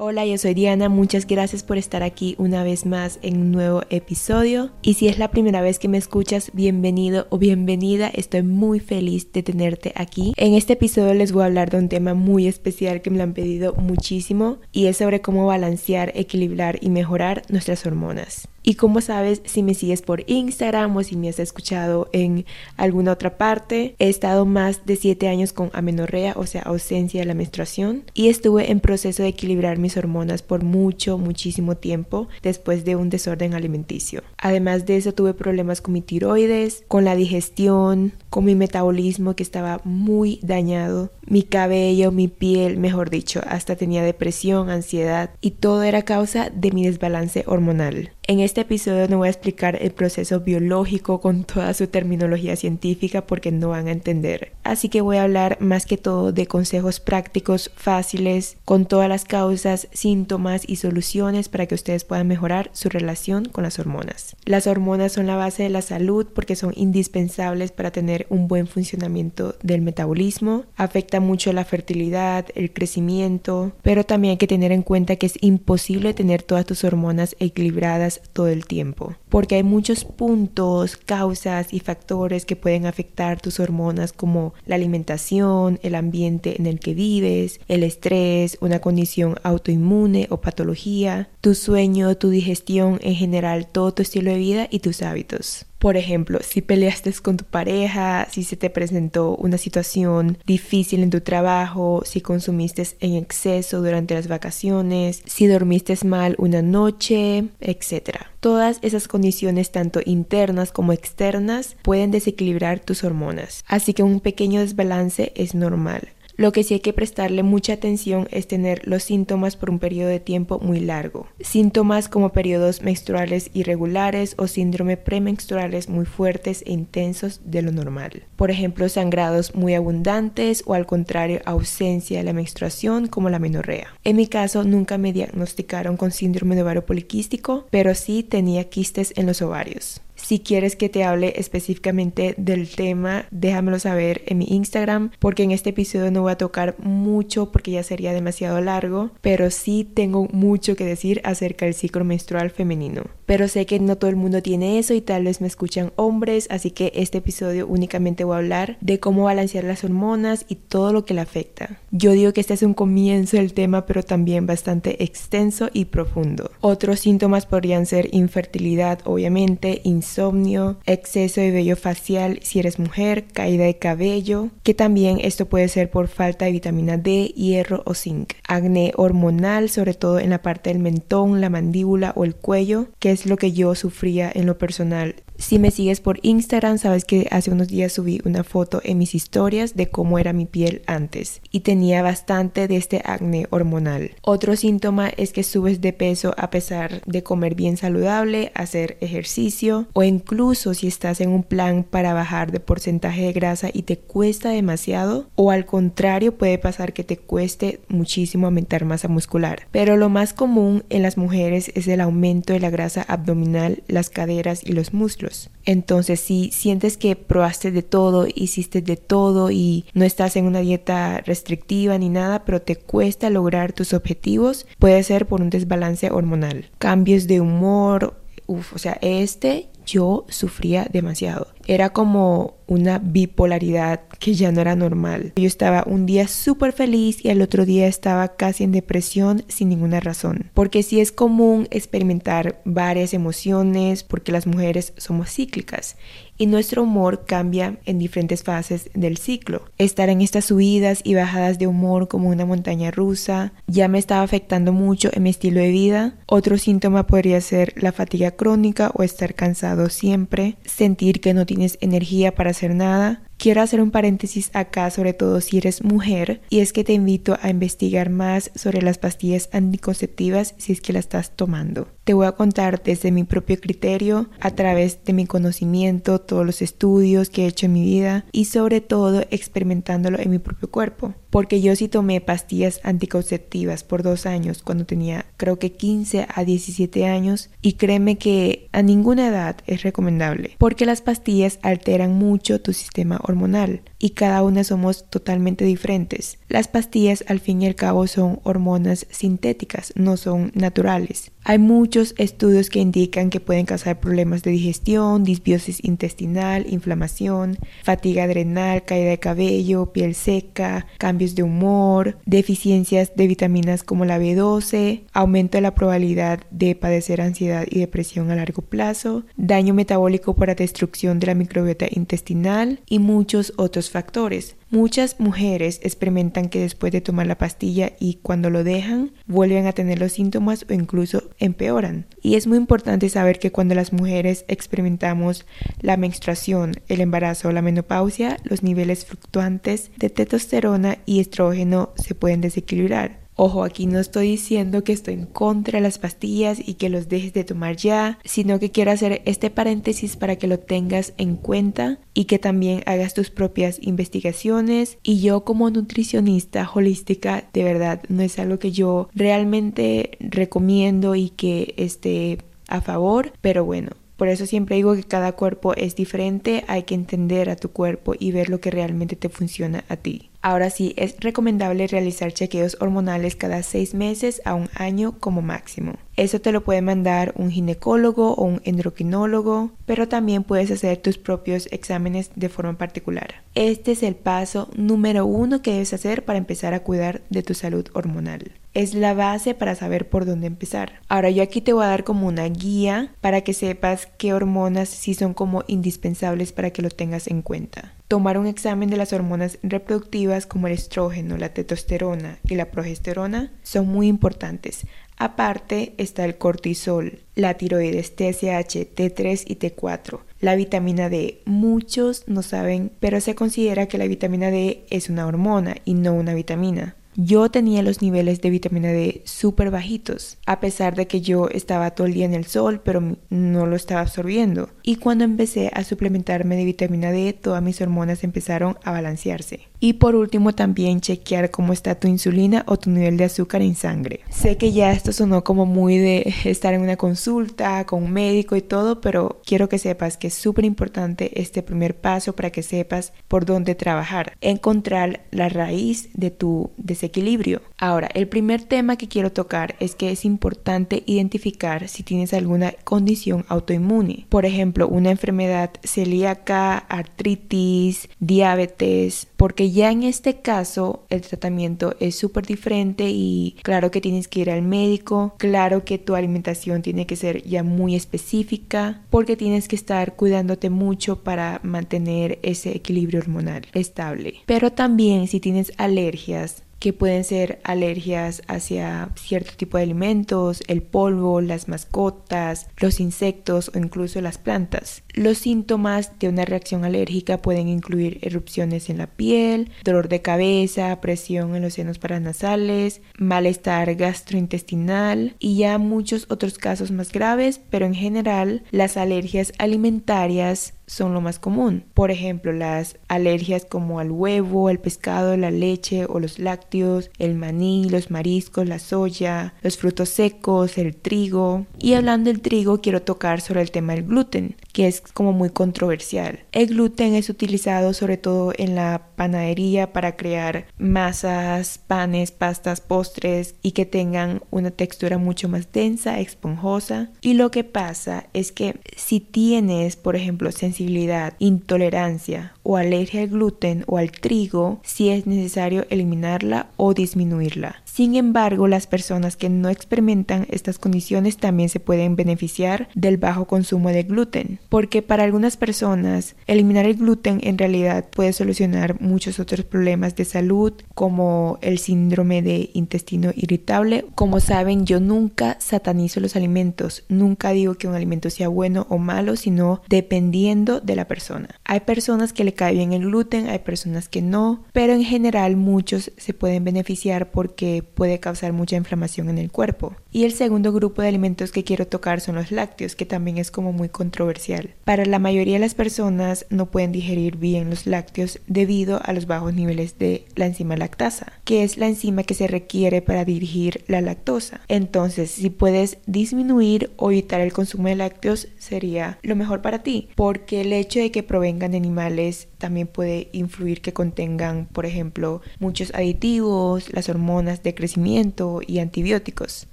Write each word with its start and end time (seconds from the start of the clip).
Hola, 0.00 0.24
yo 0.24 0.38
soy 0.38 0.54
Diana, 0.54 0.88
muchas 0.88 1.26
gracias 1.26 1.64
por 1.64 1.76
estar 1.76 2.04
aquí 2.04 2.36
una 2.38 2.62
vez 2.62 2.86
más 2.86 3.18
en 3.20 3.40
un 3.40 3.50
nuevo 3.50 3.82
episodio. 3.90 4.70
Y 4.80 4.94
si 4.94 5.08
es 5.08 5.18
la 5.18 5.32
primera 5.32 5.60
vez 5.60 5.80
que 5.80 5.88
me 5.88 5.98
escuchas, 5.98 6.52
bienvenido 6.54 7.26
o 7.30 7.38
bienvenida, 7.38 8.06
estoy 8.06 8.44
muy 8.44 8.78
feliz 8.78 9.32
de 9.32 9.42
tenerte 9.42 9.92
aquí. 9.96 10.34
En 10.36 10.54
este 10.54 10.74
episodio 10.74 11.14
les 11.14 11.32
voy 11.32 11.42
a 11.42 11.46
hablar 11.46 11.70
de 11.70 11.78
un 11.78 11.88
tema 11.88 12.14
muy 12.14 12.46
especial 12.46 13.02
que 13.02 13.10
me 13.10 13.16
lo 13.16 13.24
han 13.24 13.34
pedido 13.34 13.74
muchísimo 13.74 14.58
y 14.70 14.86
es 14.86 14.98
sobre 14.98 15.20
cómo 15.20 15.46
balancear, 15.46 16.12
equilibrar 16.14 16.78
y 16.80 16.90
mejorar 16.90 17.42
nuestras 17.48 17.84
hormonas. 17.84 18.46
Y 18.68 18.74
como 18.74 19.00
sabes, 19.00 19.40
si 19.46 19.62
me 19.62 19.72
sigues 19.72 20.02
por 20.02 20.24
Instagram 20.30 20.94
o 20.94 21.02
si 21.02 21.16
me 21.16 21.30
has 21.30 21.38
escuchado 21.38 22.10
en 22.12 22.44
alguna 22.76 23.12
otra 23.12 23.38
parte, 23.38 23.94
he 23.98 24.10
estado 24.10 24.44
más 24.44 24.84
de 24.84 24.96
7 24.96 25.26
años 25.26 25.54
con 25.54 25.70
amenorrea, 25.72 26.34
o 26.36 26.44
sea, 26.44 26.60
ausencia 26.64 27.20
de 27.20 27.26
la 27.26 27.32
menstruación, 27.32 28.04
y 28.12 28.28
estuve 28.28 28.70
en 28.70 28.80
proceso 28.80 29.22
de 29.22 29.30
equilibrar 29.30 29.78
mis 29.78 29.96
hormonas 29.96 30.42
por 30.42 30.64
mucho, 30.64 31.16
muchísimo 31.16 31.78
tiempo 31.78 32.28
después 32.42 32.84
de 32.84 32.94
un 32.94 33.08
desorden 33.08 33.54
alimenticio. 33.54 34.22
Además 34.36 34.84
de 34.84 34.98
eso, 34.98 35.14
tuve 35.14 35.32
problemas 35.32 35.80
con 35.80 35.94
mi 35.94 36.02
tiroides, 36.02 36.84
con 36.88 37.06
la 37.06 37.16
digestión, 37.16 38.12
con 38.28 38.44
mi 38.44 38.54
metabolismo 38.54 39.34
que 39.34 39.44
estaba 39.44 39.80
muy 39.84 40.40
dañado, 40.42 41.10
mi 41.26 41.42
cabello, 41.42 42.12
mi 42.12 42.28
piel, 42.28 42.76
mejor 42.76 43.08
dicho, 43.08 43.40
hasta 43.46 43.76
tenía 43.76 44.02
depresión, 44.02 44.68
ansiedad, 44.68 45.30
y 45.40 45.52
todo 45.52 45.84
era 45.84 46.02
causa 46.02 46.50
de 46.50 46.70
mi 46.70 46.84
desbalance 46.84 47.44
hormonal. 47.46 48.12
En 48.30 48.40
este 48.40 48.60
episodio 48.60 49.08
no 49.08 49.16
voy 49.16 49.28
a 49.28 49.30
explicar 49.30 49.78
el 49.80 49.90
proceso 49.90 50.40
biológico 50.40 51.18
con 51.18 51.44
toda 51.44 51.72
su 51.72 51.86
terminología 51.86 52.56
científica 52.56 53.26
porque 53.26 53.50
no 53.50 53.70
van 53.70 53.88
a 53.88 53.92
entender. 53.92 54.52
Así 54.64 54.90
que 54.90 55.00
voy 55.00 55.16
a 55.16 55.22
hablar 55.22 55.56
más 55.62 55.86
que 55.86 55.96
todo 55.96 56.30
de 56.30 56.46
consejos 56.46 57.00
prácticos 57.00 57.70
fáciles 57.74 58.58
con 58.66 58.84
todas 58.84 59.08
las 59.08 59.24
causas, 59.24 59.88
síntomas 59.92 60.64
y 60.66 60.76
soluciones 60.76 61.48
para 61.48 61.64
que 61.64 61.74
ustedes 61.74 62.04
puedan 62.04 62.28
mejorar 62.28 62.68
su 62.74 62.90
relación 62.90 63.46
con 63.46 63.64
las 63.64 63.78
hormonas. 63.78 64.36
Las 64.44 64.66
hormonas 64.66 65.12
son 65.12 65.26
la 65.26 65.36
base 65.36 65.62
de 65.62 65.70
la 65.70 65.80
salud 65.80 66.26
porque 66.34 66.54
son 66.54 66.74
indispensables 66.76 67.72
para 67.72 67.92
tener 67.92 68.26
un 68.28 68.46
buen 68.46 68.66
funcionamiento 68.66 69.54
del 69.62 69.80
metabolismo. 69.80 70.66
Afecta 70.76 71.18
mucho 71.20 71.54
la 71.54 71.64
fertilidad, 71.64 72.44
el 72.54 72.74
crecimiento, 72.74 73.72
pero 73.80 74.04
también 74.04 74.32
hay 74.32 74.36
que 74.36 74.46
tener 74.46 74.70
en 74.70 74.82
cuenta 74.82 75.16
que 75.16 75.24
es 75.24 75.38
imposible 75.40 76.12
tener 76.12 76.42
todas 76.42 76.66
tus 76.66 76.84
hormonas 76.84 77.34
equilibradas 77.38 78.17
todo 78.32 78.48
el 78.48 78.66
tiempo, 78.66 79.14
porque 79.28 79.56
hay 79.56 79.62
muchos 79.62 80.04
puntos, 80.04 80.96
causas 80.96 81.72
y 81.72 81.80
factores 81.80 82.44
que 82.44 82.56
pueden 82.56 82.86
afectar 82.86 83.40
tus 83.40 83.60
hormonas 83.60 84.12
como 84.12 84.54
la 84.66 84.74
alimentación, 84.74 85.78
el 85.82 85.94
ambiente 85.94 86.56
en 86.58 86.66
el 86.66 86.80
que 86.80 86.94
vives, 86.94 87.60
el 87.68 87.82
estrés, 87.82 88.58
una 88.60 88.80
condición 88.80 89.36
autoinmune 89.42 90.26
o 90.30 90.40
patología, 90.40 91.28
tu 91.48 91.54
sueño, 91.54 92.14
tu 92.18 92.28
digestión, 92.28 92.98
en 93.00 93.14
general 93.14 93.68
todo 93.68 93.94
tu 93.94 94.02
estilo 94.02 94.30
de 94.30 94.36
vida 94.36 94.68
y 94.70 94.80
tus 94.80 95.00
hábitos. 95.00 95.64
Por 95.78 95.96
ejemplo, 95.96 96.40
si 96.42 96.60
peleaste 96.60 97.10
con 97.22 97.38
tu 97.38 97.46
pareja, 97.46 98.28
si 98.30 98.44
se 98.44 98.58
te 98.58 98.68
presentó 98.68 99.34
una 99.34 99.56
situación 99.56 100.36
difícil 100.44 101.02
en 101.02 101.08
tu 101.08 101.22
trabajo, 101.22 102.02
si 102.04 102.20
consumiste 102.20 102.86
en 103.00 103.14
exceso 103.14 103.80
durante 103.80 104.12
las 104.12 104.28
vacaciones, 104.28 105.22
si 105.24 105.46
dormiste 105.46 105.96
mal 106.04 106.34
una 106.36 106.60
noche, 106.60 107.44
etc. 107.60 108.26
Todas 108.40 108.78
esas 108.82 109.08
condiciones, 109.08 109.72
tanto 109.72 110.00
internas 110.04 110.70
como 110.70 110.92
externas, 110.92 111.76
pueden 111.80 112.10
desequilibrar 112.10 112.80
tus 112.80 113.04
hormonas. 113.04 113.64
Así 113.68 113.94
que 113.94 114.02
un 114.02 114.20
pequeño 114.20 114.60
desbalance 114.60 115.32
es 115.34 115.54
normal. 115.54 116.08
Lo 116.38 116.52
que 116.52 116.62
sí 116.62 116.74
hay 116.74 116.80
que 116.80 116.92
prestarle 116.92 117.42
mucha 117.42 117.72
atención 117.72 118.28
es 118.30 118.46
tener 118.46 118.86
los 118.86 119.02
síntomas 119.02 119.56
por 119.56 119.70
un 119.70 119.80
periodo 119.80 120.08
de 120.08 120.20
tiempo 120.20 120.60
muy 120.60 120.78
largo. 120.78 121.26
Síntomas 121.40 122.08
como 122.08 122.28
periodos 122.28 122.80
menstruales 122.80 123.50
irregulares 123.54 124.36
o 124.38 124.46
síndrome 124.46 124.96
premenstruales 124.96 125.88
muy 125.88 126.06
fuertes 126.06 126.62
e 126.64 126.70
intensos 126.70 127.40
de 127.44 127.62
lo 127.62 127.72
normal. 127.72 128.22
Por 128.36 128.52
ejemplo, 128.52 128.88
sangrados 128.88 129.56
muy 129.56 129.74
abundantes 129.74 130.62
o 130.64 130.74
al 130.74 130.86
contrario 130.86 131.40
ausencia 131.44 132.18
de 132.18 132.24
la 132.24 132.32
menstruación 132.32 133.08
como 133.08 133.30
la 133.30 133.40
menorrea. 133.40 133.88
En 134.04 134.14
mi 134.14 134.28
caso 134.28 134.62
nunca 134.62 134.96
me 134.96 135.12
diagnosticaron 135.12 135.96
con 135.96 136.12
síndrome 136.12 136.54
de 136.54 136.62
ovario 136.62 136.86
poliquístico, 136.86 137.66
pero 137.70 137.96
sí 137.96 138.22
tenía 138.22 138.70
quistes 138.70 139.12
en 139.16 139.26
los 139.26 139.42
ovarios. 139.42 140.02
Si 140.28 140.40
quieres 140.40 140.76
que 140.76 140.90
te 140.90 141.04
hable 141.04 141.32
específicamente 141.36 142.34
del 142.36 142.68
tema, 142.68 143.24
déjamelo 143.30 143.78
saber 143.78 144.24
en 144.26 144.36
mi 144.36 144.44
Instagram, 144.44 145.10
porque 145.20 145.42
en 145.42 145.52
este 145.52 145.70
episodio 145.70 146.10
no 146.10 146.20
voy 146.20 146.32
a 146.32 146.36
tocar 146.36 146.78
mucho 146.80 147.50
porque 147.50 147.70
ya 147.70 147.82
sería 147.82 148.12
demasiado 148.12 148.60
largo, 148.60 149.10
pero 149.22 149.50
sí 149.50 149.90
tengo 149.90 150.28
mucho 150.30 150.76
que 150.76 150.84
decir 150.84 151.22
acerca 151.24 151.64
del 151.64 151.72
ciclo 151.72 152.04
menstrual 152.04 152.50
femenino. 152.50 153.04
Pero 153.24 153.48
sé 153.48 153.64
que 153.64 153.80
no 153.80 153.96
todo 153.96 154.10
el 154.10 154.16
mundo 154.16 154.42
tiene 154.42 154.78
eso 154.78 154.92
y 154.92 155.00
tal 155.00 155.24
vez 155.24 155.40
me 155.40 155.46
escuchan 155.46 155.92
hombres, 155.96 156.46
así 156.50 156.72
que 156.72 156.92
este 156.94 157.18
episodio 157.18 157.66
únicamente 157.66 158.24
voy 158.24 158.34
a 158.34 158.38
hablar 158.38 158.76
de 158.82 159.00
cómo 159.00 159.24
balancear 159.24 159.64
las 159.64 159.82
hormonas 159.82 160.44
y 160.46 160.56
todo 160.56 160.92
lo 160.92 161.06
que 161.06 161.14
le 161.14 161.22
afecta. 161.22 161.78
Yo 161.90 162.12
digo 162.12 162.34
que 162.34 162.42
este 162.42 162.52
es 162.52 162.62
un 162.62 162.74
comienzo 162.74 163.38
del 163.38 163.54
tema, 163.54 163.86
pero 163.86 164.02
también 164.02 164.46
bastante 164.46 165.02
extenso 165.02 165.70
y 165.72 165.86
profundo. 165.86 166.50
Otros 166.60 167.00
síntomas 167.00 167.46
podrían 167.46 167.86
ser 167.86 168.10
infertilidad, 168.12 169.00
obviamente, 169.04 169.80
insomnio, 169.84 170.17
insomnio, 170.18 170.78
exceso 170.84 171.40
de 171.40 171.52
vello 171.52 171.76
facial 171.76 172.40
si 172.42 172.58
eres 172.58 172.78
mujer, 172.78 173.26
caída 173.32 173.64
de 173.64 173.78
cabello, 173.78 174.48
que 174.64 174.74
también 174.74 175.18
esto 175.22 175.46
puede 175.46 175.68
ser 175.68 175.90
por 175.90 176.08
falta 176.08 176.44
de 176.44 176.52
vitamina 176.52 176.96
D, 176.96 177.32
hierro 177.36 177.82
o 177.86 177.94
zinc, 177.94 178.32
acné 178.46 178.92
hormonal, 178.96 179.70
sobre 179.70 179.94
todo 179.94 180.18
en 180.18 180.30
la 180.30 180.42
parte 180.42 180.70
del 180.70 180.80
mentón, 180.80 181.40
la 181.40 181.50
mandíbula 181.50 182.12
o 182.16 182.24
el 182.24 182.34
cuello, 182.34 182.88
que 182.98 183.12
es 183.12 183.26
lo 183.26 183.36
que 183.36 183.52
yo 183.52 183.74
sufría 183.74 184.30
en 184.34 184.46
lo 184.46 184.58
personal 184.58 185.14
si 185.38 185.60
me 185.60 185.70
sigues 185.70 186.00
por 186.00 186.18
Instagram, 186.22 186.78
sabes 186.78 187.04
que 187.04 187.28
hace 187.30 187.52
unos 187.52 187.68
días 187.68 187.92
subí 187.92 188.20
una 188.24 188.42
foto 188.42 188.80
en 188.82 188.98
mis 188.98 189.14
historias 189.14 189.76
de 189.76 189.88
cómo 189.88 190.18
era 190.18 190.32
mi 190.32 190.46
piel 190.46 190.82
antes 190.86 191.40
y 191.52 191.60
tenía 191.60 192.02
bastante 192.02 192.66
de 192.66 192.76
este 192.76 193.02
acné 193.04 193.46
hormonal. 193.50 194.10
Otro 194.22 194.56
síntoma 194.56 195.08
es 195.08 195.32
que 195.32 195.44
subes 195.44 195.80
de 195.80 195.92
peso 195.92 196.34
a 196.36 196.50
pesar 196.50 197.02
de 197.06 197.22
comer 197.22 197.54
bien 197.54 197.76
saludable, 197.76 198.50
hacer 198.54 198.98
ejercicio 199.00 199.86
o 199.92 200.02
incluso 200.02 200.74
si 200.74 200.88
estás 200.88 201.20
en 201.20 201.30
un 201.30 201.44
plan 201.44 201.84
para 201.84 202.14
bajar 202.14 202.50
de 202.50 202.58
porcentaje 202.58 203.22
de 203.22 203.32
grasa 203.32 203.70
y 203.72 203.82
te 203.82 203.96
cuesta 203.96 204.50
demasiado 204.50 205.28
o 205.36 205.52
al 205.52 205.66
contrario 205.66 206.36
puede 206.36 206.58
pasar 206.58 206.92
que 206.92 207.04
te 207.04 207.16
cueste 207.16 207.80
muchísimo 207.86 208.48
aumentar 208.48 208.84
masa 208.84 209.06
muscular. 209.06 209.68
Pero 209.70 209.96
lo 209.96 210.08
más 210.08 210.32
común 210.32 210.82
en 210.90 211.02
las 211.02 211.16
mujeres 211.16 211.70
es 211.76 211.86
el 211.86 212.00
aumento 212.00 212.54
de 212.54 212.60
la 212.60 212.70
grasa 212.70 213.02
abdominal, 213.02 213.84
las 213.86 214.10
caderas 214.10 214.64
y 214.64 214.72
los 214.72 214.92
muslos 214.92 215.27
entonces, 215.64 216.20
si 216.20 216.50
sientes 216.50 216.96
que 216.96 217.14
probaste 217.14 217.70
de 217.70 217.82
todo, 217.82 218.26
hiciste 218.34 218.80
de 218.80 218.96
todo 218.96 219.50
y 219.50 219.84
no 219.92 220.04
estás 220.04 220.36
en 220.36 220.46
una 220.46 220.60
dieta 220.60 221.20
restrictiva 221.20 221.98
ni 221.98 222.08
nada, 222.08 222.44
pero 222.46 222.62
te 222.62 222.76
cuesta 222.76 223.28
lograr 223.28 223.74
tus 223.74 223.92
objetivos, 223.92 224.66
puede 224.78 225.02
ser 225.02 225.26
por 225.26 225.42
un 225.42 225.50
desbalance 225.50 226.10
hormonal. 226.10 226.70
Cambios 226.78 227.26
de 227.26 227.42
humor, 227.42 228.18
uff, 228.46 228.72
o 228.72 228.78
sea, 228.78 228.96
este 229.02 229.68
yo 229.88 230.26
sufría 230.28 230.86
demasiado. 230.92 231.48
Era 231.66 231.90
como 231.90 232.54
una 232.66 232.98
bipolaridad 232.98 234.00
que 234.18 234.34
ya 234.34 234.52
no 234.52 234.60
era 234.60 234.76
normal. 234.76 235.32
Yo 235.36 235.46
estaba 235.46 235.84
un 235.86 236.04
día 236.06 236.28
súper 236.28 236.72
feliz 236.72 237.24
y 237.24 237.30
al 237.30 237.40
otro 237.40 237.64
día 237.64 237.86
estaba 237.86 238.36
casi 238.36 238.64
en 238.64 238.72
depresión 238.72 239.44
sin 239.48 239.70
ninguna 239.70 240.00
razón. 240.00 240.50
Porque 240.54 240.82
sí 240.82 241.00
es 241.00 241.10
común 241.10 241.66
experimentar 241.70 242.60
varias 242.64 243.14
emociones 243.14 244.04
porque 244.04 244.32
las 244.32 244.46
mujeres 244.46 244.92
somos 244.98 245.30
cíclicas 245.30 245.96
y 246.38 246.46
nuestro 246.46 246.84
humor 246.84 247.24
cambia 247.26 247.78
en 247.84 247.98
diferentes 247.98 248.42
fases 248.42 248.90
del 248.94 249.18
ciclo. 249.18 249.64
Estar 249.76 250.08
en 250.08 250.22
estas 250.22 250.46
subidas 250.46 251.00
y 251.04 251.14
bajadas 251.14 251.58
de 251.58 251.66
humor 251.66 252.08
como 252.08 252.30
una 252.30 252.46
montaña 252.46 252.90
rusa 252.90 253.52
ya 253.66 253.88
me 253.88 253.98
estaba 253.98 254.22
afectando 254.22 254.72
mucho 254.72 255.10
en 255.12 255.24
mi 255.24 255.30
estilo 255.30 255.60
de 255.60 255.70
vida. 255.70 256.14
Otro 256.26 256.56
síntoma 256.56 257.06
podría 257.06 257.40
ser 257.40 257.74
la 257.76 257.92
fatiga 257.92 258.30
crónica 258.30 258.90
o 258.94 259.02
estar 259.02 259.34
cansado 259.34 259.90
siempre, 259.90 260.56
sentir 260.64 261.20
que 261.20 261.34
no 261.34 261.44
tienes 261.44 261.76
energía 261.80 262.34
para 262.34 262.50
hacer 262.50 262.74
nada, 262.74 263.22
Quiero 263.38 263.62
hacer 263.62 263.80
un 263.80 263.92
paréntesis 263.92 264.50
acá, 264.52 264.90
sobre 264.90 265.12
todo 265.12 265.40
si 265.40 265.58
eres 265.58 265.84
mujer, 265.84 266.42
y 266.50 266.58
es 266.58 266.72
que 266.72 266.82
te 266.82 266.92
invito 266.92 267.38
a 267.40 267.50
investigar 267.50 268.10
más 268.10 268.50
sobre 268.56 268.82
las 268.82 268.98
pastillas 268.98 269.48
anticonceptivas 269.52 270.56
si 270.58 270.72
es 270.72 270.80
que 270.80 270.92
las 270.92 271.04
estás 271.04 271.36
tomando. 271.36 271.86
Te 272.02 272.14
voy 272.14 272.26
a 272.26 272.32
contar 272.32 272.82
desde 272.82 273.12
mi 273.12 273.22
propio 273.22 273.60
criterio, 273.60 274.28
a 274.40 274.50
través 274.50 275.04
de 275.04 275.12
mi 275.12 275.24
conocimiento, 275.24 276.20
todos 276.20 276.44
los 276.44 276.62
estudios 276.62 277.30
que 277.30 277.44
he 277.44 277.46
hecho 277.46 277.66
en 277.66 277.74
mi 277.74 277.84
vida 277.84 278.24
y 278.32 278.46
sobre 278.46 278.80
todo 278.80 279.24
experimentándolo 279.30 280.18
en 280.18 280.30
mi 280.30 280.40
propio 280.40 280.68
cuerpo. 280.68 281.14
Porque 281.30 281.60
yo 281.60 281.76
sí 281.76 281.88
tomé 281.88 282.20
pastillas 282.20 282.80
anticonceptivas 282.84 283.84
por 283.84 284.02
dos 284.02 284.26
años 284.26 284.62
cuando 284.62 284.86
tenía 284.86 285.26
creo 285.36 285.58
que 285.58 285.72
15 285.72 286.26
a 286.32 286.44
17 286.44 287.06
años 287.06 287.50
y 287.62 287.74
créeme 287.74 288.16
que 288.16 288.68
a 288.72 288.82
ninguna 288.82 289.28
edad 289.28 289.56
es 289.66 289.82
recomendable 289.82 290.56
porque 290.58 290.86
las 290.86 291.02
pastillas 291.02 291.58
alteran 291.62 292.14
mucho 292.14 292.60
tu 292.60 292.72
sistema 292.72 293.20
hormonal 293.22 293.82
y 293.98 294.10
cada 294.10 294.42
una 294.42 294.64
somos 294.64 295.08
totalmente 295.10 295.64
diferentes. 295.64 296.38
Las 296.48 296.68
pastillas 296.68 297.24
al 297.28 297.40
fin 297.40 297.62
y 297.62 297.66
al 297.66 297.74
cabo 297.74 298.06
son 298.06 298.40
hormonas 298.44 299.06
sintéticas, 299.10 299.92
no 299.96 300.16
son 300.16 300.52
naturales. 300.54 301.32
Hay 301.44 301.58
muchos 301.58 302.14
estudios 302.18 302.68
que 302.68 302.78
indican 302.78 303.30
que 303.30 303.40
pueden 303.40 303.64
causar 303.64 304.00
problemas 304.00 304.42
de 304.42 304.50
digestión, 304.50 305.24
disbiosis 305.24 305.82
intestinal, 305.82 306.66
inflamación, 306.68 307.56
fatiga 307.82 308.24
adrenal, 308.24 308.84
caída 308.84 309.10
de 309.10 309.18
cabello, 309.18 309.92
piel 309.92 310.14
seca, 310.14 310.86
cambios 310.98 311.34
de 311.34 311.42
humor, 311.42 312.18
deficiencias 312.26 313.12
de 313.16 313.26
vitaminas 313.26 313.82
como 313.82 314.04
la 314.04 314.18
B12, 314.18 315.04
aumento 315.14 315.56
de 315.56 315.62
la 315.62 315.74
probabilidad 315.74 316.40
de 316.50 316.74
padecer 316.74 317.22
ansiedad 317.22 317.66
y 317.68 317.78
depresión 317.80 318.30
a 318.30 318.36
largo 318.36 318.60
plazo, 318.60 319.24
daño 319.38 319.72
metabólico 319.72 320.34
por 320.34 320.48
la 320.48 320.54
destrucción 320.54 321.18
de 321.18 321.28
la 321.28 321.34
microbiota 321.34 321.86
intestinal 321.90 322.80
y 322.88 322.98
muchos 322.98 323.54
otros 323.56 323.87
factores. 323.90 324.56
Muchas 324.70 325.18
mujeres 325.18 325.80
experimentan 325.82 326.48
que 326.48 326.60
después 326.60 326.92
de 326.92 327.00
tomar 327.00 327.26
la 327.26 327.38
pastilla 327.38 327.92
y 327.98 328.18
cuando 328.22 328.50
lo 328.50 328.64
dejan 328.64 329.12
vuelven 329.26 329.66
a 329.66 329.72
tener 329.72 329.98
los 329.98 330.12
síntomas 330.12 330.66
o 330.68 330.72
incluso 330.72 331.30
empeoran. 331.38 332.06
Y 332.22 332.34
es 332.34 332.46
muy 332.46 332.58
importante 332.58 333.08
saber 333.08 333.38
que 333.38 333.52
cuando 333.52 333.74
las 333.74 333.92
mujeres 333.92 334.44
experimentamos 334.48 335.46
la 335.80 335.96
menstruación, 335.96 336.74
el 336.88 337.00
embarazo 337.00 337.48
o 337.48 337.52
la 337.52 337.62
menopausia, 337.62 338.38
los 338.44 338.62
niveles 338.62 339.06
fluctuantes 339.06 339.90
de 339.96 340.10
testosterona 340.10 340.98
y 341.06 341.20
estrógeno 341.20 341.92
se 341.96 342.14
pueden 342.14 342.40
desequilibrar. 342.40 343.27
Ojo, 343.40 343.62
aquí 343.62 343.86
no 343.86 344.00
estoy 344.00 344.30
diciendo 344.30 344.82
que 344.82 344.92
estoy 344.92 345.14
en 345.14 345.26
contra 345.26 345.78
de 345.78 345.82
las 345.84 346.00
pastillas 346.00 346.58
y 346.58 346.74
que 346.74 346.88
los 346.88 347.08
dejes 347.08 347.32
de 347.32 347.44
tomar 347.44 347.76
ya, 347.76 348.18
sino 348.24 348.58
que 348.58 348.72
quiero 348.72 348.90
hacer 348.90 349.22
este 349.26 349.48
paréntesis 349.48 350.16
para 350.16 350.34
que 350.34 350.48
lo 350.48 350.58
tengas 350.58 351.12
en 351.18 351.36
cuenta 351.36 352.00
y 352.14 352.24
que 352.24 352.40
también 352.40 352.82
hagas 352.84 353.14
tus 353.14 353.30
propias 353.30 353.78
investigaciones. 353.80 354.98
Y 355.04 355.20
yo 355.20 355.44
como 355.44 355.70
nutricionista 355.70 356.68
holística, 356.74 357.44
de 357.52 357.62
verdad, 357.62 358.02
no 358.08 358.22
es 358.22 358.40
algo 358.40 358.58
que 358.58 358.72
yo 358.72 359.08
realmente 359.14 360.18
recomiendo 360.18 361.14
y 361.14 361.30
que 361.30 361.74
esté 361.76 362.38
a 362.66 362.80
favor, 362.80 363.32
pero 363.40 363.64
bueno, 363.64 363.92
por 364.16 364.26
eso 364.26 364.46
siempre 364.46 364.74
digo 364.74 364.96
que 364.96 365.04
cada 365.04 365.30
cuerpo 365.30 365.76
es 365.76 365.94
diferente, 365.94 366.64
hay 366.66 366.82
que 366.82 366.96
entender 366.96 367.50
a 367.50 367.54
tu 367.54 367.70
cuerpo 367.70 368.14
y 368.18 368.32
ver 368.32 368.50
lo 368.50 368.60
que 368.60 368.72
realmente 368.72 369.14
te 369.14 369.28
funciona 369.28 369.84
a 369.88 369.94
ti. 369.96 370.28
Ahora 370.40 370.70
sí, 370.70 370.94
es 370.96 371.16
recomendable 371.18 371.88
realizar 371.88 372.32
chequeos 372.32 372.76
hormonales 372.80 373.34
cada 373.34 373.62
seis 373.64 373.92
meses 373.92 374.40
a 374.44 374.54
un 374.54 374.68
año 374.74 375.18
como 375.18 375.42
máximo. 375.42 375.94
Eso 376.16 376.40
te 376.40 376.52
lo 376.52 376.62
puede 376.62 376.80
mandar 376.80 377.32
un 377.36 377.50
ginecólogo 377.50 378.34
o 378.34 378.44
un 378.44 378.60
endocrinólogo, 378.64 379.72
pero 379.84 380.08
también 380.08 380.44
puedes 380.44 380.70
hacer 380.70 380.98
tus 380.98 381.18
propios 381.18 381.68
exámenes 381.72 382.30
de 382.36 382.48
forma 382.48 382.78
particular. 382.78 383.42
Este 383.54 383.92
es 383.92 384.02
el 384.02 384.14
paso 384.14 384.68
número 384.76 385.26
uno 385.26 385.60
que 385.60 385.72
debes 385.72 385.92
hacer 385.92 386.24
para 386.24 386.38
empezar 386.38 386.72
a 386.72 386.84
cuidar 386.84 387.22
de 387.30 387.42
tu 387.42 387.54
salud 387.54 387.86
hormonal. 387.92 388.52
Es 388.74 388.94
la 388.94 389.14
base 389.14 389.54
para 389.54 389.74
saber 389.74 390.08
por 390.08 390.24
dónde 390.24 390.46
empezar. 390.46 391.00
Ahora 391.08 391.30
yo 391.30 391.42
aquí 391.42 391.60
te 391.60 391.72
voy 391.72 391.84
a 391.84 391.88
dar 391.88 392.04
como 392.04 392.28
una 392.28 392.48
guía 392.48 393.12
para 393.20 393.40
que 393.40 393.54
sepas 393.54 394.08
qué 394.18 394.32
hormonas 394.32 394.88
sí 394.88 395.14
son 395.14 395.34
como 395.34 395.64
indispensables 395.66 396.52
para 396.52 396.70
que 396.70 396.82
lo 396.82 396.90
tengas 396.90 397.26
en 397.26 397.42
cuenta. 397.42 397.94
Tomar 398.08 398.38
un 398.38 398.46
examen 398.46 398.88
de 398.88 398.96
las 398.96 399.12
hormonas 399.12 399.58
reproductivas 399.62 400.46
como 400.46 400.66
el 400.66 400.72
estrógeno, 400.72 401.36
la 401.36 401.52
testosterona 401.52 402.38
y 402.48 402.54
la 402.54 402.70
progesterona 402.70 403.52
son 403.62 403.86
muy 403.86 404.08
importantes. 404.08 404.86
Aparte 405.18 405.92
está 405.98 406.24
el 406.24 406.38
cortisol, 406.38 407.20
la 407.34 407.54
tiroides 407.54 408.16
TSH, 408.16 408.94
T3 408.96 409.44
y 409.46 409.56
T4, 409.56 410.20
la 410.40 410.54
vitamina 410.54 411.10
D. 411.10 411.42
Muchos 411.44 412.24
no 412.28 412.42
saben, 412.42 412.92
pero 412.98 413.20
se 413.20 413.34
considera 413.34 413.88
que 413.88 413.98
la 413.98 414.06
vitamina 414.06 414.50
D 414.50 414.86
es 414.88 415.10
una 415.10 415.26
hormona 415.26 415.76
y 415.84 415.92
no 415.92 416.14
una 416.14 416.32
vitamina. 416.32 416.96
Yo 417.20 417.50
tenía 417.50 417.82
los 417.82 418.00
niveles 418.00 418.40
de 418.42 418.48
vitamina 418.48 418.92
D 418.92 419.22
súper 419.24 419.72
bajitos, 419.72 420.38
a 420.46 420.60
pesar 420.60 420.94
de 420.94 421.08
que 421.08 421.20
yo 421.20 421.48
estaba 421.48 421.90
todo 421.90 422.06
el 422.06 422.14
día 422.14 422.26
en 422.26 422.32
el 422.32 422.44
sol, 422.44 422.80
pero 422.84 423.16
no 423.28 423.66
lo 423.66 423.74
estaba 423.74 424.02
absorbiendo. 424.02 424.70
Y 424.84 424.96
cuando 424.96 425.24
empecé 425.24 425.72
a 425.74 425.82
suplementarme 425.82 426.54
de 426.54 426.64
vitamina 426.64 427.10
D, 427.10 427.32
todas 427.32 427.60
mis 427.60 427.80
hormonas 427.80 428.22
empezaron 428.22 428.78
a 428.84 428.92
balancearse. 428.92 429.62
Y 429.80 429.94
por 429.94 430.16
último 430.16 430.54
también 430.54 431.00
chequear 431.00 431.50
cómo 431.50 431.72
está 431.72 431.94
tu 431.94 432.08
insulina 432.08 432.64
o 432.66 432.78
tu 432.78 432.90
nivel 432.90 433.16
de 433.16 433.24
azúcar 433.24 433.62
en 433.62 433.74
sangre. 433.74 434.20
Sé 434.30 434.56
que 434.56 434.72
ya 434.72 434.92
esto 434.92 435.12
sonó 435.12 435.44
como 435.44 435.66
muy 435.66 435.98
de 435.98 436.34
estar 436.44 436.74
en 436.74 436.82
una 436.82 436.96
consulta 436.96 437.84
con 437.84 438.02
un 438.02 438.12
médico 438.12 438.56
y 438.56 438.62
todo, 438.62 439.00
pero 439.00 439.40
quiero 439.44 439.68
que 439.68 439.78
sepas 439.78 440.16
que 440.16 440.28
es 440.28 440.34
súper 440.34 440.64
importante 440.64 441.40
este 441.40 441.62
primer 441.62 441.96
paso 441.96 442.34
para 442.34 442.50
que 442.50 442.62
sepas 442.62 443.12
por 443.28 443.44
dónde 443.44 443.74
trabajar. 443.74 444.36
Encontrar 444.40 445.20
la 445.30 445.48
raíz 445.48 446.10
de 446.14 446.30
tu 446.30 446.70
desequilibrio. 446.76 447.62
Ahora, 447.78 448.08
el 448.14 448.28
primer 448.28 448.62
tema 448.62 448.96
que 448.96 449.08
quiero 449.08 449.32
tocar 449.32 449.76
es 449.78 449.94
que 449.94 450.10
es 450.10 450.24
importante 450.24 451.02
identificar 451.06 451.88
si 451.88 452.02
tienes 452.02 452.34
alguna 452.34 452.74
condición 452.84 453.44
autoinmune. 453.48 454.26
Por 454.28 454.46
ejemplo, 454.46 454.88
una 454.88 455.10
enfermedad 455.10 455.70
celíaca, 455.84 456.78
artritis, 456.78 458.08
diabetes, 458.18 459.28
porque 459.38 459.70
ya 459.70 459.92
en 459.92 460.02
este 460.02 460.40
caso 460.40 461.04
el 461.10 461.22
tratamiento 461.22 461.94
es 462.00 462.16
súper 462.16 462.44
diferente 462.44 463.08
y 463.08 463.54
claro 463.62 463.92
que 463.92 464.00
tienes 464.00 464.26
que 464.26 464.40
ir 464.40 464.50
al 464.50 464.62
médico, 464.62 465.34
claro 465.38 465.84
que 465.84 465.96
tu 465.96 466.16
alimentación 466.16 466.82
tiene 466.82 467.06
que 467.06 467.14
ser 467.14 467.44
ya 467.44 467.62
muy 467.62 467.94
específica, 467.94 469.00
porque 469.10 469.36
tienes 469.36 469.68
que 469.68 469.76
estar 469.76 470.16
cuidándote 470.16 470.70
mucho 470.70 471.22
para 471.22 471.60
mantener 471.62 472.40
ese 472.42 472.74
equilibrio 472.74 473.20
hormonal 473.20 473.62
estable. 473.74 474.34
Pero 474.44 474.72
también 474.72 475.28
si 475.28 475.38
tienes 475.38 475.72
alergias, 475.76 476.64
que 476.78 476.92
pueden 476.92 477.24
ser 477.24 477.60
alergias 477.64 478.42
hacia 478.46 479.10
cierto 479.16 479.52
tipo 479.56 479.76
de 479.76 479.84
alimentos, 479.84 480.62
el 480.68 480.82
polvo, 480.82 481.40
las 481.40 481.68
mascotas, 481.68 482.68
los 482.78 483.00
insectos 483.00 483.70
o 483.74 483.78
incluso 483.78 484.20
las 484.20 484.38
plantas. 484.38 485.02
Los 485.12 485.38
síntomas 485.38 486.18
de 486.18 486.28
una 486.28 486.44
reacción 486.44 486.84
alérgica 486.84 487.38
pueden 487.42 487.68
incluir 487.68 488.18
erupciones 488.22 488.90
en 488.90 488.98
la 488.98 489.06
piel, 489.06 489.70
dolor 489.84 490.08
de 490.08 490.22
cabeza, 490.22 491.00
presión 491.00 491.54
en 491.56 491.62
los 491.62 491.74
senos 491.74 491.98
paranasales, 491.98 493.00
malestar 493.18 493.94
gastrointestinal 493.96 495.34
y 495.38 495.58
ya 495.58 495.78
muchos 495.78 496.26
otros 496.28 496.58
casos 496.58 496.90
más 496.90 497.12
graves, 497.12 497.60
pero 497.70 497.86
en 497.86 497.94
general 497.94 498.62
las 498.70 498.96
alergias 498.96 499.52
alimentarias 499.58 500.74
son 500.88 501.14
lo 501.14 501.20
más 501.20 501.38
común. 501.38 501.84
Por 501.94 502.10
ejemplo, 502.10 502.52
las 502.52 502.96
alergias 503.06 503.64
como 503.64 504.00
al 504.00 504.10
huevo, 504.10 504.68
al 504.68 504.80
pescado, 504.80 505.36
la 505.36 505.50
leche 505.50 506.06
o 506.06 506.18
los 506.18 506.38
lácteos, 506.38 507.10
el 507.18 507.36
maní, 507.36 507.88
los 507.88 508.10
mariscos, 508.10 508.66
la 508.66 508.78
soya, 508.80 509.54
los 509.62 509.76
frutos 509.76 510.08
secos, 510.08 510.78
el 510.78 510.96
trigo. 510.96 511.66
Y 511.78 511.92
hablando 511.92 512.30
del 512.30 512.40
trigo, 512.40 512.80
quiero 512.80 513.02
tocar 513.02 513.40
sobre 513.40 513.62
el 513.62 513.70
tema 513.70 513.94
del 513.94 514.04
gluten, 514.04 514.56
que 514.78 514.86
es 514.86 515.00
como 515.00 515.32
muy 515.32 515.50
controversial. 515.50 516.38
El 516.52 516.68
gluten 516.68 517.16
es 517.16 517.30
utilizado 517.30 517.92
sobre 517.94 518.16
todo 518.16 518.52
en 518.56 518.76
la 518.76 519.08
panadería 519.16 519.92
para 519.92 520.14
crear 520.14 520.66
masas, 520.78 521.80
panes, 521.84 522.30
pastas, 522.30 522.80
postres 522.80 523.56
y 523.60 523.72
que 523.72 523.86
tengan 523.86 524.40
una 524.52 524.70
textura 524.70 525.18
mucho 525.18 525.48
más 525.48 525.72
densa, 525.72 526.20
esponjosa. 526.20 527.10
Y 527.20 527.34
lo 527.34 527.50
que 527.50 527.64
pasa 527.64 528.28
es 528.34 528.52
que 528.52 528.78
si 528.96 529.18
tienes, 529.18 529.96
por 529.96 530.14
ejemplo, 530.14 530.52
sensibilidad, 530.52 531.34
intolerancia 531.40 532.54
o 532.62 532.76
alergia 532.76 533.22
al 533.22 533.30
gluten 533.30 533.82
o 533.88 533.98
al 533.98 534.12
trigo, 534.12 534.78
si 534.84 535.08
es 535.08 535.26
necesario 535.26 535.86
eliminarla 535.90 536.68
o 536.76 536.94
disminuirla. 536.94 537.82
Sin 537.98 538.14
embargo, 538.14 538.68
las 538.68 538.86
personas 538.86 539.34
que 539.34 539.48
no 539.48 539.70
experimentan 539.70 540.46
estas 540.50 540.78
condiciones 540.78 541.36
también 541.36 541.68
se 541.68 541.80
pueden 541.80 542.14
beneficiar 542.14 542.88
del 542.94 543.16
bajo 543.16 543.46
consumo 543.46 543.88
de 543.88 544.04
gluten, 544.04 544.60
porque 544.68 545.02
para 545.02 545.24
algunas 545.24 545.56
personas 545.56 546.36
eliminar 546.46 546.86
el 546.86 546.94
gluten 546.94 547.40
en 547.42 547.58
realidad 547.58 548.04
puede 548.14 548.32
solucionar 548.32 549.00
muchos 549.00 549.40
otros 549.40 549.64
problemas 549.64 550.14
de 550.14 550.26
salud 550.26 550.74
como 550.94 551.58
el 551.60 551.80
síndrome 551.80 552.40
de 552.40 552.70
intestino 552.72 553.32
irritable. 553.34 554.04
Como 554.14 554.38
saben, 554.38 554.86
yo 554.86 555.00
nunca 555.00 555.56
satanizo 555.58 556.20
los 556.20 556.36
alimentos, 556.36 557.02
nunca 557.08 557.50
digo 557.50 557.74
que 557.74 557.88
un 557.88 557.96
alimento 557.96 558.30
sea 558.30 558.46
bueno 558.46 558.86
o 558.90 558.98
malo, 558.98 559.34
sino 559.34 559.82
dependiendo 559.88 560.78
de 560.78 560.94
la 560.94 561.08
persona. 561.08 561.48
Hay 561.64 561.80
personas 561.80 562.32
que 562.32 562.44
le 562.44 562.54
cae 562.54 562.74
bien 562.74 562.92
el 562.92 563.06
gluten, 563.06 563.48
hay 563.48 563.58
personas 563.58 564.08
que 564.08 564.22
no, 564.22 564.62
pero 564.72 564.92
en 564.92 565.02
general 565.02 565.56
muchos 565.56 566.12
se 566.16 566.32
pueden 566.32 566.62
beneficiar 566.62 567.32
porque 567.32 567.87
puede 567.94 568.20
causar 568.20 568.52
mucha 568.52 568.76
inflamación 568.76 569.28
en 569.28 569.38
el 569.38 569.50
cuerpo. 569.50 569.96
Y 570.10 570.24
el 570.24 570.32
segundo 570.32 570.72
grupo 570.72 571.02
de 571.02 571.08
alimentos 571.08 571.52
que 571.52 571.64
quiero 571.64 571.86
tocar 571.86 572.20
son 572.20 572.36
los 572.36 572.50
lácteos, 572.50 572.96
que 572.96 573.06
también 573.06 573.38
es 573.38 573.50
como 573.50 573.72
muy 573.72 573.88
controversial. 573.88 574.74
Para 574.84 575.04
la 575.04 575.18
mayoría 575.18 575.54
de 575.54 575.60
las 575.60 575.74
personas 575.74 576.46
no 576.50 576.66
pueden 576.66 576.92
digerir 576.92 577.36
bien 577.36 577.70
los 577.70 577.86
lácteos 577.86 578.40
debido 578.46 579.00
a 579.04 579.12
los 579.12 579.26
bajos 579.26 579.54
niveles 579.54 579.98
de 579.98 580.26
la 580.34 580.46
enzima 580.46 580.76
lactasa, 580.76 581.32
que 581.44 581.62
es 581.62 581.76
la 581.76 581.86
enzima 581.86 582.22
que 582.22 582.34
se 582.34 582.46
requiere 582.46 583.02
para 583.02 583.24
dirigir 583.24 583.84
la 583.86 584.00
lactosa. 584.00 584.60
Entonces, 584.68 585.30
si 585.30 585.50
puedes 585.50 585.98
disminuir 586.06 586.90
o 586.96 587.10
evitar 587.10 587.40
el 587.40 587.52
consumo 587.52 587.88
de 587.88 587.96
lácteos, 587.96 588.48
sería 588.58 589.18
lo 589.22 589.36
mejor 589.36 589.62
para 589.62 589.82
ti, 589.82 590.08
porque 590.14 590.62
el 590.62 590.72
hecho 590.72 591.00
de 591.00 591.10
que 591.10 591.22
provengan 591.22 591.72
de 591.72 591.76
animales 591.76 592.48
también 592.58 592.86
puede 592.86 593.28
influir 593.32 593.80
que 593.80 593.92
contengan, 593.92 594.66
por 594.72 594.86
ejemplo, 594.86 595.40
muchos 595.58 595.94
aditivos, 595.94 596.92
las 596.92 597.08
hormonas 597.08 597.62
de 597.62 597.74
crecimiento 597.78 598.60
y 598.66 598.80
antibióticos. 598.80 599.68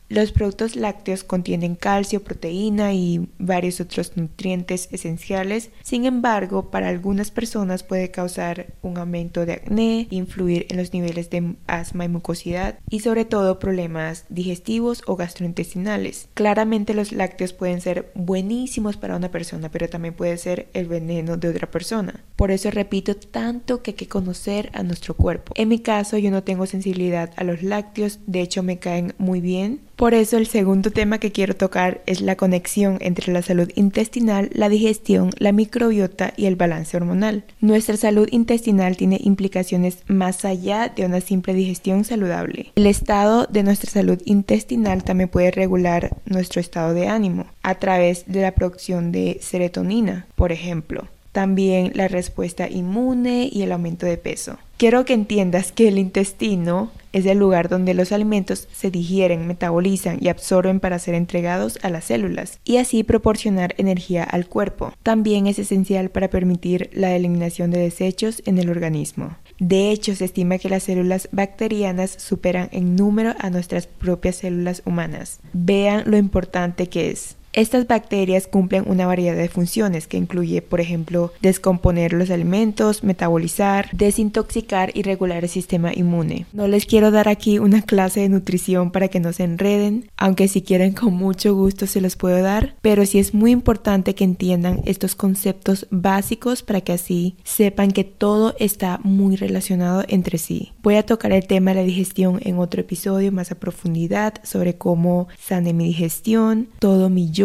Los 0.08 0.32
productos 0.32 0.76
lácteos 0.76 1.24
contienen 1.24 1.74
calcio, 1.74 2.24
proteína 2.24 2.94
y 2.94 3.28
varios 3.40 3.82
otros 3.82 4.16
nutrientes 4.16 4.88
esenciales. 4.92 5.72
Sin 5.82 6.06
embargo, 6.06 6.70
para 6.70 6.90
algunas 6.90 7.32
personas 7.32 7.82
puede 7.82 8.12
causar 8.12 8.68
un 8.84 9.00
aumento 9.00 9.48
de 9.48 9.54
acné, 9.54 10.08
influir 10.12 10.68
en 10.70 10.78
los 10.78 10.94
niveles 10.94 11.32
de 11.32 11.56
asma 11.66 12.06
y 12.06 12.10
mucosidad 12.10 12.78
y 12.88 13.00
sobre 13.00 13.26
todo 13.26 13.58
problemas 13.58 14.26
digestivos 14.30 15.02
o 15.08 15.16
gastrointestinales. 15.16 16.30
Claramente 16.36 16.94
los 16.94 17.12
lácteos 17.12 17.54
pueden 17.54 17.82
ser 17.82 18.12
buenísimos 18.14 18.98
para 18.98 19.16
una 19.16 19.32
persona, 19.32 19.72
pero 19.72 19.90
también 19.90 20.14
puede 20.14 20.38
ser 20.38 20.68
el 20.74 20.88
veneno 20.88 21.38
de 21.38 21.50
otra 21.50 21.72
persona. 21.72 22.24
Por 22.36 22.52
eso 22.52 22.70
repito 22.70 23.16
tanto 23.16 23.82
que 23.82 23.92
hay 23.92 23.96
que 23.96 24.08
conocer 24.08 24.70
a 24.74 24.84
nuestro 24.84 25.16
cuerpo. 25.16 25.54
En 25.56 25.70
mi 25.70 25.80
caso 25.80 26.20
yo 26.20 26.30
no 26.30 26.44
tengo 26.44 26.68
sensibilidad 26.68 27.32
a 27.38 27.44
los 27.44 27.64
lácteos, 27.64 28.20
de 28.28 28.42
hecho 28.42 28.62
me 28.62 28.78
caen 28.78 29.16
muy 29.18 29.42
bien 29.42 29.82
por 29.96 30.14
eso 30.14 30.38
el 30.38 30.48
segundo 30.48 30.92
tema 30.92 31.20
que 31.20 31.32
quiero 31.32 31.56
tocar 31.56 32.02
es 32.06 32.22
la 32.22 32.36
conexión 32.36 32.98
entre 33.02 33.32
la 33.32 33.42
salud 33.42 33.72
intestinal, 33.76 34.50
la 34.54 34.70
digestión, 34.70 35.32
la 35.38 35.52
microbiota 35.52 36.34
y 36.36 36.46
el 36.46 36.56
balance 36.56 36.98
hormonal. 36.98 37.46
Nuestra 37.62 37.98
salud 37.98 38.28
intestinal 38.32 38.98
tiene 38.98 39.20
implicaciones 39.22 40.00
más 40.08 40.46
allá 40.46 40.92
de 40.96 41.06
una 41.06 41.22
simple 41.22 41.54
digestión 41.54 42.04
saludable. 42.04 42.72
El 42.76 42.88
estado 42.88 43.48
de 43.50 43.64
nuestra 43.64 43.90
salud 43.90 44.22
intestinal 44.26 45.04
también 45.04 45.30
puede 45.30 45.52
regular 45.52 46.16
nuestro 46.26 46.60
estado 46.60 46.94
de 46.94 47.08
ánimo 47.08 47.46
a 47.64 47.76
través 47.76 48.26
de 48.28 48.42
la 48.42 48.52
producción 48.52 49.12
de 49.12 49.40
serotonina, 49.42 50.28
por 50.36 50.52
ejemplo 50.52 51.08
también 51.36 51.92
la 51.96 52.08
respuesta 52.08 52.70
inmune 52.70 53.50
y 53.52 53.64
el 53.64 53.74
aumento 53.74 54.06
de 54.06 54.16
peso. 54.16 54.58
Quiero 54.78 55.04
que 55.04 55.14
entiendas 55.14 55.74
que 55.74 55.90
el 55.90 55.98
intestino 55.98 56.94
es 57.12 57.26
el 57.26 57.40
lugar 57.40 57.68
donde 57.68 57.94
los 57.94 58.14
alimentos 58.14 58.70
se 58.72 58.90
digieren, 58.90 59.46
metabolizan 59.46 60.18
y 60.22 60.30
absorben 60.30 60.80
para 60.80 60.98
ser 60.98 61.14
entregados 61.14 61.78
a 61.82 61.90
las 61.90 62.06
células 62.06 62.62
y 62.64 62.78
así 62.78 63.04
proporcionar 63.04 63.76
energía 63.78 64.24
al 64.24 64.48
cuerpo. 64.48 64.94
También 65.04 65.46
es 65.48 65.60
esencial 65.60 66.10
para 66.10 66.30
permitir 66.30 66.90
la 66.94 67.14
eliminación 67.14 67.70
de 67.70 67.80
desechos 67.80 68.42
en 68.46 68.58
el 68.58 68.70
organismo. 68.70 69.36
De 69.60 69.92
hecho, 69.92 70.16
se 70.16 70.24
estima 70.24 70.58
que 70.58 70.70
las 70.70 70.84
células 70.84 71.28
bacterianas 71.34 72.16
superan 72.18 72.70
en 72.72 72.96
número 72.96 73.34
a 73.40 73.50
nuestras 73.50 73.88
propias 73.88 74.38
células 74.38 74.84
humanas. 74.86 75.42
Vean 75.52 76.04
lo 76.06 76.16
importante 76.16 76.88
que 76.88 77.12
es. 77.12 77.36
Estas 77.56 77.88
bacterias 77.88 78.48
cumplen 78.48 78.84
una 78.86 79.08
variedad 79.08 79.38
de 79.38 79.48
funciones 79.48 80.08
que 80.08 80.18
incluye, 80.18 80.62
por 80.62 80.82
ejemplo, 80.82 81.32
descomponer 81.42 82.12
los 82.12 82.30
alimentos, 82.30 83.02
metabolizar, 83.02 83.88
desintoxicar 83.94 84.92
y 84.94 85.04
regular 85.04 85.46
el 85.46 85.50
sistema 85.50 85.94
inmune. 85.96 86.48
No 86.52 86.68
les 86.68 86.86
quiero 86.86 87.12
dar 87.12 87.30
aquí 87.30 87.58
una 87.58 87.82
clase 87.82 88.20
de 88.20 88.28
nutrición 88.28 88.92
para 88.92 89.08
que 89.08 89.22
no 89.22 89.32
se 89.32 89.46
enreden, 89.46 90.10
aunque 90.18 90.50
si 90.50 90.64
quieren 90.64 90.92
con 90.92 91.14
mucho 91.14 91.56
gusto 91.56 91.88
se 91.88 92.02
los 92.02 92.18
puedo 92.18 92.42
dar, 92.42 92.76
pero 92.82 93.06
sí 93.06 93.20
es 93.20 93.34
muy 93.34 93.52
importante 93.52 94.16
que 94.16 94.26
entiendan 94.26 94.82
estos 94.84 95.16
conceptos 95.16 95.88
básicos 95.92 96.62
para 96.62 96.82
que 96.82 96.92
así 96.92 97.38
sepan 97.46 97.92
que 97.92 98.04
todo 98.04 98.54
está 98.60 99.00
muy 99.04 99.38
relacionado 99.38 100.04
entre 100.10 100.40
sí. 100.40 100.74
Voy 100.84 100.96
a 100.96 101.06
tocar 101.06 101.32
el 101.32 101.48
tema 101.48 101.72
de 101.72 101.78
la 101.78 101.88
digestión 101.88 102.42
en 102.42 102.60
otro 102.60 102.82
episodio 102.82 103.32
más 103.32 103.54
a 103.54 103.56
profundidad 103.56 104.34
sobre 104.44 104.76
cómo 104.76 105.30
sane 105.40 105.72
mi 105.72 105.86
digestión, 105.86 106.68
todo 106.80 107.10
mi 107.10 107.32
yo 107.32 107.45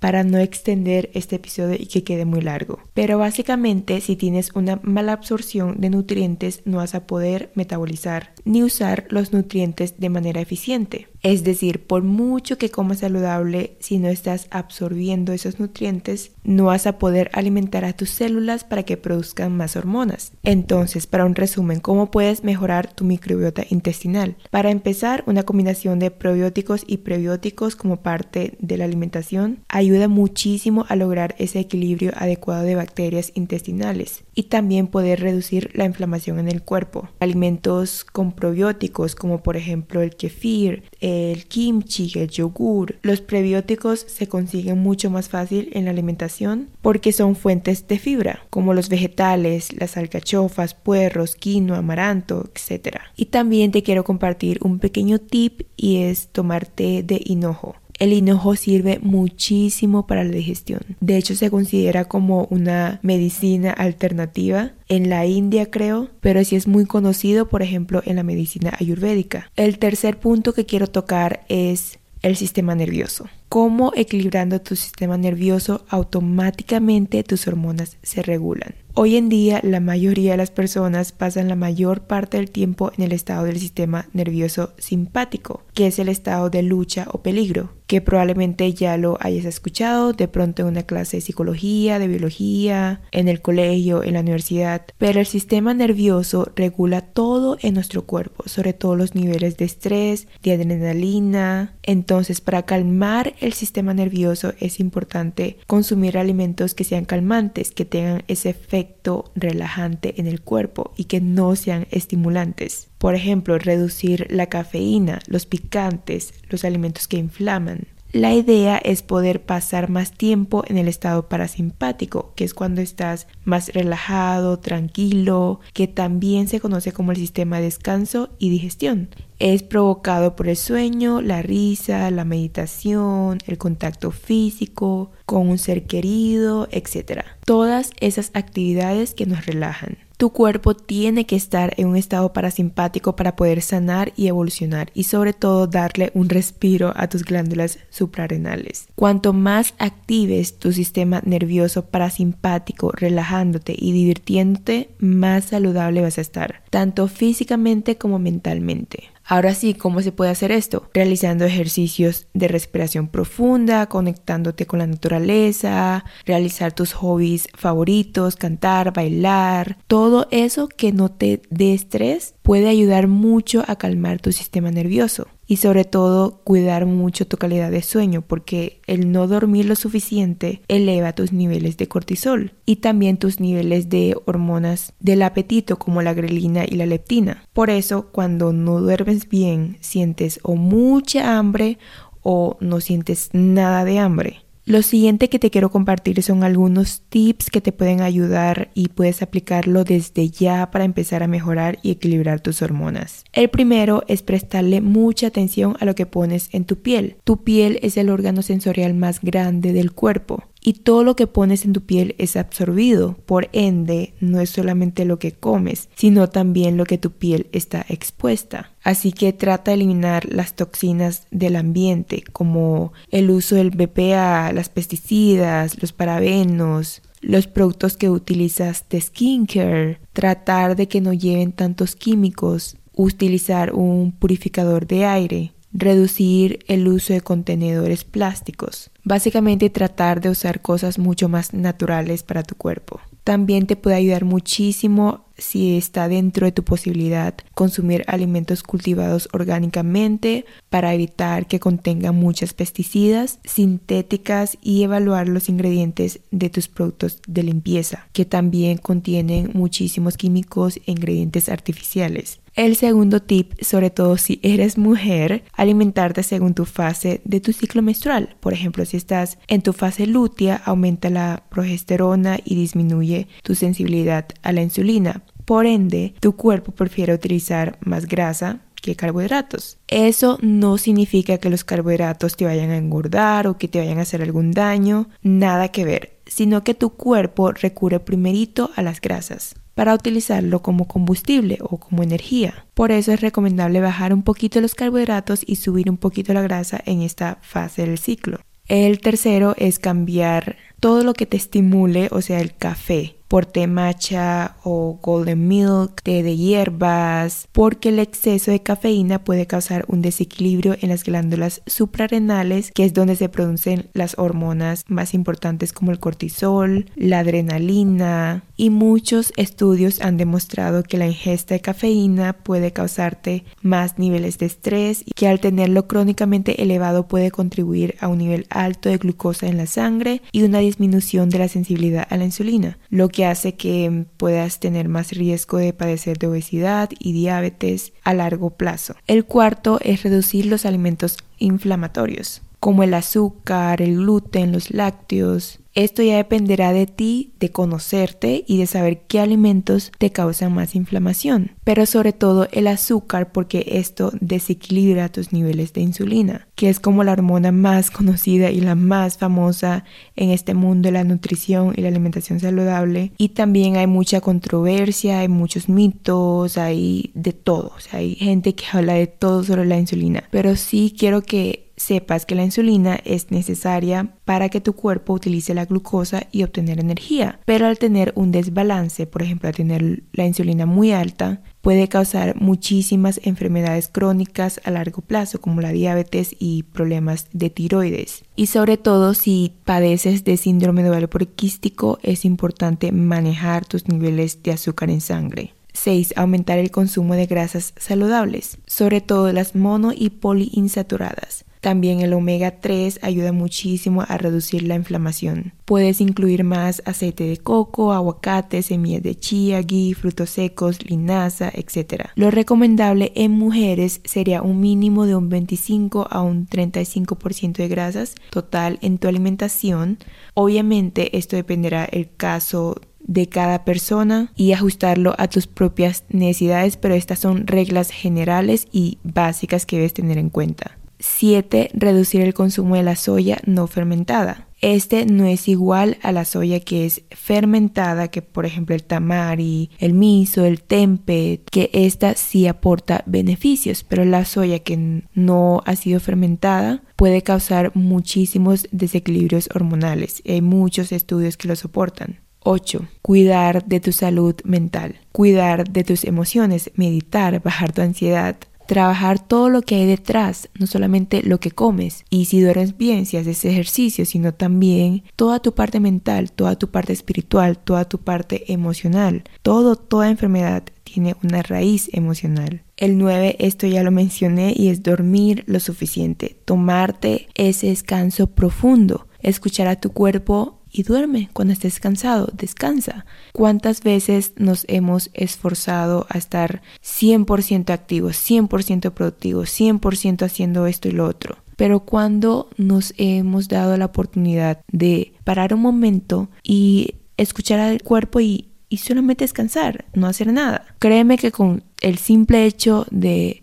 para 0.00 0.24
no 0.24 0.38
extender 0.38 1.10
este 1.12 1.36
episodio 1.36 1.76
y 1.78 1.86
que 1.86 2.04
quede 2.04 2.24
muy 2.24 2.40
largo. 2.40 2.78
Pero 2.94 3.18
básicamente 3.18 4.00
si 4.00 4.16
tienes 4.16 4.50
una 4.54 4.80
mala 4.82 5.12
absorción 5.12 5.76
de 5.78 5.90
nutrientes 5.90 6.62
no 6.64 6.78
vas 6.78 6.94
a 6.94 7.06
poder 7.06 7.52
metabolizar 7.54 8.32
ni 8.44 8.62
usar 8.62 9.06
los 9.10 9.32
nutrientes 9.32 9.98
de 9.98 10.08
manera 10.08 10.40
eficiente. 10.40 11.08
Es 11.26 11.42
decir, 11.42 11.88
por 11.88 12.04
mucho 12.04 12.56
que 12.56 12.70
comas 12.70 12.98
saludable, 12.98 13.76
si 13.80 13.98
no 13.98 14.06
estás 14.06 14.46
absorbiendo 14.52 15.32
esos 15.32 15.58
nutrientes, 15.58 16.30
no 16.44 16.66
vas 16.66 16.86
a 16.86 17.00
poder 17.00 17.30
alimentar 17.32 17.84
a 17.84 17.94
tus 17.94 18.10
células 18.10 18.62
para 18.62 18.84
que 18.84 18.96
produzcan 18.96 19.56
más 19.56 19.74
hormonas. 19.74 20.30
Entonces, 20.44 21.08
para 21.08 21.24
un 21.24 21.34
resumen, 21.34 21.80
¿cómo 21.80 22.12
puedes 22.12 22.44
mejorar 22.44 22.92
tu 22.92 23.04
microbiota 23.04 23.64
intestinal? 23.70 24.36
Para 24.52 24.70
empezar, 24.70 25.24
una 25.26 25.42
combinación 25.42 25.98
de 25.98 26.12
probióticos 26.12 26.84
y 26.86 26.98
prebióticos 26.98 27.74
como 27.74 27.96
parte 28.02 28.56
de 28.60 28.76
la 28.76 28.84
alimentación 28.84 29.64
ayuda 29.66 30.06
muchísimo 30.06 30.86
a 30.88 30.94
lograr 30.94 31.34
ese 31.40 31.58
equilibrio 31.58 32.12
adecuado 32.14 32.62
de 32.62 32.76
bacterias 32.76 33.32
intestinales 33.34 34.22
y 34.36 34.44
también 34.44 34.86
poder 34.86 35.22
reducir 35.22 35.72
la 35.74 35.86
inflamación 35.86 36.38
en 36.38 36.46
el 36.46 36.62
cuerpo. 36.62 37.08
Alimentos 37.18 38.04
con 38.04 38.30
probióticos 38.30 39.16
como 39.16 39.42
por 39.42 39.56
ejemplo 39.56 40.02
el 40.02 40.14
kefir, 40.14 40.84
el 41.32 41.46
kimchi, 41.46 42.10
el 42.14 42.28
yogur. 42.28 42.96
Los 43.02 43.20
prebióticos 43.20 44.00
se 44.00 44.28
consiguen 44.28 44.78
mucho 44.78 45.10
más 45.10 45.28
fácil 45.28 45.70
en 45.72 45.84
la 45.84 45.90
alimentación 45.90 46.68
porque 46.82 47.12
son 47.12 47.36
fuentes 47.36 47.86
de 47.88 47.98
fibra, 47.98 48.46
como 48.50 48.74
los 48.74 48.88
vegetales, 48.88 49.72
las 49.78 49.96
alcachofas, 49.96 50.74
puerros, 50.74 51.36
quinoa, 51.36 51.78
amaranto, 51.78 52.50
etc. 52.54 52.98
Y 53.16 53.26
también 53.26 53.70
te 53.70 53.82
quiero 53.82 54.04
compartir 54.04 54.58
un 54.62 54.78
pequeño 54.78 55.18
tip 55.18 55.62
y 55.76 56.02
es 56.02 56.28
tomar 56.28 56.66
té 56.66 57.02
de 57.02 57.20
hinojo. 57.24 57.76
El 57.98 58.12
hinojo 58.12 58.56
sirve 58.56 58.98
muchísimo 59.02 60.06
para 60.06 60.24
la 60.24 60.30
digestión. 60.30 60.80
De 61.00 61.16
hecho, 61.16 61.34
se 61.34 61.50
considera 61.50 62.04
como 62.04 62.46
una 62.50 63.00
medicina 63.02 63.70
alternativa 63.70 64.72
en 64.88 65.08
la 65.08 65.26
India, 65.26 65.70
creo, 65.70 66.10
pero 66.20 66.44
sí 66.44 66.56
es 66.56 66.66
muy 66.66 66.86
conocido, 66.86 67.48
por 67.48 67.62
ejemplo, 67.62 68.02
en 68.04 68.16
la 68.16 68.22
medicina 68.22 68.72
ayurvédica. 68.78 69.50
El 69.56 69.78
tercer 69.78 70.18
punto 70.18 70.52
que 70.52 70.66
quiero 70.66 70.86
tocar 70.88 71.44
es 71.48 71.98
el 72.22 72.36
sistema 72.36 72.74
nervioso. 72.74 73.28
Cómo 73.48 73.92
equilibrando 73.94 74.60
tu 74.60 74.74
sistema 74.74 75.16
nervioso 75.16 75.84
automáticamente 75.88 77.22
tus 77.22 77.46
hormonas 77.46 77.98
se 78.02 78.22
regulan. 78.22 78.74
Hoy 78.94 79.16
en 79.16 79.28
día 79.28 79.60
la 79.62 79.78
mayoría 79.78 80.32
de 80.32 80.36
las 80.38 80.50
personas 80.50 81.12
pasan 81.12 81.48
la 81.48 81.54
mayor 81.54 82.00
parte 82.00 82.38
del 82.38 82.50
tiempo 82.50 82.90
en 82.96 83.04
el 83.04 83.12
estado 83.12 83.44
del 83.44 83.60
sistema 83.60 84.08
nervioso 84.12 84.72
simpático, 84.78 85.62
que 85.76 85.86
es 85.88 85.98
el 85.98 86.08
estado 86.08 86.48
de 86.48 86.62
lucha 86.62 87.06
o 87.12 87.22
peligro, 87.22 87.68
que 87.86 88.00
probablemente 88.00 88.72
ya 88.72 88.96
lo 88.96 89.18
hayas 89.20 89.44
escuchado 89.44 90.14
de 90.14 90.26
pronto 90.26 90.62
en 90.62 90.68
una 90.68 90.84
clase 90.84 91.18
de 91.18 91.20
psicología, 91.20 91.98
de 91.98 92.08
biología, 92.08 93.02
en 93.12 93.28
el 93.28 93.42
colegio, 93.42 94.02
en 94.02 94.14
la 94.14 94.20
universidad, 94.20 94.86
pero 94.96 95.20
el 95.20 95.26
sistema 95.26 95.74
nervioso 95.74 96.50
regula 96.56 97.02
todo 97.02 97.58
en 97.60 97.74
nuestro 97.74 98.06
cuerpo, 98.06 98.48
sobre 98.48 98.72
todo 98.72 98.96
los 98.96 99.14
niveles 99.14 99.58
de 99.58 99.66
estrés, 99.66 100.28
de 100.42 100.52
adrenalina. 100.52 101.76
Entonces, 101.82 102.40
para 102.40 102.64
calmar 102.64 103.34
el 103.40 103.52
sistema 103.52 103.92
nervioso 103.92 104.54
es 104.58 104.80
importante 104.80 105.58
consumir 105.66 106.16
alimentos 106.16 106.74
que 106.74 106.84
sean 106.84 107.04
calmantes, 107.04 107.70
que 107.70 107.84
tengan 107.84 108.24
ese 108.28 108.48
efecto 108.48 109.30
relajante 109.34 110.18
en 110.18 110.26
el 110.26 110.40
cuerpo 110.40 110.94
y 110.96 111.04
que 111.04 111.20
no 111.20 111.54
sean 111.54 111.86
estimulantes. 111.90 112.88
Por 112.98 113.14
ejemplo, 113.14 113.58
reducir 113.58 114.26
la 114.30 114.46
cafeína, 114.46 115.20
los 115.26 115.46
picantes, 115.46 116.34
los 116.48 116.64
alimentos 116.64 117.08
que 117.08 117.18
inflaman. 117.18 117.86
La 118.12 118.32
idea 118.32 118.78
es 118.78 119.02
poder 119.02 119.42
pasar 119.42 119.90
más 119.90 120.12
tiempo 120.12 120.64
en 120.68 120.78
el 120.78 120.88
estado 120.88 121.28
parasimpático, 121.28 122.32
que 122.34 122.44
es 122.44 122.54
cuando 122.54 122.80
estás 122.80 123.26
más 123.44 123.68
relajado, 123.74 124.58
tranquilo, 124.58 125.60
que 125.74 125.86
también 125.86 126.48
se 126.48 126.58
conoce 126.58 126.92
como 126.92 127.10
el 127.10 127.18
sistema 127.18 127.58
de 127.58 127.64
descanso 127.64 128.30
y 128.38 128.48
digestión. 128.48 129.10
Es 129.38 129.62
provocado 129.62 130.34
por 130.34 130.48
el 130.48 130.56
sueño, 130.56 131.20
la 131.20 131.42
risa, 131.42 132.10
la 132.10 132.24
meditación, 132.24 133.38
el 133.46 133.58
contacto 133.58 134.12
físico 134.12 135.10
con 135.26 135.48
un 135.48 135.58
ser 135.58 135.84
querido, 135.84 136.68
etc. 136.70 137.22
Todas 137.44 137.90
esas 138.00 138.30
actividades 138.32 139.12
que 139.12 139.26
nos 139.26 139.44
relajan. 139.44 139.98
Tu 140.16 140.30
cuerpo 140.30 140.74
tiene 140.74 141.26
que 141.26 141.36
estar 141.36 141.74
en 141.76 141.88
un 141.88 141.96
estado 141.96 142.32
parasimpático 142.32 143.16
para 143.16 143.36
poder 143.36 143.60
sanar 143.60 144.14
y 144.16 144.28
evolucionar 144.28 144.90
y 144.94 145.04
sobre 145.04 145.34
todo 145.34 145.66
darle 145.66 146.10
un 146.14 146.30
respiro 146.30 146.94
a 146.96 147.06
tus 147.08 147.22
glándulas 147.22 147.78
suprarrenales. 147.90 148.88
Cuanto 148.94 149.34
más 149.34 149.74
actives 149.78 150.58
tu 150.58 150.72
sistema 150.72 151.20
nervioso 151.26 151.84
parasimpático 151.84 152.92
relajándote 152.92 153.76
y 153.78 153.92
divirtiéndote, 153.92 154.88
más 154.98 155.46
saludable 155.46 156.00
vas 156.00 156.16
a 156.16 156.22
estar, 156.22 156.62
tanto 156.70 157.08
físicamente 157.08 157.98
como 157.98 158.18
mentalmente. 158.18 159.10
Ahora 159.28 159.54
sí, 159.54 159.74
¿cómo 159.74 160.02
se 160.02 160.12
puede 160.12 160.30
hacer 160.30 160.52
esto? 160.52 160.88
Realizando 160.94 161.44
ejercicios 161.44 162.28
de 162.32 162.46
respiración 162.46 163.08
profunda, 163.08 163.86
conectándote 163.86 164.66
con 164.66 164.78
la 164.78 164.86
naturaleza, 164.86 166.04
realizar 166.24 166.72
tus 166.72 166.92
hobbies 166.92 167.48
favoritos, 167.54 168.36
cantar, 168.36 168.92
bailar, 168.92 169.78
todo 169.88 170.28
eso 170.30 170.68
que 170.68 170.92
no 170.92 171.10
te 171.10 171.42
dé 171.50 171.74
estrés 171.74 172.36
puede 172.42 172.68
ayudar 172.68 173.08
mucho 173.08 173.64
a 173.66 173.74
calmar 173.74 174.20
tu 174.20 174.30
sistema 174.30 174.70
nervioso 174.70 175.26
y 175.46 175.56
sobre 175.56 175.84
todo 175.84 176.40
cuidar 176.44 176.86
mucho 176.86 177.26
tu 177.26 177.36
calidad 177.36 177.70
de 177.70 177.82
sueño 177.82 178.22
porque 178.22 178.80
el 178.86 179.12
no 179.12 179.26
dormir 179.26 179.66
lo 179.66 179.76
suficiente 179.76 180.62
eleva 180.68 181.12
tus 181.12 181.32
niveles 181.32 181.76
de 181.76 181.88
cortisol 181.88 182.52
y 182.64 182.76
también 182.76 183.16
tus 183.16 183.40
niveles 183.40 183.88
de 183.88 184.16
hormonas 184.24 184.92
del 185.00 185.22
apetito 185.22 185.78
como 185.78 186.02
la 186.02 186.14
grelina 186.14 186.64
y 186.66 186.76
la 186.76 186.86
leptina. 186.86 187.44
Por 187.52 187.70
eso 187.70 188.08
cuando 188.12 188.52
no 188.52 188.80
duermes 188.80 189.28
bien 189.28 189.78
sientes 189.80 190.40
o 190.42 190.56
mucha 190.56 191.38
hambre 191.38 191.78
o 192.22 192.56
no 192.60 192.80
sientes 192.80 193.30
nada 193.32 193.84
de 193.84 193.98
hambre. 193.98 194.45
Lo 194.68 194.82
siguiente 194.82 195.28
que 195.28 195.38
te 195.38 195.52
quiero 195.52 195.70
compartir 195.70 196.20
son 196.24 196.42
algunos 196.42 197.02
tips 197.08 197.50
que 197.50 197.60
te 197.60 197.70
pueden 197.70 198.00
ayudar 198.00 198.72
y 198.74 198.88
puedes 198.88 199.22
aplicarlo 199.22 199.84
desde 199.84 200.28
ya 200.28 200.72
para 200.72 200.84
empezar 200.84 201.22
a 201.22 201.28
mejorar 201.28 201.78
y 201.84 201.92
equilibrar 201.92 202.40
tus 202.40 202.62
hormonas. 202.62 203.22
El 203.32 203.48
primero 203.48 204.02
es 204.08 204.22
prestarle 204.22 204.80
mucha 204.80 205.28
atención 205.28 205.76
a 205.78 205.84
lo 205.84 205.94
que 205.94 206.06
pones 206.06 206.48
en 206.50 206.64
tu 206.64 206.82
piel. 206.82 207.14
Tu 207.22 207.44
piel 207.44 207.78
es 207.80 207.96
el 207.96 208.10
órgano 208.10 208.42
sensorial 208.42 208.92
más 208.94 209.20
grande 209.20 209.72
del 209.72 209.92
cuerpo 209.92 210.42
y 210.66 210.72
todo 210.72 211.04
lo 211.04 211.14
que 211.14 211.28
pones 211.28 211.64
en 211.64 211.72
tu 211.72 211.82
piel 211.82 212.16
es 212.18 212.34
absorbido. 212.34 213.16
Por 213.24 213.48
ende, 213.52 214.14
no 214.18 214.40
es 214.40 214.50
solamente 214.50 215.04
lo 215.04 215.20
que 215.20 215.30
comes, 215.30 215.88
sino 215.94 216.28
también 216.28 216.76
lo 216.76 216.84
que 216.86 216.98
tu 216.98 217.12
piel 217.12 217.46
está 217.52 217.86
expuesta. 217.88 218.72
Así 218.82 219.12
que 219.12 219.32
trata 219.32 219.70
de 219.70 219.76
eliminar 219.76 220.26
las 220.28 220.56
toxinas 220.56 221.28
del 221.30 221.54
ambiente, 221.54 222.24
como 222.32 222.92
el 223.12 223.30
uso 223.30 223.54
del 223.54 223.70
BPA, 223.70 224.52
las 224.52 224.68
pesticidas, 224.68 225.80
los 225.80 225.92
parabenos, 225.92 227.00
los 227.20 227.46
productos 227.46 227.96
que 227.96 228.10
utilizas 228.10 228.86
de 228.90 229.00
skincare, 229.00 230.00
tratar 230.12 230.74
de 230.74 230.88
que 230.88 231.00
no 231.00 231.12
lleven 231.12 231.52
tantos 231.52 231.94
químicos, 231.94 232.76
utilizar 232.92 233.72
un 233.72 234.10
purificador 234.10 234.88
de 234.88 235.04
aire, 235.04 235.52
reducir 235.72 236.64
el 236.68 236.88
uso 236.88 237.12
de 237.12 237.20
contenedores 237.20 238.04
plásticos. 238.04 238.90
Básicamente 239.04 239.70
tratar 239.70 240.20
de 240.20 240.30
usar 240.30 240.60
cosas 240.60 240.98
mucho 240.98 241.28
más 241.28 241.52
naturales 241.52 242.22
para 242.22 242.42
tu 242.42 242.54
cuerpo. 242.54 243.00
También 243.24 243.66
te 243.66 243.76
puede 243.76 243.96
ayudar 243.96 244.24
muchísimo 244.24 245.26
si 245.36 245.76
está 245.76 246.08
dentro 246.08 246.46
de 246.46 246.52
tu 246.52 246.62
posibilidad 246.62 247.34
consumir 247.54 248.04
alimentos 248.06 248.62
cultivados 248.62 249.28
orgánicamente 249.32 250.46
para 250.70 250.94
evitar 250.94 251.46
que 251.46 251.60
contengan 251.60 252.14
muchas 252.14 252.54
pesticidas 252.54 253.38
sintéticas 253.44 254.56
y 254.62 254.82
evaluar 254.82 255.28
los 255.28 255.48
ingredientes 255.48 256.20
de 256.30 256.50
tus 256.50 256.68
productos 256.68 257.20
de 257.26 257.42
limpieza 257.42 258.06
que 258.12 258.24
también 258.24 258.78
contienen 258.78 259.50
muchísimos 259.54 260.16
químicos 260.16 260.76
e 260.86 260.92
ingredientes 260.92 261.48
artificiales. 261.48 262.40
El 262.56 262.74
segundo 262.74 263.20
tip, 263.20 263.52
sobre 263.60 263.90
todo 263.90 264.16
si 264.16 264.40
eres 264.42 264.78
mujer, 264.78 265.44
alimentarte 265.52 266.22
según 266.22 266.54
tu 266.54 266.64
fase 266.64 267.20
de 267.26 267.38
tu 267.40 267.52
ciclo 267.52 267.82
menstrual. 267.82 268.34
Por 268.40 268.54
ejemplo, 268.54 268.86
si 268.86 268.96
estás 268.96 269.36
en 269.46 269.60
tu 269.60 269.74
fase 269.74 270.06
lútea, 270.06 270.56
aumenta 270.64 271.10
la 271.10 271.42
progesterona 271.50 272.38
y 272.42 272.54
disminuye 272.54 273.28
tu 273.42 273.54
sensibilidad 273.54 274.24
a 274.42 274.52
la 274.52 274.62
insulina. 274.62 275.22
Por 275.44 275.66
ende, 275.66 276.14
tu 276.18 276.34
cuerpo 276.34 276.72
prefiere 276.72 277.12
utilizar 277.12 277.76
más 277.82 278.06
grasa 278.06 278.60
que 278.80 278.96
carbohidratos. 278.96 279.76
Eso 279.86 280.38
no 280.40 280.78
significa 280.78 281.36
que 281.36 281.50
los 281.50 281.62
carbohidratos 281.62 282.38
te 282.38 282.46
vayan 282.46 282.70
a 282.70 282.78
engordar 282.78 283.48
o 283.48 283.58
que 283.58 283.68
te 283.68 283.80
vayan 283.80 283.98
a 283.98 284.02
hacer 284.02 284.22
algún 284.22 284.52
daño, 284.52 285.10
nada 285.20 285.68
que 285.68 285.84
ver, 285.84 286.16
sino 286.24 286.64
que 286.64 286.72
tu 286.72 286.94
cuerpo 286.94 287.52
recurre 287.52 288.00
primerito 288.00 288.70
a 288.76 288.82
las 288.82 289.02
grasas 289.02 289.56
para 289.76 289.94
utilizarlo 289.94 290.62
como 290.62 290.88
combustible 290.88 291.58
o 291.60 291.76
como 291.76 292.02
energía. 292.02 292.64
Por 292.72 292.90
eso 292.92 293.12
es 293.12 293.20
recomendable 293.20 293.82
bajar 293.82 294.14
un 294.14 294.22
poquito 294.22 294.62
los 294.62 294.74
carbohidratos 294.74 295.42
y 295.46 295.56
subir 295.56 295.90
un 295.90 295.98
poquito 295.98 296.32
la 296.32 296.40
grasa 296.40 296.80
en 296.86 297.02
esta 297.02 297.38
fase 297.42 297.82
del 297.82 297.98
ciclo. 297.98 298.40
El 298.68 299.00
tercero 299.00 299.54
es 299.58 299.78
cambiar 299.78 300.56
todo 300.80 301.04
lo 301.04 301.12
que 301.12 301.26
te 301.26 301.36
estimule, 301.36 302.08
o 302.10 302.22
sea, 302.22 302.40
el 302.40 302.56
café, 302.56 303.15
por 303.28 303.46
té 303.46 303.66
matcha 303.66 304.56
o 304.62 304.98
golden 305.02 305.48
milk, 305.48 306.02
té 306.02 306.22
de 306.22 306.36
hierbas, 306.36 307.48
porque 307.52 307.88
el 307.88 307.98
exceso 307.98 308.50
de 308.50 308.62
cafeína 308.62 309.24
puede 309.24 309.46
causar 309.46 309.84
un 309.88 310.02
desequilibrio 310.02 310.76
en 310.80 310.88
las 310.88 311.04
glándulas 311.04 311.62
suprarrenales, 311.66 312.70
que 312.72 312.84
es 312.84 312.94
donde 312.94 313.16
se 313.16 313.28
producen 313.28 313.88
las 313.92 314.18
hormonas 314.18 314.84
más 314.88 315.14
importantes 315.14 315.72
como 315.72 315.90
el 315.90 315.98
cortisol, 315.98 316.90
la 316.94 317.20
adrenalina, 317.20 318.44
y 318.56 318.70
muchos 318.70 319.32
estudios 319.36 320.00
han 320.00 320.16
demostrado 320.16 320.82
que 320.82 320.96
la 320.96 321.06
ingesta 321.06 321.54
de 321.54 321.60
cafeína 321.60 322.32
puede 322.32 322.72
causarte 322.72 323.44
más 323.60 323.98
niveles 323.98 324.38
de 324.38 324.46
estrés 324.46 325.02
y 325.04 325.12
que 325.12 325.28
al 325.28 325.40
tenerlo 325.40 325.86
crónicamente 325.86 326.62
elevado 326.62 327.06
puede 327.06 327.30
contribuir 327.30 327.96
a 328.00 328.08
un 328.08 328.18
nivel 328.18 328.46
alto 328.50 328.88
de 328.88 328.98
glucosa 328.98 329.46
en 329.46 329.56
la 329.56 329.66
sangre 329.66 330.22
y 330.32 330.42
una 330.42 330.60
disminución 330.60 331.28
de 331.28 331.38
la 331.38 331.48
sensibilidad 331.48 332.06
a 332.08 332.16
la 332.16 332.24
insulina, 332.24 332.78
que 333.16 333.24
hace 333.24 333.54
que 333.54 334.04
puedas 334.18 334.60
tener 334.60 334.90
más 334.90 335.12
riesgo 335.12 335.56
de 335.56 335.72
padecer 335.72 336.18
de 336.18 336.26
obesidad 336.26 336.90
y 336.98 337.14
diabetes 337.14 337.94
a 338.04 338.12
largo 338.12 338.50
plazo. 338.50 338.94
El 339.06 339.24
cuarto 339.24 339.78
es 339.80 340.02
reducir 340.02 340.44
los 340.44 340.66
alimentos 340.66 341.16
inflamatorios, 341.38 342.42
como 342.66 342.82
el 342.82 342.94
azúcar, 342.94 343.80
el 343.80 343.94
gluten, 343.98 344.50
los 344.50 344.72
lácteos, 344.72 345.60
esto 345.76 346.02
ya 346.02 346.16
dependerá 346.16 346.72
de 346.72 346.86
ti, 346.86 347.34
de 347.38 347.52
conocerte 347.52 348.44
y 348.48 348.56
de 348.56 348.66
saber 348.66 349.02
qué 349.06 349.20
alimentos 349.20 349.92
te 349.98 350.10
causan 350.10 350.52
más 350.52 350.74
inflamación, 350.74 351.52
pero 351.62 351.86
sobre 351.86 352.12
todo 352.12 352.48
el 352.50 352.66
azúcar 352.66 353.30
porque 353.30 353.64
esto 353.72 354.10
desequilibra 354.20 355.10
tus 355.10 355.32
niveles 355.32 355.74
de 355.74 355.82
insulina, 355.82 356.48
que 356.56 356.70
es 356.70 356.80
como 356.80 357.04
la 357.04 357.12
hormona 357.12 357.52
más 357.52 357.90
conocida 357.92 358.50
y 358.50 358.60
la 358.60 358.74
más 358.74 359.18
famosa 359.18 359.84
en 360.16 360.30
este 360.30 360.54
mundo 360.54 360.88
de 360.88 360.92
la 360.92 361.04
nutrición 361.04 361.72
y 361.76 361.82
la 361.82 361.88
alimentación 361.88 362.40
saludable. 362.40 363.12
Y 363.18 363.28
también 363.28 363.76
hay 363.76 363.86
mucha 363.86 364.20
controversia, 364.20 365.20
hay 365.20 365.28
muchos 365.28 365.68
mitos, 365.68 366.56
hay 366.56 367.12
de 367.14 367.32
todo, 367.32 367.74
o 367.76 367.80
sea, 367.80 368.00
hay 368.00 368.16
gente 368.16 368.54
que 368.54 368.64
habla 368.72 368.94
de 368.94 369.06
todo 369.06 369.44
sobre 369.44 369.66
la 369.66 369.78
insulina, 369.78 370.24
pero 370.32 370.56
sí 370.56 370.92
quiero 370.98 371.20
que 371.22 371.65
sepas 371.76 372.26
que 372.26 372.34
la 372.34 372.44
insulina 372.44 372.98
es 373.04 373.30
necesaria 373.30 374.14
para 374.24 374.48
que 374.48 374.60
tu 374.60 374.74
cuerpo 374.74 375.12
utilice 375.12 375.54
la 375.54 375.66
glucosa 375.66 376.26
y 376.32 376.42
obtener 376.42 376.80
energía, 376.80 377.40
pero 377.44 377.66
al 377.66 377.78
tener 377.78 378.12
un 378.16 378.32
desbalance, 378.32 379.06
por 379.06 379.22
ejemplo, 379.22 379.48
al 379.48 379.54
tener 379.54 380.02
la 380.12 380.26
insulina 380.26 380.66
muy 380.66 380.92
alta, 380.92 381.42
puede 381.60 381.88
causar 381.88 382.40
muchísimas 382.40 383.20
enfermedades 383.24 383.88
crónicas 383.88 384.60
a 384.64 384.70
largo 384.70 385.02
plazo 385.02 385.40
como 385.40 385.60
la 385.60 385.72
diabetes 385.72 386.34
y 386.38 386.62
problemas 386.62 387.26
de 387.32 387.50
tiroides. 387.50 388.24
Y 388.36 388.46
sobre 388.46 388.76
todo 388.76 389.14
si 389.14 389.54
padeces 389.64 390.24
de 390.24 390.36
síndrome 390.36 390.82
de 390.82 390.90
ovario 390.90 391.10
poliquístico 391.10 391.98
es 392.02 392.24
importante 392.24 392.92
manejar 392.92 393.66
tus 393.66 393.88
niveles 393.88 394.42
de 394.42 394.52
azúcar 394.52 394.90
en 394.90 395.00
sangre. 395.00 395.54
6. 395.72 396.14
Aumentar 396.16 396.58
el 396.58 396.70
consumo 396.70 397.14
de 397.14 397.26
grasas 397.26 397.74
saludables, 397.76 398.58
sobre 398.66 399.00
todo 399.00 399.32
las 399.32 399.54
mono 399.54 399.92
y 399.94 400.10
poliinsaturadas. 400.10 401.45
También 401.66 402.00
el 402.00 402.12
omega 402.12 402.60
3 402.60 403.00
ayuda 403.02 403.32
muchísimo 403.32 404.04
a 404.06 404.16
reducir 404.18 404.62
la 404.62 404.76
inflamación. 404.76 405.52
Puedes 405.64 406.00
incluir 406.00 406.44
más 406.44 406.80
aceite 406.84 407.24
de 407.24 407.38
coco, 407.38 407.92
aguacate, 407.92 408.62
semillas 408.62 409.02
de 409.02 409.16
chía, 409.16 409.62
ghee, 409.62 409.94
frutos 409.94 410.30
secos, 410.30 410.88
linaza, 410.88 411.50
etc. 411.52 412.10
Lo 412.14 412.30
recomendable 412.30 413.10
en 413.16 413.32
mujeres 413.32 414.00
sería 414.04 414.42
un 414.42 414.60
mínimo 414.60 415.06
de 415.06 415.16
un 415.16 415.28
25 415.28 416.06
a 416.08 416.22
un 416.22 416.46
35% 416.46 417.56
de 417.56 417.66
grasas 417.66 418.14
total 418.30 418.78
en 418.80 418.98
tu 418.98 419.08
alimentación. 419.08 419.98
Obviamente 420.34 421.18
esto 421.18 421.34
dependerá 421.34 421.84
el 421.84 422.08
caso 422.16 422.80
de 423.00 423.28
cada 423.28 423.64
persona 423.64 424.30
y 424.36 424.52
ajustarlo 424.52 425.16
a 425.18 425.26
tus 425.26 425.48
propias 425.48 426.04
necesidades, 426.10 426.76
pero 426.76 426.94
estas 426.94 427.18
son 427.18 427.48
reglas 427.48 427.90
generales 427.90 428.68
y 428.70 428.98
básicas 429.02 429.66
que 429.66 429.78
debes 429.78 429.94
tener 429.94 430.16
en 430.16 430.30
cuenta. 430.30 430.78
7. 430.98 431.70
Reducir 431.74 432.22
el 432.22 432.34
consumo 432.34 432.76
de 432.76 432.82
la 432.82 432.96
soya 432.96 433.38
no 433.46 433.66
fermentada. 433.66 434.46
Este 434.62 435.04
no 435.04 435.26
es 435.26 435.48
igual 435.48 435.98
a 436.02 436.12
la 436.12 436.24
soya 436.24 436.60
que 436.60 436.86
es 436.86 437.02
fermentada, 437.10 438.08
que 438.08 438.22
por 438.22 438.46
ejemplo 438.46 438.74
el 438.74 438.84
tamari, 438.84 439.70
el 439.78 439.92
miso, 439.92 440.44
el 440.44 440.62
tempe, 440.62 441.42
que 441.50 441.68
esta 441.72 442.14
sí 442.14 442.46
aporta 442.46 443.02
beneficios, 443.06 443.84
pero 443.84 444.04
la 444.04 444.24
soya 444.24 444.60
que 444.60 445.02
no 445.12 445.62
ha 445.66 445.76
sido 445.76 446.00
fermentada 446.00 446.82
puede 446.96 447.22
causar 447.22 447.72
muchísimos 447.74 448.66
desequilibrios 448.72 449.50
hormonales. 449.54 450.22
Hay 450.26 450.40
muchos 450.40 450.90
estudios 450.90 451.36
que 451.36 451.48
lo 451.48 451.56
soportan. 451.56 452.20
8. 452.40 452.86
Cuidar 453.02 453.64
de 453.66 453.80
tu 453.80 453.92
salud 453.92 454.36
mental. 454.44 455.00
Cuidar 455.12 455.68
de 455.68 455.84
tus 455.84 456.04
emociones, 456.04 456.70
meditar, 456.76 457.42
bajar 457.42 457.72
tu 457.72 457.82
ansiedad, 457.82 458.36
trabajar 458.66 459.18
todo 459.18 459.48
lo 459.48 459.62
que 459.62 459.76
hay 459.76 459.86
detrás, 459.86 460.48
no 460.58 460.66
solamente 460.66 461.22
lo 461.22 461.40
que 461.40 461.50
comes. 461.50 462.04
Y 462.10 462.26
si 462.26 462.40
duermes 462.40 462.76
bien, 462.76 463.06
si 463.06 463.16
haces 463.16 463.44
ejercicio, 463.44 464.04
sino 464.04 464.34
también 464.34 465.04
toda 465.16 465.40
tu 465.40 465.54
parte 465.54 465.80
mental, 465.80 466.32
toda 466.32 466.56
tu 466.56 466.70
parte 466.70 466.92
espiritual, 466.92 467.58
toda 467.58 467.84
tu 467.86 467.98
parte 467.98 468.52
emocional. 468.52 469.24
Todo, 469.42 469.76
toda 469.76 470.10
enfermedad 470.10 470.64
tiene 470.84 471.16
una 471.22 471.42
raíz 471.42 471.90
emocional. 471.92 472.62
El 472.76 472.98
9, 472.98 473.36
esto 473.38 473.66
ya 473.66 473.82
lo 473.82 473.90
mencioné, 473.90 474.54
y 474.56 474.68
es 474.68 474.82
dormir 474.82 475.44
lo 475.46 475.60
suficiente, 475.60 476.36
tomarte 476.44 477.28
ese 477.34 477.68
descanso 477.68 478.28
profundo, 478.28 479.06
escuchar 479.20 479.66
a 479.66 479.76
tu 479.76 479.92
cuerpo 479.92 480.55
y 480.76 480.82
duerme 480.82 481.30
cuando 481.32 481.54
estés 481.54 481.80
cansado, 481.80 482.28
descansa. 482.34 483.06
¿Cuántas 483.32 483.82
veces 483.82 484.34
nos 484.36 484.66
hemos 484.68 485.08
esforzado 485.14 486.06
a 486.10 486.18
estar 486.18 486.60
100% 486.84 487.70
activos, 487.70 488.16
100% 488.16 488.92
productivos, 488.92 489.48
100% 489.58 490.22
haciendo 490.22 490.66
esto 490.66 490.88
y 490.88 490.92
lo 490.92 491.06
otro? 491.06 491.38
Pero 491.56 491.80
cuando 491.80 492.50
nos 492.58 492.92
hemos 492.98 493.48
dado 493.48 493.78
la 493.78 493.86
oportunidad 493.86 494.60
de 494.70 495.14
parar 495.24 495.54
un 495.54 495.60
momento 495.60 496.28
y 496.42 496.96
escuchar 497.16 497.58
al 497.58 497.82
cuerpo 497.82 498.20
y, 498.20 498.48
y 498.68 498.76
solamente 498.76 499.24
descansar, 499.24 499.86
no 499.94 500.06
hacer 500.06 500.30
nada. 500.30 500.66
Créeme 500.78 501.16
que 501.16 501.32
con 501.32 501.62
el 501.80 501.96
simple 501.96 502.44
hecho 502.44 502.86
de 502.90 503.42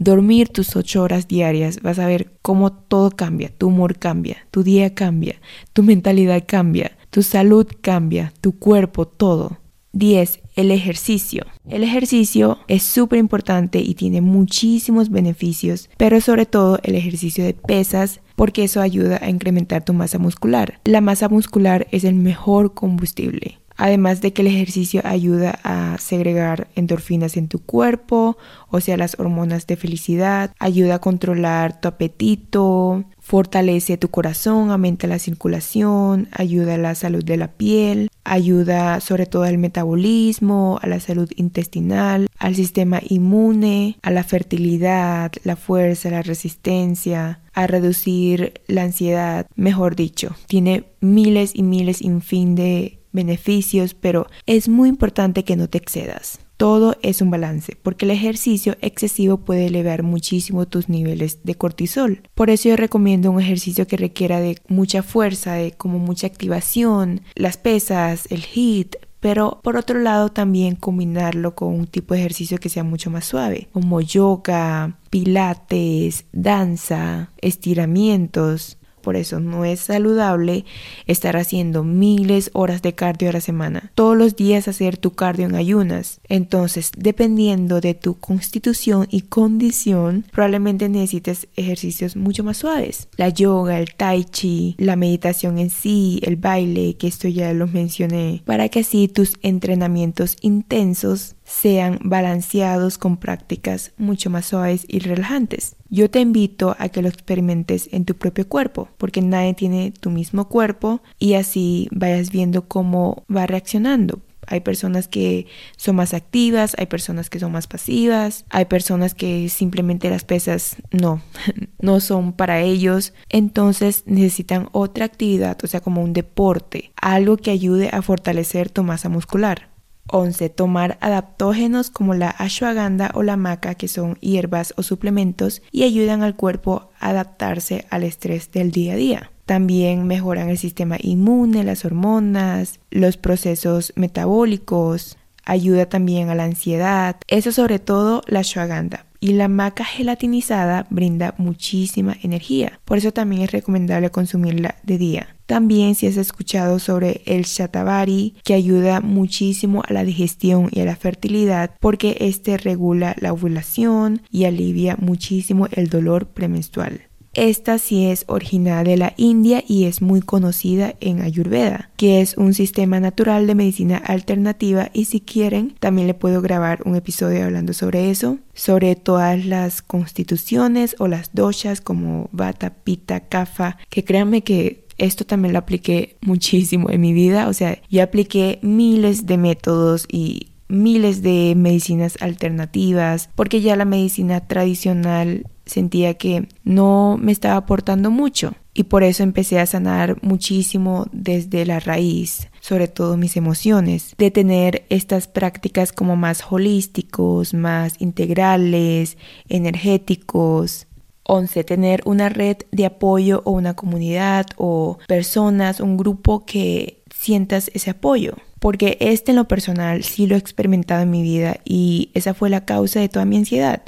dormir 0.00 0.48
tus 0.48 0.74
ocho 0.74 1.02
horas 1.02 1.28
diarias, 1.28 1.82
vas 1.82 2.00
a 2.00 2.06
ver 2.06 2.32
cómo 2.42 2.72
todo 2.72 3.10
cambia, 3.10 3.50
tu 3.56 3.68
humor 3.68 3.98
cambia, 3.98 4.48
tu 4.50 4.64
día 4.64 4.94
cambia, 4.94 5.36
tu 5.72 5.84
mentalidad 5.84 6.42
cambia, 6.46 6.96
tu 7.10 7.22
salud 7.22 7.68
cambia, 7.80 8.32
tu 8.40 8.58
cuerpo, 8.58 9.06
todo. 9.06 9.58
10. 9.92 10.40
El 10.54 10.70
ejercicio. 10.70 11.44
El 11.68 11.82
ejercicio 11.82 12.58
es 12.68 12.84
súper 12.84 13.18
importante 13.18 13.80
y 13.80 13.94
tiene 13.94 14.20
muchísimos 14.20 15.10
beneficios, 15.10 15.90
pero 15.96 16.20
sobre 16.20 16.46
todo 16.46 16.78
el 16.84 16.94
ejercicio 16.94 17.44
de 17.44 17.54
pesas 17.54 18.20
porque 18.36 18.64
eso 18.64 18.80
ayuda 18.80 19.18
a 19.20 19.28
incrementar 19.28 19.84
tu 19.84 19.92
masa 19.92 20.18
muscular. 20.18 20.80
La 20.84 21.00
masa 21.00 21.28
muscular 21.28 21.88
es 21.90 22.04
el 22.04 22.14
mejor 22.14 22.72
combustible 22.72 23.59
además 23.80 24.20
de 24.20 24.34
que 24.34 24.42
el 24.42 24.48
ejercicio 24.48 25.00
ayuda 25.04 25.58
a 25.64 25.96
segregar 25.98 26.68
endorfinas 26.74 27.38
en 27.38 27.48
tu 27.48 27.60
cuerpo, 27.60 28.36
o 28.68 28.80
sea, 28.80 28.98
las 28.98 29.18
hormonas 29.18 29.66
de 29.66 29.76
felicidad, 29.76 30.52
ayuda 30.58 30.96
a 30.96 30.98
controlar 31.00 31.80
tu 31.80 31.88
apetito, 31.88 33.04
fortalece 33.20 33.96
tu 33.96 34.08
corazón, 34.08 34.70
aumenta 34.70 35.06
la 35.06 35.18
circulación, 35.18 36.28
ayuda 36.30 36.74
a 36.74 36.78
la 36.78 36.94
salud 36.94 37.24
de 37.24 37.38
la 37.38 37.48
piel, 37.52 38.10
ayuda 38.22 39.00
sobre 39.00 39.24
todo 39.24 39.44
al 39.44 39.56
metabolismo, 39.56 40.78
a 40.82 40.86
la 40.86 41.00
salud 41.00 41.30
intestinal, 41.36 42.28
al 42.38 42.56
sistema 42.56 43.00
inmune, 43.08 43.96
a 44.02 44.10
la 44.10 44.24
fertilidad, 44.24 45.32
la 45.42 45.56
fuerza, 45.56 46.10
la 46.10 46.22
resistencia, 46.22 47.40
a 47.54 47.66
reducir 47.66 48.60
la 48.66 48.82
ansiedad, 48.82 49.46
mejor 49.56 49.96
dicho, 49.96 50.36
tiene 50.46 50.84
miles 51.00 51.52
y 51.54 51.62
miles, 51.62 52.02
fin 52.20 52.54
de 52.54 52.99
beneficios, 53.12 53.94
pero 53.94 54.26
es 54.46 54.68
muy 54.68 54.88
importante 54.88 55.44
que 55.44 55.56
no 55.56 55.68
te 55.68 55.78
excedas. 55.78 56.40
Todo 56.56 56.96
es 57.00 57.22
un 57.22 57.30
balance, 57.30 57.74
porque 57.82 58.04
el 58.04 58.10
ejercicio 58.10 58.76
excesivo 58.82 59.38
puede 59.38 59.66
elevar 59.68 60.02
muchísimo 60.02 60.68
tus 60.68 60.90
niveles 60.90 61.38
de 61.42 61.54
cortisol. 61.54 62.22
Por 62.34 62.50
eso 62.50 62.68
yo 62.68 62.76
recomiendo 62.76 63.30
un 63.30 63.40
ejercicio 63.40 63.86
que 63.86 63.96
requiera 63.96 64.40
de 64.40 64.58
mucha 64.68 65.02
fuerza, 65.02 65.54
de 65.54 65.72
como 65.72 65.98
mucha 65.98 66.26
activación, 66.26 67.22
las 67.34 67.56
pesas, 67.56 68.26
el 68.30 68.44
HIIT, 68.44 68.96
pero 69.20 69.60
por 69.62 69.76
otro 69.76 70.00
lado 70.00 70.30
también 70.30 70.76
combinarlo 70.76 71.54
con 71.54 71.74
un 71.74 71.86
tipo 71.86 72.14
de 72.14 72.20
ejercicio 72.20 72.58
que 72.58 72.70
sea 72.70 72.84
mucho 72.84 73.10
más 73.10 73.26
suave, 73.26 73.68
como 73.72 74.00
yoga, 74.00 74.98
pilates, 75.10 76.24
danza, 76.32 77.30
estiramientos. 77.40 78.78
Por 79.00 79.16
eso 79.16 79.40
no 79.40 79.64
es 79.64 79.80
saludable 79.80 80.64
estar 81.06 81.36
haciendo 81.36 81.84
miles 81.84 82.50
horas 82.52 82.82
de 82.82 82.94
cardio 82.94 83.30
a 83.30 83.32
la 83.32 83.40
semana. 83.40 83.92
Todos 83.94 84.16
los 84.16 84.36
días 84.36 84.68
hacer 84.68 84.96
tu 84.96 85.12
cardio 85.12 85.46
en 85.46 85.54
ayunas. 85.54 86.20
Entonces, 86.28 86.92
dependiendo 86.96 87.80
de 87.80 87.94
tu 87.94 88.18
constitución 88.18 89.06
y 89.10 89.22
condición, 89.22 90.24
probablemente 90.32 90.88
necesites 90.88 91.48
ejercicios 91.56 92.16
mucho 92.16 92.44
más 92.44 92.58
suaves. 92.58 93.08
La 93.16 93.28
yoga, 93.28 93.78
el 93.78 93.94
tai 93.94 94.24
chi, 94.24 94.74
la 94.78 94.96
meditación 94.96 95.58
en 95.58 95.70
sí, 95.70 96.20
el 96.22 96.36
baile, 96.36 96.94
que 96.94 97.06
esto 97.06 97.28
ya 97.28 97.52
lo 97.52 97.66
mencioné, 97.66 98.42
para 98.44 98.68
que 98.68 98.80
así 98.80 99.08
tus 99.08 99.34
entrenamientos 99.42 100.36
intensos 100.40 101.36
sean 101.50 101.98
balanceados 102.02 102.96
con 102.96 103.16
prácticas 103.16 103.92
mucho 103.98 104.30
más 104.30 104.46
suaves 104.46 104.84
y 104.86 105.00
relajantes. 105.00 105.74
Yo 105.88 106.08
te 106.08 106.20
invito 106.20 106.76
a 106.78 106.88
que 106.88 107.02
lo 107.02 107.08
experimentes 107.08 107.88
en 107.90 108.04
tu 108.04 108.14
propio 108.14 108.48
cuerpo, 108.48 108.88
porque 108.98 109.20
nadie 109.20 109.54
tiene 109.54 109.90
tu 109.90 110.10
mismo 110.10 110.48
cuerpo 110.48 111.02
y 111.18 111.34
así 111.34 111.88
vayas 111.90 112.30
viendo 112.30 112.68
cómo 112.68 113.24
va 113.34 113.46
reaccionando. 113.46 114.20
Hay 114.46 114.60
personas 114.60 115.08
que 115.08 115.46
son 115.76 115.96
más 115.96 116.14
activas, 116.14 116.74
hay 116.78 116.86
personas 116.86 117.28
que 117.28 117.40
son 117.40 117.52
más 117.52 117.66
pasivas, 117.66 118.44
hay 118.50 118.66
personas 118.66 119.14
que 119.14 119.48
simplemente 119.48 120.08
las 120.08 120.24
pesas 120.24 120.76
no, 120.92 121.20
no 121.80 121.98
son 122.00 122.32
para 122.32 122.60
ellos. 122.60 123.12
Entonces 123.28 124.04
necesitan 124.06 124.68
otra 124.70 125.04
actividad, 125.04 125.58
o 125.64 125.66
sea, 125.66 125.80
como 125.80 126.00
un 126.02 126.12
deporte, 126.12 126.92
algo 126.94 127.36
que 127.36 127.50
ayude 127.50 127.90
a 127.92 128.02
fortalecer 128.02 128.70
tu 128.70 128.84
masa 128.84 129.08
muscular. 129.08 129.70
11. 130.12 130.50
Tomar 130.50 130.98
adaptógenos 131.00 131.90
como 131.90 132.14
la 132.14 132.30
ashwagandha 132.30 133.10
o 133.14 133.22
la 133.22 133.36
maca, 133.36 133.74
que 133.74 133.88
son 133.88 134.16
hierbas 134.20 134.74
o 134.76 134.82
suplementos 134.82 135.62
y 135.72 135.84
ayudan 135.84 136.22
al 136.22 136.36
cuerpo 136.36 136.90
a 136.98 137.10
adaptarse 137.10 137.86
al 137.90 138.04
estrés 138.04 138.50
del 138.52 138.70
día 138.72 138.94
a 138.94 138.96
día. 138.96 139.30
También 139.46 140.06
mejoran 140.06 140.48
el 140.48 140.58
sistema 140.58 140.96
inmune, 141.00 141.64
las 141.64 141.84
hormonas, 141.84 142.78
los 142.90 143.16
procesos 143.16 143.92
metabólicos, 143.96 145.16
ayuda 145.44 145.86
también 145.86 146.28
a 146.28 146.34
la 146.34 146.44
ansiedad, 146.44 147.16
eso 147.28 147.52
sobre 147.52 147.78
todo 147.78 148.22
la 148.26 148.40
ashwagandha. 148.40 149.06
Y 149.22 149.32
la 149.32 149.48
maca 149.48 149.84
gelatinizada 149.84 150.86
brinda 150.88 151.34
muchísima 151.36 152.16
energía, 152.22 152.80
por 152.86 152.96
eso 152.96 153.12
también 153.12 153.42
es 153.42 153.52
recomendable 153.52 154.10
consumirla 154.10 154.76
de 154.82 154.96
día. 154.96 155.36
También 155.44 155.94
si 155.94 156.06
has 156.06 156.16
escuchado 156.16 156.78
sobre 156.78 157.22
el 157.26 157.42
shatavari, 157.42 158.36
que 158.44 158.54
ayuda 158.54 159.00
muchísimo 159.00 159.82
a 159.86 159.92
la 159.92 160.04
digestión 160.04 160.68
y 160.70 160.80
a 160.80 160.84
la 160.84 160.96
fertilidad 160.96 161.72
porque 161.80 162.16
este 162.20 162.56
regula 162.56 163.16
la 163.18 163.32
ovulación 163.32 164.22
y 164.30 164.44
alivia 164.44 164.96
muchísimo 164.98 165.66
el 165.72 165.88
dolor 165.88 166.28
premenstrual. 166.28 167.09
Esta 167.32 167.78
sí 167.78 168.06
es 168.06 168.24
original 168.26 168.84
de 168.84 168.96
la 168.96 169.14
India 169.16 169.62
y 169.66 169.84
es 169.84 170.02
muy 170.02 170.20
conocida 170.20 170.96
en 171.00 171.20
Ayurveda, 171.20 171.90
que 171.96 172.20
es 172.20 172.36
un 172.36 172.54
sistema 172.54 172.98
natural 172.98 173.46
de 173.46 173.54
medicina 173.54 173.98
alternativa 173.98 174.90
y 174.92 175.04
si 175.04 175.20
quieren 175.20 175.76
también 175.78 176.08
le 176.08 176.14
puedo 176.14 176.42
grabar 176.42 176.80
un 176.84 176.96
episodio 176.96 177.44
hablando 177.44 177.72
sobre 177.72 178.10
eso, 178.10 178.38
sobre 178.52 178.96
todas 178.96 179.46
las 179.46 179.80
constituciones 179.80 180.96
o 180.98 181.06
las 181.06 181.32
doshas 181.32 181.80
como 181.80 182.28
Vata, 182.32 182.74
Pitta, 182.74 183.20
Kapha, 183.20 183.78
que 183.88 184.02
créanme 184.02 184.42
que 184.42 184.86
esto 184.98 185.24
también 185.24 185.52
lo 185.52 185.60
apliqué 185.60 186.16
muchísimo 186.20 186.90
en 186.90 187.00
mi 187.00 187.12
vida, 187.12 187.48
o 187.48 187.52
sea, 187.52 187.80
yo 187.88 188.02
apliqué 188.02 188.58
miles 188.62 189.26
de 189.26 189.38
métodos 189.38 190.04
y 190.10 190.48
miles 190.70 191.22
de 191.22 191.54
medicinas 191.56 192.16
alternativas, 192.20 193.30
porque 193.34 193.60
ya 193.60 193.76
la 193.76 193.84
medicina 193.84 194.46
tradicional 194.46 195.46
sentía 195.70 196.14
que 196.14 196.48
no 196.64 197.18
me 197.20 197.32
estaba 197.32 197.56
aportando 197.56 198.10
mucho 198.10 198.54
y 198.74 198.84
por 198.84 199.02
eso 199.02 199.22
empecé 199.22 199.58
a 199.58 199.66
sanar 199.66 200.16
muchísimo 200.22 201.06
desde 201.12 201.66
la 201.66 201.80
raíz, 201.80 202.48
sobre 202.60 202.88
todo 202.88 203.16
mis 203.16 203.36
emociones, 203.36 204.14
de 204.16 204.30
tener 204.30 204.84
estas 204.90 205.28
prácticas 205.28 205.92
como 205.92 206.16
más 206.16 206.44
holísticos, 206.50 207.54
más 207.54 208.00
integrales, 208.00 209.18
energéticos, 209.48 210.86
11. 211.24 211.64
Tener 211.64 212.02
una 212.06 212.28
red 212.28 212.58
de 212.72 212.86
apoyo 212.86 213.42
o 213.44 213.52
una 213.52 213.74
comunidad 213.74 214.46
o 214.56 214.98
personas, 215.06 215.80
un 215.80 215.96
grupo 215.96 216.44
que 216.44 217.02
sientas 217.14 217.70
ese 217.74 217.90
apoyo 217.90 218.34
porque 218.60 218.98
este 219.00 219.32
en 219.32 219.36
lo 219.36 219.48
personal 219.48 220.04
sí 220.04 220.26
lo 220.26 220.36
he 220.36 220.38
experimentado 220.38 221.02
en 221.02 221.10
mi 221.10 221.22
vida 221.22 221.56
y 221.64 222.10
esa 222.14 222.34
fue 222.34 222.50
la 222.50 222.64
causa 222.64 223.00
de 223.00 223.08
toda 223.08 223.24
mi 223.24 223.38
ansiedad. 223.38 223.82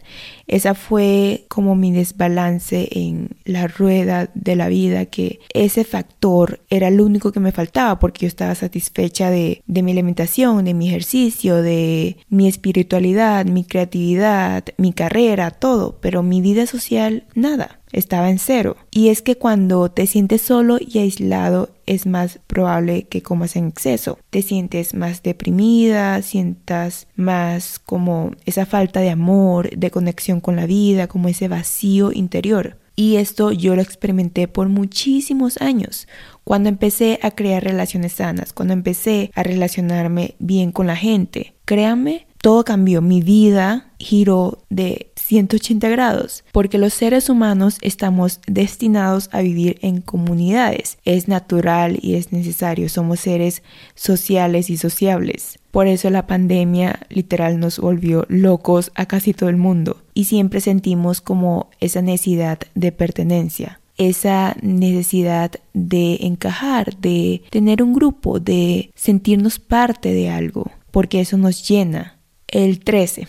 Esa 0.46 0.74
fue 0.74 1.44
como 1.48 1.76
mi 1.76 1.92
desbalance 1.92 2.88
en 2.90 3.37
la 3.44 3.68
rueda 3.68 4.30
de 4.35 4.56
la 4.56 4.68
vida, 4.68 5.06
que 5.06 5.40
ese 5.52 5.85
factor 5.85 6.61
era 6.70 6.88
el 6.88 7.00
único 7.00 7.32
que 7.32 7.40
me 7.40 7.52
faltaba 7.52 7.98
porque 7.98 8.22
yo 8.22 8.28
estaba 8.28 8.54
satisfecha 8.54 9.30
de, 9.30 9.62
de 9.66 9.82
mi 9.82 9.92
alimentación, 9.92 10.64
de 10.64 10.74
mi 10.74 10.88
ejercicio, 10.88 11.62
de 11.62 12.16
mi 12.28 12.48
espiritualidad, 12.48 13.44
mi 13.44 13.64
creatividad, 13.64 14.64
mi 14.78 14.92
carrera, 14.92 15.50
todo, 15.50 15.98
pero 16.00 16.22
mi 16.22 16.40
vida 16.40 16.66
social, 16.66 17.24
nada. 17.35 17.81
Estaba 17.92 18.31
en 18.31 18.38
cero. 18.38 18.76
Y 18.90 19.09
es 19.09 19.22
que 19.22 19.37
cuando 19.37 19.90
te 19.90 20.07
sientes 20.07 20.42
solo 20.42 20.78
y 20.81 20.98
aislado 20.98 21.70
es 21.87 22.07
más 22.07 22.40
probable 22.46 23.05
que 23.05 23.22
comas 23.22 23.57
en 23.57 23.68
exceso. 23.68 24.18
Te 24.31 24.42
sientes 24.42 24.94
más 24.94 25.22
deprimida, 25.22 26.22
sientas 26.22 27.07
más 27.16 27.78
como 27.78 28.33
esa 28.46 28.66
falta 28.66 29.00
de 29.00 29.11
amor, 29.11 29.70
de 29.70 29.90
conexión 29.90 30.40
con 30.40 30.57
la 30.57 30.66
vida, 30.66 31.07
como 31.07 31.28
ese 31.28 31.48
vacío 31.48 32.12
interior. 32.12 32.78
Y 32.94 33.16
esto 33.16 33.52
yo 33.52 33.74
lo 33.74 33.83
experimenté 33.83 34.48
por 34.48 34.68
muchísimos 34.68 35.61
años. 35.61 36.09
Cuando 36.44 36.68
empecé 36.68 37.18
a 37.22 37.31
crear 37.31 37.62
relaciones 37.62 38.14
sanas, 38.14 38.52
cuando 38.52 38.74
empecé 38.74 39.31
a 39.35 39.42
relacionarme 39.42 40.35
bien 40.38 40.72
con 40.72 40.87
la 40.87 40.96
gente, 40.96 41.55
créanme, 41.64 42.26
todo 42.42 42.64
cambió. 42.64 43.00
Mi 43.00 43.22
vida 43.22 43.92
giró 43.98 44.59
de 44.68 45.12
180 45.32 45.88
grados, 45.88 46.44
porque 46.52 46.76
los 46.76 46.92
seres 46.92 47.30
humanos 47.30 47.78
estamos 47.80 48.40
destinados 48.46 49.30
a 49.32 49.40
vivir 49.40 49.78
en 49.80 50.02
comunidades. 50.02 50.98
Es 51.06 51.26
natural 51.26 51.98
y 52.02 52.16
es 52.16 52.32
necesario. 52.32 52.90
Somos 52.90 53.20
seres 53.20 53.62
sociales 53.94 54.68
y 54.68 54.76
sociables. 54.76 55.58
Por 55.70 55.86
eso 55.86 56.10
la 56.10 56.26
pandemia 56.26 57.00
literal 57.08 57.58
nos 57.58 57.78
volvió 57.78 58.26
locos 58.28 58.92
a 58.94 59.06
casi 59.06 59.32
todo 59.32 59.48
el 59.48 59.56
mundo 59.56 60.02
y 60.12 60.24
siempre 60.24 60.60
sentimos 60.60 61.22
como 61.22 61.70
esa 61.80 62.02
necesidad 62.02 62.58
de 62.74 62.92
pertenencia 62.92 63.78
esa 63.98 64.56
necesidad 64.62 65.52
de 65.74 66.18
encajar, 66.22 66.96
de 66.96 67.42
tener 67.50 67.82
un 67.82 67.92
grupo, 67.92 68.40
de 68.40 68.90
sentirnos 68.94 69.58
parte 69.58 70.12
de 70.12 70.30
algo, 70.30 70.70
porque 70.90 71.20
eso 71.20 71.36
nos 71.36 71.68
llena. 71.68 72.18
El 72.48 72.80
13. 72.80 73.28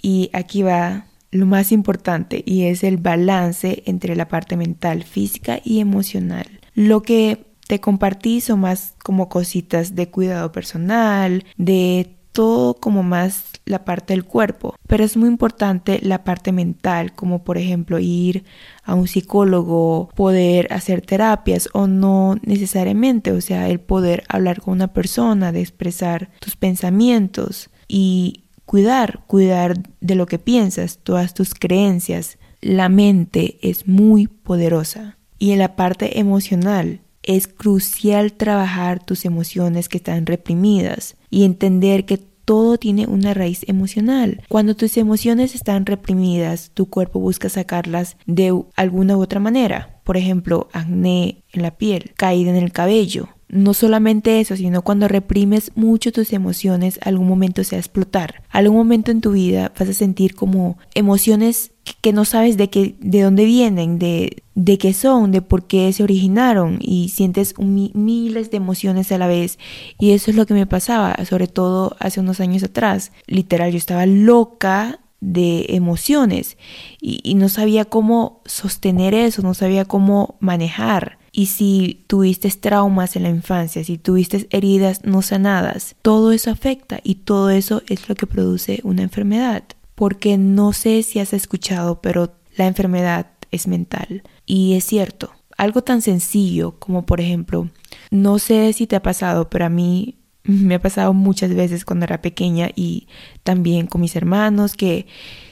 Y 0.00 0.30
aquí 0.32 0.62
va 0.62 1.06
lo 1.32 1.46
más 1.46 1.72
importante 1.72 2.42
y 2.46 2.64
es 2.64 2.84
el 2.84 2.98
balance 2.98 3.82
entre 3.86 4.14
la 4.14 4.28
parte 4.28 4.56
mental, 4.56 5.02
física 5.02 5.60
y 5.64 5.80
emocional. 5.80 6.46
Lo 6.74 7.02
que 7.02 7.46
te 7.66 7.80
compartí 7.80 8.40
son 8.40 8.60
más 8.60 8.94
como 9.02 9.28
cositas 9.28 9.94
de 9.96 10.10
cuidado 10.10 10.52
personal, 10.52 11.44
de 11.56 12.16
todo 12.32 12.74
como 12.74 13.02
más 13.02 13.44
la 13.64 13.84
parte 13.84 14.14
del 14.14 14.24
cuerpo, 14.24 14.74
pero 14.86 15.04
es 15.04 15.16
muy 15.16 15.28
importante 15.28 16.00
la 16.02 16.24
parte 16.24 16.50
mental, 16.50 17.14
como 17.14 17.44
por 17.44 17.58
ejemplo 17.58 17.98
ir 17.98 18.44
a 18.84 18.94
un 18.94 19.06
psicólogo, 19.06 20.10
poder 20.14 20.72
hacer 20.72 21.02
terapias 21.02 21.68
o 21.72 21.86
no 21.86 22.36
necesariamente, 22.42 23.32
o 23.32 23.40
sea, 23.40 23.68
el 23.68 23.80
poder 23.80 24.24
hablar 24.28 24.60
con 24.60 24.72
una 24.72 24.92
persona, 24.92 25.52
de 25.52 25.60
expresar 25.60 26.30
tus 26.40 26.56
pensamientos 26.56 27.70
y 27.86 28.41
cuidar, 28.66 29.24
cuidar 29.26 29.74
de 30.00 30.14
lo 30.14 30.26
que 30.26 30.38
piensas, 30.38 30.98
todas 31.02 31.34
tus 31.34 31.54
creencias. 31.54 32.38
La 32.60 32.88
mente 32.88 33.58
es 33.62 33.88
muy 33.88 34.26
poderosa 34.26 35.18
y 35.38 35.50
en 35.50 35.58
la 35.58 35.76
parte 35.76 36.20
emocional 36.20 37.00
es 37.22 37.46
crucial 37.48 38.32
trabajar 38.32 39.04
tus 39.04 39.24
emociones 39.24 39.88
que 39.88 39.98
están 39.98 40.26
reprimidas 40.26 41.16
y 41.30 41.44
entender 41.44 42.04
que 42.04 42.18
todo 42.44 42.76
tiene 42.76 43.06
una 43.06 43.34
raíz 43.34 43.64
emocional. 43.68 44.42
Cuando 44.48 44.74
tus 44.74 44.96
emociones 44.96 45.54
están 45.54 45.86
reprimidas, 45.86 46.70
tu 46.74 46.86
cuerpo 46.86 47.20
busca 47.20 47.48
sacarlas 47.48 48.16
de 48.26 48.52
alguna 48.74 49.16
u 49.16 49.22
otra 49.22 49.40
manera. 49.40 50.00
Por 50.04 50.16
ejemplo, 50.16 50.68
acné 50.72 51.44
en 51.52 51.62
la 51.62 51.76
piel, 51.76 52.12
caída 52.16 52.50
en 52.50 52.56
el 52.56 52.72
cabello, 52.72 53.28
no 53.52 53.74
solamente 53.74 54.40
eso, 54.40 54.56
sino 54.56 54.80
cuando 54.80 55.08
reprimes 55.08 55.72
mucho 55.74 56.10
tus 56.10 56.32
emociones, 56.32 56.98
algún 57.04 57.28
momento 57.28 57.62
se 57.62 57.76
va 57.76 57.78
a 57.78 57.80
explotar. 57.80 58.42
Algún 58.48 58.78
momento 58.78 59.10
en 59.10 59.20
tu 59.20 59.32
vida 59.32 59.72
vas 59.78 59.90
a 59.90 59.92
sentir 59.92 60.34
como 60.34 60.78
emociones 60.94 61.70
que 62.00 62.14
no 62.14 62.24
sabes 62.24 62.56
de 62.56 62.70
qué, 62.70 62.96
de 63.00 63.20
dónde 63.20 63.44
vienen, 63.44 63.98
de, 63.98 64.42
de 64.54 64.78
qué 64.78 64.94
son, 64.94 65.32
de 65.32 65.42
por 65.42 65.66
qué 65.66 65.92
se 65.92 66.02
originaron 66.02 66.78
y 66.80 67.10
sientes 67.10 67.54
miles 67.58 68.50
de 68.50 68.56
emociones 68.56 69.12
a 69.12 69.18
la 69.18 69.26
vez. 69.26 69.58
Y 69.98 70.12
eso 70.12 70.30
es 70.30 70.36
lo 70.36 70.46
que 70.46 70.54
me 70.54 70.66
pasaba, 70.66 71.14
sobre 71.26 71.46
todo 71.46 71.94
hace 72.00 72.20
unos 72.20 72.40
años 72.40 72.62
atrás. 72.62 73.12
Literal, 73.26 73.70
yo 73.70 73.76
estaba 73.76 74.06
loca 74.06 75.00
de 75.20 75.66
emociones 75.68 76.56
y, 77.02 77.20
y 77.22 77.34
no 77.34 77.50
sabía 77.50 77.84
cómo 77.84 78.40
sostener 78.46 79.12
eso, 79.12 79.42
no 79.42 79.52
sabía 79.52 79.84
cómo 79.84 80.36
manejar. 80.40 81.18
Y 81.32 81.46
si 81.46 82.04
tuviste 82.08 82.50
traumas 82.50 83.16
en 83.16 83.22
la 83.22 83.30
infancia, 83.30 83.82
si 83.82 83.96
tuviste 83.96 84.46
heridas 84.50 85.04
no 85.04 85.22
sanadas, 85.22 85.96
todo 86.02 86.30
eso 86.30 86.50
afecta 86.50 87.00
y 87.02 87.16
todo 87.16 87.48
eso 87.48 87.82
es 87.88 88.08
lo 88.08 88.14
que 88.14 88.26
produce 88.26 88.80
una 88.84 89.02
enfermedad. 89.02 89.64
Porque 89.94 90.36
no 90.36 90.74
sé 90.74 91.02
si 91.02 91.20
has 91.20 91.32
escuchado, 91.32 92.02
pero 92.02 92.34
la 92.56 92.66
enfermedad 92.66 93.28
es 93.50 93.66
mental. 93.66 94.22
Y 94.44 94.74
es 94.74 94.84
cierto, 94.84 95.32
algo 95.56 95.82
tan 95.82 96.02
sencillo 96.02 96.78
como 96.78 97.06
por 97.06 97.20
ejemplo, 97.20 97.70
no 98.10 98.38
sé 98.38 98.72
si 98.74 98.86
te 98.86 98.96
ha 98.96 99.02
pasado, 99.02 99.48
pero 99.48 99.64
a 99.64 99.70
mí 99.70 100.18
me 100.44 100.74
ha 100.74 100.82
pasado 100.82 101.14
muchas 101.14 101.54
veces 101.54 101.84
cuando 101.84 102.04
era 102.04 102.20
pequeña 102.20 102.70
y 102.74 103.06
también 103.42 103.86
con 103.86 104.00
mis 104.00 104.16
hermanos 104.16 104.74
que 104.74 105.06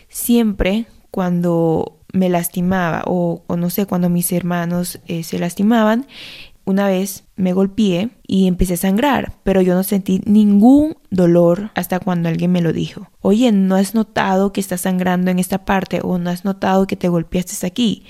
siempre 0.09 0.87
cuando 1.11 1.99
me 2.12 2.29
lastimaba 2.29 3.03
o, 3.07 3.44
no 3.57 3.70
sé, 3.70 3.87
cuando 3.87 4.09
mis 4.09 4.33
hermanos 4.33 5.01
eh, 5.07 5.23
se 5.23 5.38
lastimaban, 5.38 6.07
una 6.64 6.87
vez 6.87 7.25
me 7.37 7.53
golpeé 7.53 8.11
y 8.27 8.46
empecé 8.46 8.75
a 8.75 8.79
sangrar, 8.79 9.33
pero 9.42 9.61
yo 9.61 9.75
no 9.75 9.83
sentí 9.83 10.20
ningún 10.25 10.96
dolor 11.11 11.70
hasta 11.75 11.99
cuando 11.99 12.29
alguien 12.29 12.53
me 12.53 12.62
lo 12.62 12.73
dijo. 12.73 13.09
Oye, 13.20 13.51
¿no 13.51 13.75
has 13.75 13.94
notado 13.94 14.53
que 14.53 14.61
estás 14.61 14.83
sangrando 14.83 15.31
en 15.31 15.38
esta 15.38 15.64
parte 15.64 16.01
o 16.03 16.18
no 16.18 16.31
has 16.31 16.44
notado 16.44 16.87
que 16.87 16.96
te 16.96 17.09
golpeaste 17.09 17.66
aquí? 17.66 18.05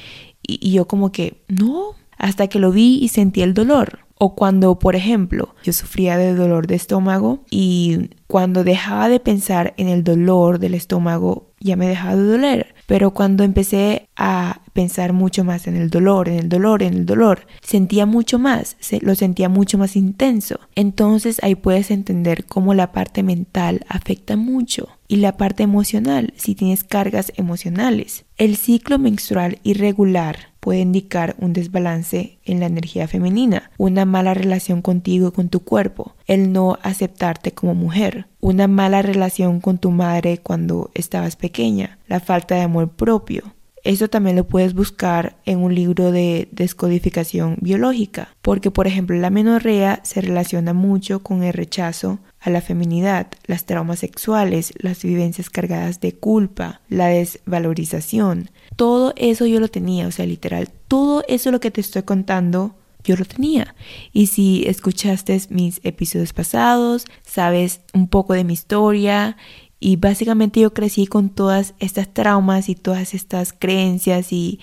Y, 0.46 0.58
y 0.60 0.72
yo 0.72 0.86
como 0.86 1.12
que, 1.12 1.42
no, 1.48 1.94
hasta 2.18 2.48
que 2.48 2.58
lo 2.58 2.70
vi 2.70 2.98
y 3.00 3.08
sentí 3.08 3.42
el 3.42 3.54
dolor. 3.54 4.00
O 4.22 4.34
cuando, 4.34 4.78
por 4.78 4.96
ejemplo, 4.96 5.54
yo 5.62 5.72
sufría 5.72 6.18
de 6.18 6.34
dolor 6.34 6.66
de 6.66 6.74
estómago 6.74 7.42
y 7.50 8.10
cuando 8.26 8.64
dejaba 8.64 9.08
de 9.08 9.18
pensar 9.18 9.72
en 9.78 9.88
el 9.88 10.04
dolor 10.04 10.58
del 10.58 10.74
estómago, 10.74 11.54
ya 11.58 11.76
me 11.76 11.88
dejaba 11.88 12.16
de 12.16 12.24
doler. 12.24 12.74
Pero 12.90 13.12
cuando 13.12 13.44
empecé 13.44 14.08
a 14.16 14.62
pensar 14.72 15.12
mucho 15.12 15.44
más 15.44 15.68
en 15.68 15.76
el 15.76 15.90
dolor, 15.90 16.28
en 16.28 16.40
el 16.40 16.48
dolor, 16.48 16.82
en 16.82 16.94
el 16.94 17.06
dolor, 17.06 17.46
sentía 17.62 18.04
mucho 18.04 18.40
más, 18.40 18.76
lo 19.02 19.14
sentía 19.14 19.48
mucho 19.48 19.78
más 19.78 19.94
intenso. 19.94 20.58
Entonces 20.74 21.38
ahí 21.44 21.54
puedes 21.54 21.92
entender 21.92 22.46
cómo 22.46 22.74
la 22.74 22.90
parte 22.90 23.22
mental 23.22 23.86
afecta 23.88 24.34
mucho 24.34 24.88
y 25.06 25.18
la 25.18 25.36
parte 25.36 25.62
emocional, 25.62 26.34
si 26.36 26.56
tienes 26.56 26.82
cargas 26.82 27.32
emocionales. 27.36 28.24
El 28.36 28.56
ciclo 28.56 28.98
menstrual 28.98 29.60
irregular 29.62 30.49
puede 30.60 30.80
indicar 30.80 31.34
un 31.38 31.52
desbalance 31.52 32.38
en 32.44 32.60
la 32.60 32.66
energía 32.66 33.08
femenina, 33.08 33.70
una 33.78 34.04
mala 34.04 34.34
relación 34.34 34.82
contigo 34.82 35.28
y 35.28 35.32
con 35.32 35.48
tu 35.48 35.60
cuerpo, 35.60 36.14
el 36.26 36.52
no 36.52 36.78
aceptarte 36.82 37.52
como 37.52 37.74
mujer, 37.74 38.26
una 38.40 38.68
mala 38.68 39.02
relación 39.02 39.60
con 39.60 39.78
tu 39.78 39.90
madre 39.90 40.38
cuando 40.38 40.90
estabas 40.94 41.36
pequeña, 41.36 41.98
la 42.06 42.20
falta 42.20 42.54
de 42.54 42.62
amor 42.62 42.90
propio, 42.90 43.54
eso 43.82 44.08
también 44.08 44.36
lo 44.36 44.46
puedes 44.46 44.74
buscar 44.74 45.36
en 45.46 45.58
un 45.58 45.74
libro 45.74 46.12
de 46.12 46.48
descodificación 46.52 47.56
biológica, 47.60 48.28
porque 48.42 48.70
por 48.70 48.86
ejemplo 48.86 49.16
la 49.16 49.30
menorrea 49.30 50.00
se 50.02 50.20
relaciona 50.20 50.74
mucho 50.74 51.22
con 51.22 51.42
el 51.42 51.54
rechazo 51.54 52.18
a 52.40 52.50
la 52.50 52.60
feminidad, 52.60 53.28
las 53.46 53.66
traumas 53.66 53.98
sexuales, 53.98 54.72
las 54.78 55.02
vivencias 55.02 55.50
cargadas 55.50 56.00
de 56.00 56.14
culpa, 56.14 56.80
la 56.88 57.08
desvalorización. 57.08 58.50
Todo 58.76 59.12
eso 59.16 59.46
yo 59.46 59.60
lo 59.60 59.68
tenía, 59.68 60.06
o 60.06 60.10
sea, 60.10 60.26
literal, 60.26 60.70
todo 60.88 61.22
eso 61.28 61.50
lo 61.50 61.60
que 61.60 61.70
te 61.70 61.80
estoy 61.80 62.02
contando 62.02 62.74
yo 63.04 63.16
lo 63.16 63.24
tenía. 63.24 63.74
Y 64.12 64.26
si 64.26 64.64
escuchaste 64.66 65.40
mis 65.50 65.80
episodios 65.84 66.32
pasados, 66.32 67.04
sabes 67.22 67.80
un 67.94 68.08
poco 68.08 68.34
de 68.34 68.44
mi 68.44 68.54
historia 68.54 69.36
y 69.78 69.96
básicamente 69.96 70.60
yo 70.60 70.74
crecí 70.74 71.06
con 71.06 71.30
todas 71.30 71.74
estas 71.78 72.12
traumas 72.12 72.68
y 72.68 72.74
todas 72.74 73.14
estas 73.14 73.52
creencias 73.52 74.32
y 74.32 74.60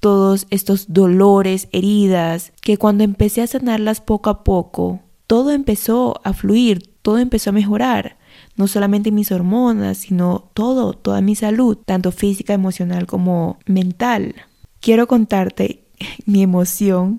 todos 0.00 0.46
estos 0.50 0.92
dolores, 0.92 1.68
heridas, 1.72 2.52
que 2.60 2.78
cuando 2.78 3.04
empecé 3.04 3.42
a 3.42 3.46
sanarlas 3.46 4.00
poco 4.00 4.30
a 4.30 4.44
poco, 4.44 5.00
todo 5.26 5.50
empezó 5.50 6.20
a 6.24 6.32
fluir, 6.32 6.95
todo 7.06 7.18
empezó 7.18 7.50
a 7.50 7.52
mejorar. 7.52 8.16
No 8.56 8.66
solamente 8.66 9.12
mis 9.12 9.30
hormonas, 9.30 9.98
sino 9.98 10.50
todo, 10.54 10.92
toda 10.92 11.20
mi 11.20 11.36
salud, 11.36 11.78
tanto 11.86 12.10
física, 12.10 12.52
emocional 12.52 13.06
como 13.06 13.60
mental. 13.64 14.34
Quiero 14.80 15.06
contarte 15.06 15.84
mi 16.26 16.42
emoción 16.42 17.18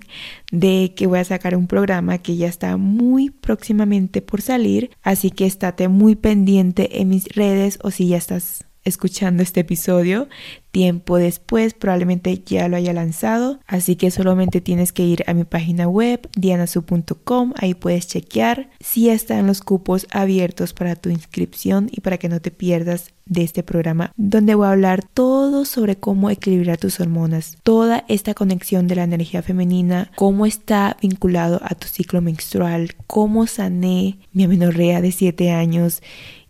de 0.52 0.92
que 0.94 1.06
voy 1.06 1.20
a 1.20 1.24
sacar 1.24 1.56
un 1.56 1.66
programa 1.66 2.18
que 2.18 2.36
ya 2.36 2.48
está 2.48 2.76
muy 2.76 3.30
próximamente 3.30 4.20
por 4.20 4.42
salir, 4.42 4.90
así 5.02 5.30
que 5.30 5.46
estate 5.46 5.88
muy 5.88 6.16
pendiente 6.16 7.00
en 7.00 7.08
mis 7.08 7.24
redes 7.28 7.78
o 7.82 7.90
si 7.90 8.08
ya 8.08 8.18
estás 8.18 8.67
escuchando 8.88 9.42
este 9.42 9.60
episodio, 9.60 10.28
tiempo 10.70 11.16
después 11.16 11.74
probablemente 11.74 12.42
ya 12.44 12.68
lo 12.68 12.76
haya 12.76 12.92
lanzado, 12.92 13.60
así 13.66 13.96
que 13.96 14.10
solamente 14.10 14.60
tienes 14.60 14.92
que 14.92 15.04
ir 15.04 15.24
a 15.26 15.34
mi 15.34 15.44
página 15.44 15.88
web 15.88 16.28
dianasu.com, 16.36 17.52
ahí 17.56 17.74
puedes 17.74 18.06
chequear 18.06 18.70
si 18.80 19.08
están 19.08 19.46
los 19.46 19.60
cupos 19.60 20.06
abiertos 20.10 20.72
para 20.72 20.96
tu 20.96 21.08
inscripción 21.10 21.88
y 21.90 22.00
para 22.00 22.18
que 22.18 22.28
no 22.28 22.40
te 22.40 22.50
pierdas 22.50 23.12
de 23.26 23.42
este 23.42 23.62
programa 23.62 24.12
donde 24.16 24.54
voy 24.54 24.66
a 24.66 24.72
hablar 24.72 25.04
todo 25.04 25.64
sobre 25.64 25.96
cómo 25.96 26.30
equilibrar 26.30 26.78
tus 26.78 27.00
hormonas, 27.00 27.58
toda 27.62 28.04
esta 28.08 28.34
conexión 28.34 28.86
de 28.86 28.96
la 28.96 29.04
energía 29.04 29.42
femenina, 29.42 30.10
cómo 30.16 30.46
está 30.46 30.96
vinculado 31.00 31.60
a 31.62 31.74
tu 31.74 31.88
ciclo 31.88 32.20
menstrual, 32.20 32.94
cómo 33.06 33.46
sané 33.46 34.18
mi 34.32 34.44
amenorrea 34.44 35.00
de 35.00 35.12
7 35.12 35.50
años 35.50 36.02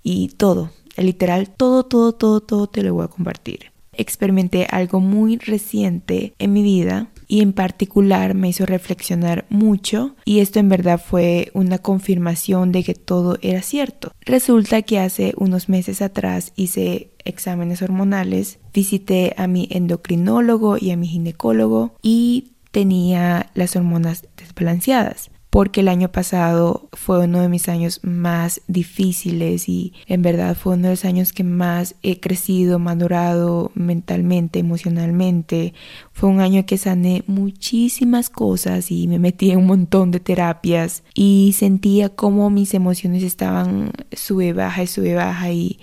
y 0.02 0.28
todo, 0.28 0.70
literal, 1.02 1.50
todo, 1.50 1.84
todo, 1.84 2.12
todo, 2.12 2.40
todo 2.40 2.66
te 2.66 2.82
lo 2.82 2.94
voy 2.94 3.04
a 3.04 3.08
compartir. 3.08 3.72
Experimenté 3.92 4.66
algo 4.70 5.00
muy 5.00 5.38
reciente 5.38 6.32
en 6.38 6.52
mi 6.52 6.62
vida 6.62 7.08
y 7.26 7.40
en 7.40 7.52
particular 7.52 8.34
me 8.34 8.48
hizo 8.48 8.64
reflexionar 8.64 9.44
mucho 9.50 10.14
y 10.24 10.38
esto 10.38 10.60
en 10.60 10.68
verdad 10.68 11.02
fue 11.04 11.50
una 11.52 11.78
confirmación 11.78 12.70
de 12.70 12.84
que 12.84 12.94
todo 12.94 13.38
era 13.42 13.60
cierto. 13.60 14.12
Resulta 14.20 14.82
que 14.82 15.00
hace 15.00 15.34
unos 15.36 15.68
meses 15.68 16.00
atrás 16.00 16.52
hice 16.54 17.10
exámenes 17.24 17.82
hormonales, 17.82 18.60
visité 18.72 19.34
a 19.36 19.48
mi 19.48 19.66
endocrinólogo 19.70 20.78
y 20.78 20.92
a 20.92 20.96
mi 20.96 21.08
ginecólogo 21.08 21.96
y 22.00 22.52
tenía 22.70 23.50
las 23.54 23.74
hormonas 23.74 24.28
desbalanceadas 24.36 25.30
porque 25.50 25.80
el 25.80 25.88
año 25.88 26.10
pasado 26.12 26.88
fue 26.92 27.24
uno 27.24 27.40
de 27.40 27.48
mis 27.48 27.68
años 27.68 28.00
más 28.02 28.60
difíciles 28.66 29.68
y 29.68 29.94
en 30.06 30.22
verdad 30.22 30.56
fue 30.56 30.74
uno 30.74 30.84
de 30.84 30.90
los 30.90 31.04
años 31.04 31.32
que 31.32 31.44
más 31.44 31.94
he 32.02 32.20
crecido, 32.20 32.78
madurado 32.78 33.70
mentalmente, 33.74 34.58
emocionalmente. 34.58 35.72
Fue 36.12 36.28
un 36.28 36.40
año 36.40 36.66
que 36.66 36.76
sané 36.76 37.24
muchísimas 37.26 38.28
cosas 38.28 38.90
y 38.90 39.08
me 39.08 39.18
metí 39.18 39.50
en 39.50 39.58
un 39.58 39.66
montón 39.66 40.10
de 40.10 40.20
terapias 40.20 41.02
y 41.14 41.54
sentía 41.56 42.10
como 42.10 42.50
mis 42.50 42.74
emociones 42.74 43.22
estaban 43.22 43.92
sube 44.12 44.52
baja 44.52 44.82
y 44.82 44.86
sube 44.86 45.14
baja 45.14 45.50
y 45.50 45.78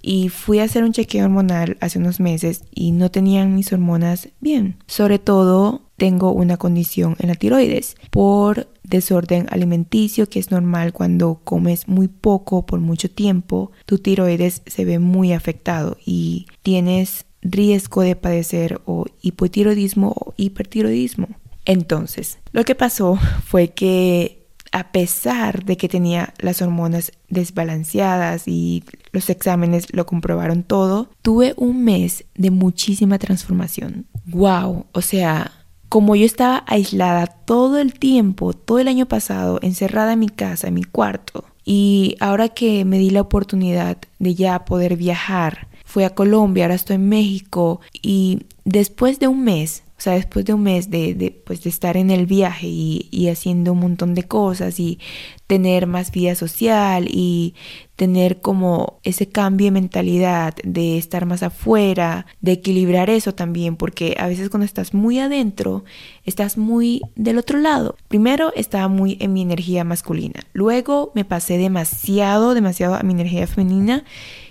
y 0.00 0.28
fui 0.28 0.60
a 0.60 0.64
hacer 0.64 0.84
un 0.84 0.92
chequeo 0.92 1.24
hormonal 1.24 1.76
hace 1.80 1.98
unos 1.98 2.20
meses 2.20 2.64
y 2.74 2.92
no 2.92 3.10
tenían 3.10 3.54
mis 3.54 3.72
hormonas 3.72 4.28
bien. 4.40 4.76
Sobre 4.86 5.18
todo 5.18 5.87
tengo 5.98 6.32
una 6.32 6.56
condición 6.56 7.16
en 7.18 7.28
la 7.28 7.34
tiroides 7.34 7.96
por 8.10 8.68
desorden 8.84 9.46
alimenticio 9.50 10.28
que 10.28 10.38
es 10.38 10.50
normal 10.50 10.94
cuando 10.94 11.40
comes 11.44 11.88
muy 11.88 12.08
poco 12.08 12.64
por 12.64 12.80
mucho 12.80 13.10
tiempo, 13.10 13.72
tu 13.84 13.98
tiroides 13.98 14.62
se 14.66 14.84
ve 14.86 14.98
muy 14.98 15.32
afectado 15.32 15.98
y 16.06 16.46
tienes 16.62 17.26
riesgo 17.42 18.02
de 18.02 18.16
padecer 18.16 18.80
o 18.86 19.04
hipotiroidismo 19.20 20.14
o 20.18 20.34
hipertiroidismo. 20.36 21.28
Entonces, 21.64 22.38
lo 22.52 22.64
que 22.64 22.74
pasó 22.74 23.18
fue 23.44 23.68
que 23.68 24.38
a 24.72 24.92
pesar 24.92 25.64
de 25.64 25.76
que 25.76 25.88
tenía 25.88 26.34
las 26.38 26.62
hormonas 26.62 27.12
desbalanceadas 27.28 28.46
y 28.46 28.84
los 29.12 29.30
exámenes 29.30 29.92
lo 29.92 30.06
comprobaron 30.06 30.62
todo, 30.62 31.10
tuve 31.22 31.54
un 31.56 31.84
mes 31.84 32.24
de 32.34 32.50
muchísima 32.50 33.18
transformación. 33.18 34.06
¡Wow! 34.26 34.86
O 34.92 35.00
sea, 35.00 35.57
como 35.88 36.16
yo 36.16 36.24
estaba 36.24 36.64
aislada 36.66 37.26
todo 37.26 37.78
el 37.78 37.94
tiempo, 37.94 38.52
todo 38.52 38.78
el 38.78 38.88
año 38.88 39.06
pasado, 39.06 39.58
encerrada 39.62 40.12
en 40.12 40.20
mi 40.20 40.28
casa, 40.28 40.68
en 40.68 40.74
mi 40.74 40.84
cuarto, 40.84 41.44
y 41.64 42.16
ahora 42.20 42.48
que 42.48 42.84
me 42.84 42.98
di 42.98 43.10
la 43.10 43.20
oportunidad 43.20 43.98
de 44.18 44.34
ya 44.34 44.64
poder 44.64 44.96
viajar, 44.96 45.68
fui 45.84 46.04
a 46.04 46.14
Colombia, 46.14 46.64
ahora 46.64 46.74
estoy 46.74 46.96
en 46.96 47.08
México, 47.08 47.80
y 47.92 48.40
después 48.64 49.18
de 49.18 49.28
un 49.28 49.44
mes 49.44 49.82
o 49.98 50.00
sea, 50.00 50.12
después 50.12 50.44
de 50.44 50.54
un 50.54 50.62
mes 50.62 50.90
de, 50.90 51.14
de, 51.14 51.32
pues 51.32 51.64
de 51.64 51.70
estar 51.70 51.96
en 51.96 52.12
el 52.12 52.26
viaje 52.26 52.68
y, 52.68 53.08
y, 53.10 53.26
haciendo 53.30 53.72
un 53.72 53.80
montón 53.80 54.14
de 54.14 54.22
cosas 54.22 54.78
y 54.78 55.00
tener 55.48 55.88
más 55.88 56.12
vida 56.12 56.36
social 56.36 57.08
y 57.10 57.56
tener 57.98 58.40
como 58.40 59.00
ese 59.02 59.28
cambio 59.28 59.64
de 59.64 59.70
mentalidad 59.72 60.54
de 60.62 60.98
estar 60.98 61.26
más 61.26 61.42
afuera, 61.42 62.26
de 62.40 62.52
equilibrar 62.52 63.10
eso 63.10 63.34
también, 63.34 63.74
porque 63.74 64.14
a 64.20 64.28
veces 64.28 64.50
cuando 64.50 64.66
estás 64.66 64.94
muy 64.94 65.18
adentro, 65.18 65.84
estás 66.24 66.56
muy 66.58 67.02
del 67.16 67.38
otro 67.38 67.58
lado. 67.58 67.96
Primero 68.06 68.52
estaba 68.54 68.86
muy 68.86 69.18
en 69.18 69.32
mi 69.32 69.42
energía 69.42 69.82
masculina, 69.82 70.44
luego 70.52 71.10
me 71.16 71.24
pasé 71.24 71.58
demasiado, 71.58 72.54
demasiado 72.54 72.94
a 72.94 73.02
mi 73.02 73.14
energía 73.14 73.48
femenina 73.48 74.04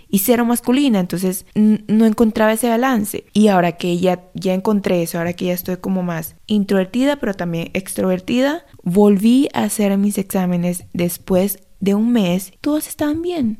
y 0.10 0.19
cero 0.19 0.43
masculina, 0.43 0.99
entonces 0.99 1.45
no 1.55 2.05
encontraba 2.05 2.51
ese 2.51 2.67
balance. 2.67 3.23
Y 3.31 3.47
ahora 3.47 3.73
que 3.73 3.97
ya, 3.97 4.25
ya 4.33 4.53
encontré 4.55 5.03
eso, 5.03 5.19
ahora 5.19 5.33
que 5.33 5.45
ya 5.45 5.53
estoy 5.53 5.77
como 5.77 6.03
más 6.03 6.36
introvertida, 6.47 7.15
pero 7.15 7.33
también 7.33 7.69
extrovertida, 7.73 8.65
volví 8.83 9.47
a 9.53 9.63
hacer 9.63 9.97
mis 9.97 10.17
exámenes 10.17 10.83
después 10.91 11.60
de 11.80 11.96
un 11.96 12.12
mes, 12.12 12.54
todos 12.62 12.88
estaban 12.88 13.22
bien. 13.22 13.60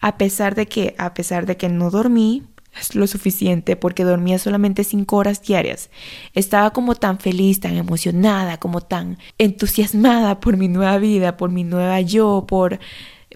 A 0.00 0.16
pesar 0.16 0.54
de 0.54 0.66
que, 0.66 0.94
a 0.98 1.14
pesar 1.14 1.46
de 1.46 1.56
que 1.56 1.68
no 1.68 1.90
dormí, 1.90 2.44
lo 2.94 3.06
suficiente 3.06 3.76
porque 3.76 4.04
dormía 4.04 4.38
solamente 4.38 4.84
cinco 4.84 5.16
horas 5.16 5.42
diarias. 5.42 5.90
Estaba 6.34 6.70
como 6.70 6.94
tan 6.94 7.18
feliz, 7.18 7.60
tan 7.60 7.76
emocionada, 7.76 8.58
como 8.58 8.80
tan 8.80 9.18
entusiasmada 9.38 10.40
por 10.40 10.56
mi 10.56 10.68
nueva 10.68 10.98
vida, 10.98 11.36
por 11.36 11.50
mi 11.50 11.64
nueva 11.64 12.00
yo, 12.00 12.44
por 12.46 12.78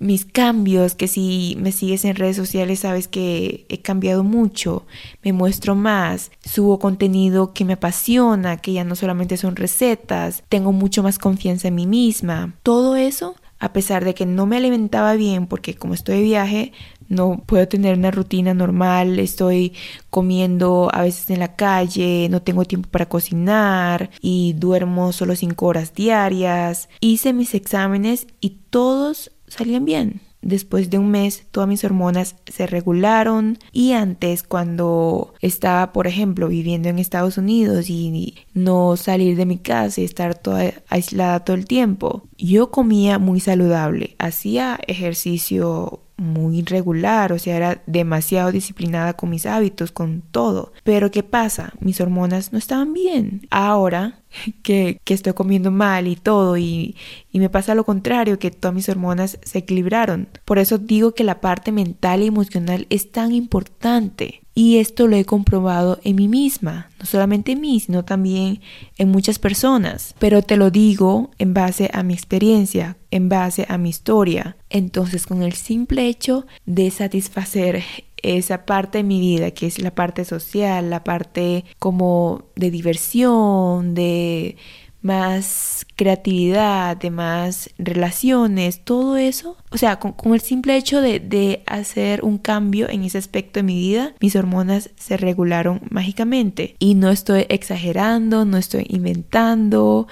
mis 0.01 0.25
cambios, 0.25 0.95
que 0.95 1.07
si 1.07 1.57
me 1.61 1.71
sigues 1.71 2.05
en 2.05 2.16
redes 2.16 2.37
sociales 2.37 2.81
sabes 2.81 3.09
que 3.09 3.66
he 3.68 3.83
cambiado 3.83 4.25
mucho, 4.25 4.87
me 5.23 5.33
muestro 5.33 5.75
más, 5.75 6.31
subo 6.45 6.79
contenido 6.79 7.53
que 7.53 7.64
me 7.64 7.75
apasiona, 7.75 8.57
que 8.57 8.73
ya 8.73 8.85
no 8.85 8.97
solamente 8.97 9.37
son 9.37 9.55
recetas, 9.55 10.42
tengo 10.49 10.73
mucho 10.73 11.03
más 11.03 11.18
confianza 11.18 11.68
en 11.68 11.75
mí 11.75 11.87
misma. 11.87 12.55
Todo 12.62 12.97
eso, 12.97 13.37
a 13.62 13.72
pesar 13.72 14.05
de 14.05 14.12
que 14.12 14.27
no 14.27 14.44
me 14.44 14.57
alimentaba 14.57 15.14
bien, 15.14 15.46
porque 15.46 15.77
como 15.77 15.94
estoy 15.94 16.16
de 16.16 16.22
viaje, 16.22 16.72
no 17.09 17.44
puedo 17.46 17.68
tener 17.68 17.96
una 17.96 18.11
rutina 18.11 18.55
normal, 18.55 19.20
estoy 19.20 19.75
comiendo 20.11 20.90
a 20.92 21.03
veces 21.03 21.31
en 21.31 21.38
la 21.38 21.55
calle, 21.55 22.27
no 22.29 22.42
tengo 22.42 22.64
tiempo 22.64 22.88
para 22.90 23.09
cocinar 23.09 24.11
y 24.20 24.55
duermo 24.55 25.12
solo 25.12 25.37
cinco 25.37 25.66
horas 25.66 25.94
diarias. 25.94 26.88
Hice 26.98 27.33
mis 27.33 27.55
exámenes 27.55 28.27
y 28.40 28.59
todos 28.70 29.31
salían 29.46 29.85
bien. 29.85 30.20
Después 30.42 30.90
de 30.90 30.98
un 30.98 31.11
mes 31.11 31.46
todas 31.50 31.68
mis 31.68 31.85
hormonas 31.85 32.37
se 32.46 32.66
regularon 32.66 33.59
y 33.72 33.92
antes 33.92 34.42
cuando 34.42 35.35
estaba, 35.40 35.92
por 35.92 36.07
ejemplo, 36.07 36.48
viviendo 36.48 36.88
en 36.88 36.98
Estados 36.98 37.38
Unidos 37.38 37.88
y 37.88 38.35
no 38.52 38.96
salir 38.96 39.37
de 39.37 39.46
mi 39.46 39.59
casa 39.59 40.00
y 40.00 40.05
estar 40.05 40.37
toda 40.37 40.72
aislada 40.88 41.44
todo 41.44 41.57
el 41.57 41.66
tiempo, 41.66 42.24
yo 42.37 42.70
comía 42.70 43.18
muy 43.18 43.40
saludable, 43.40 44.16
hacía 44.18 44.78
ejercicio 44.87 46.00
muy 46.16 46.62
regular, 46.62 47.33
o 47.33 47.38
sea, 47.38 47.57
era 47.57 47.83
demasiado 47.87 48.53
disciplinada 48.53 49.14
con 49.14 49.31
mis 49.31 49.46
hábitos, 49.46 49.92
con 49.92 50.22
todo. 50.22 50.72
Pero 50.85 51.11
¿qué 51.11 51.22
pasa? 51.22 51.72
Mis 51.81 52.01
hormonas 52.01 52.53
no 52.53 52.59
estaban 52.59 52.92
bien. 52.92 53.46
Ahora 53.51 54.20
que, 54.62 55.01
que 55.05 55.14
estoy 55.14 55.33
comiendo 55.33 55.70
mal 55.70 56.07
y 56.07 56.16
todo, 56.16 56.57
y, 56.57 56.96
y 57.31 57.40
me 57.40 57.51
pasa 57.51 57.75
lo 57.75 57.85
contrario, 57.85 58.38
que 58.38 58.51
todas 58.51 58.75
mis 58.75 58.88
hormonas 58.88 59.38
se 59.42 59.59
equilibraron. 59.59 60.29
Por 60.44 60.59
eso 60.59 60.79
digo 60.79 61.12
que 61.12 61.25
la 61.25 61.40
parte 61.40 61.72
mental 61.72 62.22
y 62.22 62.27
emocional 62.27 62.87
es 62.90 63.11
tan 63.11 63.33
importante. 63.33 64.41
Y 64.54 64.78
esto 64.78 65.06
lo 65.06 65.16
he 65.16 65.24
comprobado 65.24 65.98
en 66.04 66.16
mí 66.16 66.28
misma, 66.28 66.90
no 66.98 67.06
solamente 67.06 67.52
en 67.52 67.60
mí, 67.60 67.80
sino 67.80 68.04
también 68.04 68.60
en 68.98 69.10
muchas 69.10 69.38
personas. 69.38 70.14
Pero 70.18 70.42
te 70.42 70.56
lo 70.56 70.70
digo 70.70 71.30
en 71.38 71.54
base 71.54 71.90
a 71.92 72.02
mi 72.02 72.12
experiencia, 72.12 72.98
en 73.10 73.28
base 73.30 73.64
a 73.68 73.78
mi 73.78 73.88
historia. 73.88 74.56
Entonces, 74.68 75.26
con 75.26 75.42
el 75.42 75.54
simple 75.54 76.06
hecho 76.06 76.46
de 76.66 76.90
satisfacer 76.90 77.82
esa 78.22 78.64
parte 78.64 78.98
de 78.98 79.04
mi 79.04 79.20
vida, 79.20 79.50
que 79.50 79.66
es 79.66 79.78
la 79.78 79.94
parte 79.94 80.24
social, 80.24 80.90
la 80.90 81.02
parte 81.02 81.64
como 81.78 82.44
de 82.54 82.70
diversión, 82.70 83.94
de 83.94 84.56
más 85.02 85.84
creatividad, 85.96 86.96
de 86.96 87.10
más 87.10 87.70
relaciones, 87.76 88.84
todo 88.84 89.16
eso. 89.16 89.56
O 89.70 89.78
sea, 89.78 89.98
con, 89.98 90.34
el 90.34 90.40
simple 90.40 90.76
hecho 90.76 91.00
de, 91.00 91.20
de, 91.20 91.62
hacer 91.66 92.24
un 92.24 92.38
cambio 92.38 92.88
en 92.88 93.04
ese 93.04 93.18
aspecto 93.18 93.60
de 93.60 93.64
mi 93.64 93.78
vida, 93.78 94.14
mis 94.20 94.36
hormonas 94.36 94.90
se 94.96 95.16
regularon 95.16 95.82
mágicamente. 95.90 96.76
Y 96.78 96.94
no 96.94 97.10
estoy 97.10 97.46
exagerando, 97.48 98.44
no 98.44 98.56
estoy 98.56 98.86
inventando. 98.88 100.06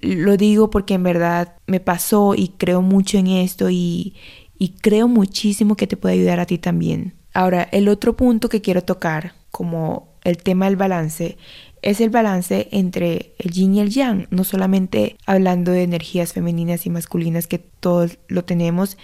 Lo 0.00 0.36
digo 0.36 0.70
porque 0.70 0.94
en 0.94 1.02
verdad 1.02 1.54
me 1.66 1.80
pasó 1.80 2.34
y 2.34 2.48
creo 2.56 2.82
mucho 2.82 3.18
en 3.18 3.28
esto 3.28 3.70
y, 3.70 4.14
y 4.58 4.70
creo 4.70 5.08
muchísimo 5.08 5.76
que 5.76 5.86
te 5.86 5.96
puede 5.96 6.14
ayudar 6.14 6.40
a 6.40 6.46
ti 6.46 6.58
también. 6.58 7.14
Ahora, 7.32 7.68
el 7.72 7.88
otro 7.88 8.16
punto 8.16 8.48
que 8.48 8.60
quiero 8.60 8.82
tocar 8.82 9.34
como 9.50 10.14
el 10.24 10.38
tema 10.38 10.66
del 10.66 10.76
balance 10.76 11.36
es 11.84 12.00
el 12.00 12.08
balance 12.08 12.68
entre 12.72 13.34
el 13.38 13.50
yin 13.50 13.74
y 13.74 13.80
el 13.80 13.90
yang, 13.90 14.26
no 14.30 14.44
solamente 14.44 15.16
hablando 15.26 15.70
de 15.70 15.82
energías 15.82 16.32
femeninas 16.32 16.86
y 16.86 16.90
masculinas 16.90 17.46
que 17.46 17.58
todos 17.58 18.18
lo 18.26 18.44
tenemos, 18.44 18.96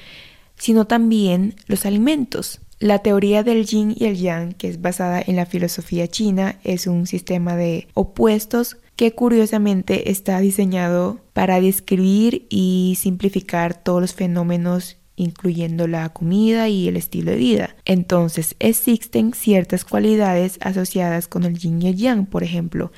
sino 0.57 0.87
también 0.87 1.55
los 1.67 1.85
alimentos. 1.85 2.63
La 2.79 3.01
teoría 3.01 3.43
del 3.43 3.67
yin 3.67 3.95
y 3.95 4.07
el 4.07 4.17
yang, 4.17 4.55
que 4.55 4.69
es 4.69 4.81
basada 4.81 5.23
en 5.25 5.37
la 5.37 5.45
filosofía 5.45 6.09
china, 6.09 6.59
es 6.65 6.87
un 6.87 7.07
sistema 7.07 7.55
de 7.55 7.87
opuestos 7.93 8.79
que 8.97 9.13
curiosamente 9.13 10.11
está 10.11 10.41
diseñado 10.41 11.21
para 11.35 11.61
describir 11.61 12.47
y 12.49 12.97
simplificar 12.99 13.75
todos 13.75 14.01
los 14.01 14.15
fenómenos 14.15 14.97
incluyendo 15.21 15.87
la 15.87 16.09
comida 16.09 16.69
y 16.69 16.89
el 16.89 16.97
estilo 16.97 17.31
de 17.31 17.37
vida. 17.37 17.77
Entonces 17.85 18.57
existen 18.59 19.35
ciertas 19.35 19.85
cualidades 19.85 20.59
asociadas 20.63 21.29
con 21.29 21.45
el 21.45 21.59
yin 21.59 21.83
y 21.83 21.89
el 21.89 21.97
yang, 21.97 22.27
por 22.27 22.43
ejemplo, 22.43 22.91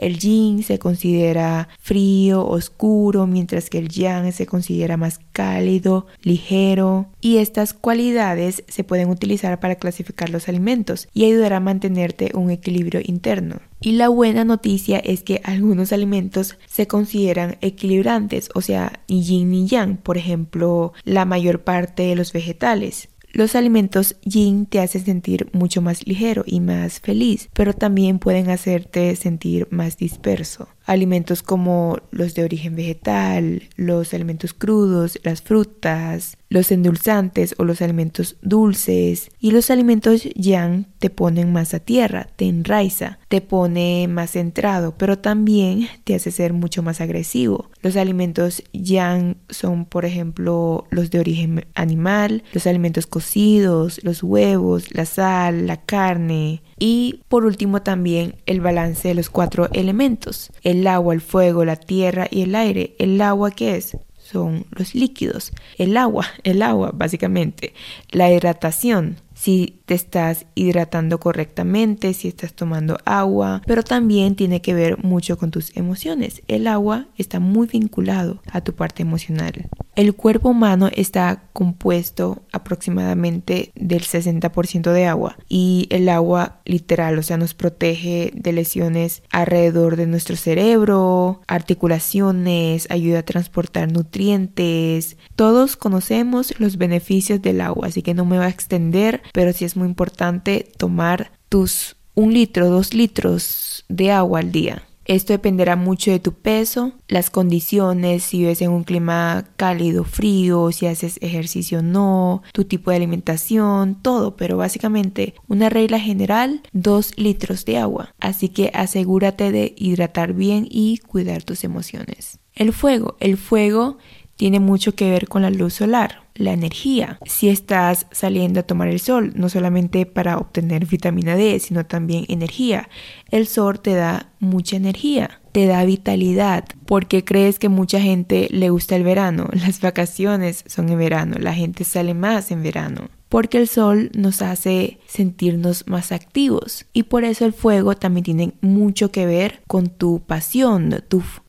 el 0.00 0.18
yin 0.18 0.62
se 0.62 0.78
considera 0.78 1.68
frío, 1.78 2.46
oscuro, 2.46 3.26
mientras 3.26 3.68
que 3.68 3.78
el 3.78 3.88
yang 3.88 4.32
se 4.32 4.46
considera 4.46 4.96
más 4.96 5.20
cálido, 5.32 6.06
ligero. 6.22 7.06
Y 7.20 7.36
estas 7.36 7.74
cualidades 7.74 8.64
se 8.66 8.82
pueden 8.82 9.10
utilizar 9.10 9.60
para 9.60 9.76
clasificar 9.76 10.30
los 10.30 10.48
alimentos 10.48 11.08
y 11.12 11.26
ayudar 11.26 11.52
a 11.52 11.60
mantenerte 11.60 12.32
un 12.34 12.50
equilibrio 12.50 13.00
interno. 13.04 13.60
Y 13.82 13.92
la 13.92 14.08
buena 14.08 14.44
noticia 14.44 14.98
es 14.98 15.22
que 15.22 15.40
algunos 15.44 15.92
alimentos 15.92 16.56
se 16.66 16.86
consideran 16.86 17.56
equilibrantes, 17.60 18.50
o 18.54 18.60
sea, 18.62 19.00
ni 19.08 19.22
yin 19.22 19.50
ni 19.50 19.66
yang, 19.66 19.96
por 19.96 20.18
ejemplo, 20.18 20.92
la 21.04 21.24
mayor 21.24 21.62
parte 21.62 22.04
de 22.04 22.16
los 22.16 22.32
vegetales. 22.32 23.08
Los 23.32 23.54
alimentos 23.54 24.16
yin 24.22 24.66
te 24.66 24.80
hacen 24.80 25.04
sentir 25.04 25.48
mucho 25.52 25.80
más 25.82 26.06
ligero 26.06 26.42
y 26.46 26.60
más 26.60 27.00
feliz, 27.00 27.48
pero 27.52 27.72
también 27.72 28.18
pueden 28.18 28.50
hacerte 28.50 29.14
sentir 29.14 29.68
más 29.70 29.96
disperso. 29.96 30.68
Alimentos 30.84 31.42
como 31.42 31.98
los 32.10 32.34
de 32.34 32.42
origen 32.42 32.74
vegetal, 32.74 33.62
los 33.76 34.12
alimentos 34.14 34.52
crudos, 34.52 35.20
las 35.22 35.42
frutas, 35.42 36.36
los 36.50 36.72
endulzantes 36.72 37.54
o 37.58 37.64
los 37.64 37.80
alimentos 37.80 38.36
dulces 38.42 39.30
y 39.40 39.52
los 39.52 39.70
alimentos 39.70 40.24
yang 40.34 40.86
te 40.98 41.08
ponen 41.08 41.52
más 41.52 41.72
a 41.72 41.78
tierra, 41.78 42.28
te 42.36 42.46
enraiza, 42.46 43.18
te 43.28 43.40
pone 43.40 44.08
más 44.08 44.32
centrado, 44.32 44.94
pero 44.98 45.18
también 45.18 45.88
te 46.04 46.16
hace 46.16 46.30
ser 46.30 46.52
mucho 46.52 46.82
más 46.82 47.00
agresivo. 47.00 47.70
Los 47.82 47.96
alimentos 47.96 48.62
yang 48.72 49.36
son, 49.48 49.86
por 49.86 50.04
ejemplo, 50.04 50.86
los 50.90 51.10
de 51.10 51.20
origen 51.20 51.66
animal, 51.74 52.42
los 52.52 52.66
alimentos 52.66 53.06
cocidos, 53.06 54.00
los 54.02 54.22
huevos, 54.22 54.92
la 54.92 55.06
sal, 55.06 55.68
la 55.68 55.78
carne, 55.78 56.62
y 56.78 57.20
por 57.28 57.44
último 57.44 57.82
también 57.82 58.34
el 58.46 58.60
balance 58.60 59.06
de 59.06 59.14
los 59.14 59.30
cuatro 59.30 59.68
elementos, 59.72 60.50
el 60.62 60.86
agua, 60.86 61.14
el 61.14 61.20
fuego, 61.20 61.64
la 61.64 61.76
tierra 61.76 62.26
y 62.30 62.42
el 62.42 62.54
aire. 62.54 62.96
¿El 62.98 63.20
agua 63.20 63.52
qué 63.52 63.76
es? 63.76 63.96
Son 64.30 64.66
los 64.70 64.94
líquidos. 64.94 65.52
El 65.76 65.96
agua, 65.96 66.26
el 66.44 66.62
agua 66.62 66.92
básicamente. 66.94 67.74
La 68.10 68.30
hidratación, 68.30 69.16
si 69.34 69.79
te 69.90 69.96
estás 69.96 70.46
hidratando 70.54 71.18
correctamente, 71.18 72.14
si 72.14 72.28
estás 72.28 72.52
tomando 72.54 72.98
agua, 73.04 73.60
pero 73.66 73.82
también 73.82 74.36
tiene 74.36 74.62
que 74.62 74.72
ver 74.72 75.02
mucho 75.02 75.36
con 75.36 75.50
tus 75.50 75.76
emociones. 75.76 76.42
El 76.46 76.68
agua 76.68 77.08
está 77.18 77.40
muy 77.40 77.66
vinculado 77.66 78.40
a 78.52 78.60
tu 78.60 78.72
parte 78.72 79.02
emocional. 79.02 79.68
El 79.96 80.14
cuerpo 80.14 80.50
humano 80.50 80.90
está 80.94 81.42
compuesto 81.52 82.44
aproximadamente 82.52 83.72
del 83.74 84.02
60% 84.02 84.92
de 84.92 85.06
agua 85.06 85.36
y 85.48 85.88
el 85.90 86.08
agua 86.08 86.60
literal, 86.64 87.18
o 87.18 87.24
sea, 87.24 87.36
nos 87.36 87.54
protege 87.54 88.30
de 88.32 88.52
lesiones 88.52 89.24
alrededor 89.32 89.96
de 89.96 90.06
nuestro 90.06 90.36
cerebro, 90.36 91.40
articulaciones, 91.48 92.86
ayuda 92.90 93.18
a 93.18 93.24
transportar 93.24 93.90
nutrientes. 93.90 95.16
Todos 95.34 95.74
conocemos 95.74 96.54
los 96.60 96.76
beneficios 96.76 97.42
del 97.42 97.60
agua, 97.60 97.88
así 97.88 98.02
que 98.02 98.14
no 98.14 98.24
me 98.24 98.38
va 98.38 98.44
a 98.44 98.50
extender 98.50 99.22
pero 99.32 99.52
sí 99.52 99.64
es 99.64 99.76
muy 99.80 99.88
importante 99.88 100.70
tomar 100.76 101.32
tus 101.48 101.96
un 102.14 102.34
litro, 102.34 102.68
dos 102.68 102.92
litros 102.92 103.84
de 103.88 104.12
agua 104.12 104.40
al 104.40 104.52
día. 104.52 104.82
Esto 105.06 105.32
dependerá 105.32 105.74
mucho 105.74 106.10
de 106.10 106.20
tu 106.20 106.34
peso, 106.34 106.92
las 107.08 107.30
condiciones, 107.30 108.22
si 108.22 108.40
vives 108.40 108.62
en 108.62 108.70
un 108.70 108.84
clima 108.84 109.46
cálido, 109.56 110.04
frío, 110.04 110.70
si 110.70 110.86
haces 110.86 111.18
ejercicio 111.20 111.80
o 111.80 111.82
no, 111.82 112.42
tu 112.52 112.64
tipo 112.64 112.90
de 112.90 112.98
alimentación, 112.98 113.96
todo, 114.00 114.36
pero 114.36 114.56
básicamente 114.56 115.34
una 115.48 115.68
regla 115.68 115.98
general, 115.98 116.62
dos 116.72 117.12
litros 117.16 117.64
de 117.64 117.78
agua. 117.78 118.14
Así 118.20 118.50
que 118.50 118.70
asegúrate 118.72 119.50
de 119.50 119.74
hidratar 119.76 120.34
bien 120.34 120.68
y 120.70 120.98
cuidar 120.98 121.42
tus 121.42 121.64
emociones. 121.64 122.38
El 122.54 122.72
fuego, 122.72 123.16
el 123.20 123.36
fuego 123.36 123.96
tiene 124.40 124.58
mucho 124.58 124.94
que 124.94 125.10
ver 125.10 125.28
con 125.28 125.42
la 125.42 125.50
luz 125.50 125.74
solar 125.74 126.22
la 126.34 126.54
energía. 126.54 127.18
Si 127.26 127.50
estás 127.50 128.06
saliendo 128.10 128.60
a 128.60 128.62
tomar 128.62 128.88
el 128.88 128.98
sol, 128.98 129.34
no 129.34 129.50
solamente 129.50 130.06
para 130.06 130.38
obtener 130.38 130.86
vitamina 130.86 131.36
D, 131.36 131.58
sino 131.60 131.84
también 131.84 132.24
energía. 132.26 132.88
El 133.30 133.46
sol 133.46 133.80
te 133.80 133.92
da 133.92 134.30
mucha 134.38 134.76
energía, 134.76 135.42
te 135.52 135.66
da 135.66 135.84
vitalidad, 135.84 136.64
porque 136.86 137.22
crees 137.22 137.58
que 137.58 137.68
mucha 137.68 138.00
gente 138.00 138.48
le 138.50 138.70
gusta 138.70 138.96
el 138.96 139.04
verano. 139.04 139.50
Las 139.52 139.82
vacaciones 139.82 140.64
son 140.66 140.88
en 140.88 140.96
verano, 140.96 141.36
la 141.38 141.52
gente 141.52 141.84
sale 141.84 142.14
más 142.14 142.50
en 142.50 142.62
verano 142.62 143.10
porque 143.30 143.58
el 143.58 143.68
sol 143.68 144.10
nos 144.12 144.42
hace 144.42 144.98
sentirnos 145.06 145.86
más 145.86 146.12
activos 146.12 146.84
y 146.92 147.04
por 147.04 147.24
eso 147.24 147.46
el 147.46 147.54
fuego 147.54 147.96
también 147.96 148.24
tiene 148.24 148.52
mucho 148.60 149.10
que 149.12 149.24
ver 149.24 149.62
con 149.68 149.88
tu 149.88 150.20
pasión, 150.20 151.02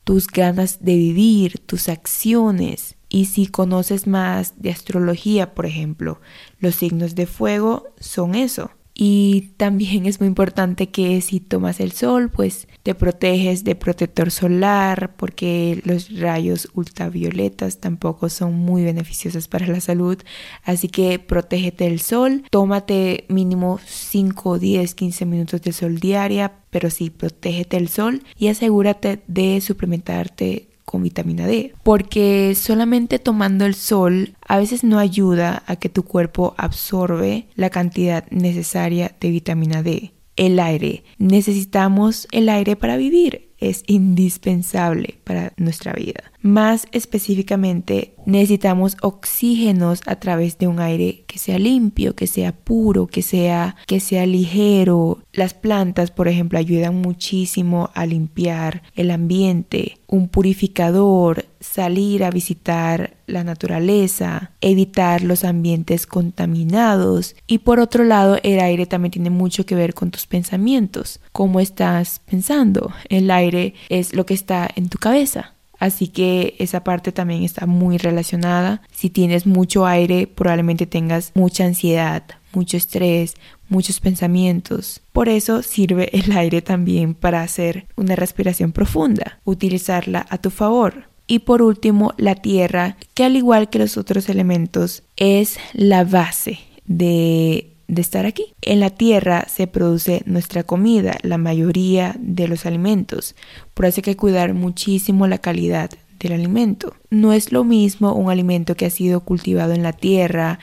tus 0.04 0.26
ganas 0.28 0.84
de 0.84 0.94
vivir, 0.94 1.58
tus 1.58 1.90
acciones. 1.90 2.94
Y 3.08 3.26
si 3.26 3.46
conoces 3.46 4.06
más 4.06 4.62
de 4.62 4.70
astrología, 4.70 5.54
por 5.54 5.66
ejemplo, 5.66 6.20
los 6.60 6.76
signos 6.76 7.14
de 7.14 7.26
fuego 7.26 7.88
son 7.98 8.36
eso. 8.36 8.70
Y 8.94 9.52
también 9.56 10.06
es 10.06 10.20
muy 10.20 10.28
importante 10.28 10.88
que 10.90 11.20
si 11.20 11.40
tomas 11.40 11.80
el 11.80 11.92
sol, 11.92 12.30
pues 12.30 12.68
te 12.82 12.94
proteges 12.94 13.64
de 13.64 13.74
protector 13.74 14.30
solar, 14.30 15.14
porque 15.16 15.80
los 15.84 16.18
rayos 16.18 16.68
ultravioletas 16.74 17.78
tampoco 17.78 18.28
son 18.28 18.54
muy 18.54 18.84
beneficiosos 18.84 19.48
para 19.48 19.66
la 19.66 19.80
salud. 19.80 20.18
Así 20.64 20.88
que 20.88 21.18
protégete 21.18 21.84
del 21.84 22.00
sol, 22.00 22.44
tómate 22.50 23.24
mínimo 23.28 23.78
5, 23.84 24.58
10, 24.58 24.94
15 24.94 25.26
minutos 25.26 25.62
de 25.62 25.72
sol 25.72 25.98
diaria, 25.98 26.52
pero 26.70 26.90
sí, 26.90 27.10
protégete 27.10 27.76
del 27.76 27.88
sol 27.88 28.22
y 28.36 28.48
asegúrate 28.48 29.22
de 29.26 29.60
suplementarte 29.60 30.68
con 30.84 31.02
vitamina 31.02 31.46
D, 31.46 31.74
porque 31.84 32.54
solamente 32.54 33.18
tomando 33.18 33.64
el 33.64 33.74
sol 33.74 34.34
a 34.46 34.58
veces 34.58 34.84
no 34.84 34.98
ayuda 34.98 35.62
a 35.66 35.76
que 35.76 35.88
tu 35.88 36.02
cuerpo 36.02 36.54
absorbe 36.58 37.46
la 37.54 37.70
cantidad 37.70 38.26
necesaria 38.30 39.14
de 39.20 39.30
vitamina 39.30 39.82
D. 39.82 40.12
El 40.36 40.60
aire. 40.60 41.04
Necesitamos 41.18 42.26
el 42.32 42.48
aire 42.48 42.76
para 42.76 42.96
vivir. 42.96 43.50
Es 43.58 43.84
indispensable 43.86 45.18
para 45.22 45.52
nuestra 45.56 45.92
vida. 45.92 46.32
Más 46.40 46.88
específicamente, 46.90 48.16
necesitamos 48.26 48.96
oxígenos 49.02 50.00
a 50.06 50.16
través 50.16 50.58
de 50.58 50.66
un 50.66 50.80
aire 50.80 51.22
que 51.28 51.38
sea 51.38 51.60
limpio, 51.60 52.16
que 52.16 52.26
sea 52.26 52.50
puro, 52.50 53.06
que 53.06 53.22
sea, 53.22 53.76
que 53.86 54.00
sea 54.00 54.26
ligero. 54.26 55.20
Las 55.32 55.54
plantas, 55.54 56.10
por 56.10 56.26
ejemplo, 56.26 56.58
ayudan 56.58 56.96
muchísimo 56.96 57.90
a 57.94 58.04
limpiar 58.04 58.82
el 58.96 59.12
ambiente. 59.12 59.98
Un 60.08 60.28
purificador, 60.28 61.46
salir 61.62 62.24
a 62.24 62.30
visitar 62.30 63.16
la 63.26 63.44
naturaleza, 63.44 64.50
evitar 64.60 65.22
los 65.22 65.44
ambientes 65.44 66.06
contaminados. 66.06 67.36
Y 67.46 67.58
por 67.58 67.80
otro 67.80 68.04
lado, 68.04 68.38
el 68.42 68.60
aire 68.60 68.86
también 68.86 69.12
tiene 69.12 69.30
mucho 69.30 69.64
que 69.64 69.74
ver 69.74 69.94
con 69.94 70.10
tus 70.10 70.26
pensamientos. 70.26 71.20
¿Cómo 71.32 71.60
estás 71.60 72.20
pensando? 72.26 72.92
El 73.08 73.30
aire 73.30 73.74
es 73.88 74.12
lo 74.14 74.26
que 74.26 74.34
está 74.34 74.68
en 74.74 74.88
tu 74.88 74.98
cabeza. 74.98 75.54
Así 75.78 76.06
que 76.08 76.54
esa 76.58 76.84
parte 76.84 77.10
también 77.10 77.42
está 77.42 77.66
muy 77.66 77.98
relacionada. 77.98 78.82
Si 78.92 79.10
tienes 79.10 79.46
mucho 79.46 79.84
aire, 79.84 80.28
probablemente 80.28 80.86
tengas 80.86 81.32
mucha 81.34 81.64
ansiedad, 81.64 82.22
mucho 82.52 82.76
estrés, 82.76 83.34
muchos 83.68 83.98
pensamientos. 83.98 85.00
Por 85.12 85.28
eso 85.28 85.62
sirve 85.62 86.08
el 86.16 86.30
aire 86.36 86.62
también 86.62 87.14
para 87.14 87.42
hacer 87.42 87.86
una 87.96 88.14
respiración 88.14 88.70
profunda, 88.70 89.40
utilizarla 89.44 90.24
a 90.30 90.38
tu 90.38 90.50
favor. 90.50 91.11
Y 91.26 91.40
por 91.40 91.62
último, 91.62 92.14
la 92.16 92.34
tierra, 92.34 92.96
que 93.14 93.24
al 93.24 93.36
igual 93.36 93.70
que 93.70 93.78
los 93.78 93.96
otros 93.96 94.28
elementos, 94.28 95.02
es 95.16 95.58
la 95.72 96.04
base 96.04 96.58
de 96.84 97.72
de 97.92 98.00
estar 98.00 98.24
aquí. 98.24 98.54
En 98.62 98.80
la 98.80 98.88
tierra 98.88 99.46
se 99.48 99.66
produce 99.66 100.22
nuestra 100.24 100.62
comida, 100.62 101.18
la 101.22 101.36
mayoría 101.36 102.16
de 102.18 102.48
los 102.48 102.64
alimentos, 102.64 103.34
por 103.74 103.84
eso 103.84 103.98
hay 103.98 104.02
que 104.02 104.16
cuidar 104.16 104.54
muchísimo 104.54 105.26
la 105.26 105.38
calidad 105.38 105.90
del 106.18 106.32
alimento. 106.32 106.94
No 107.10 107.34
es 107.34 107.52
lo 107.52 107.64
mismo 107.64 108.14
un 108.14 108.30
alimento 108.30 108.76
que 108.76 108.86
ha 108.86 108.90
sido 108.90 109.20
cultivado 109.20 109.74
en 109.74 109.82
la 109.82 109.92
tierra 109.92 110.58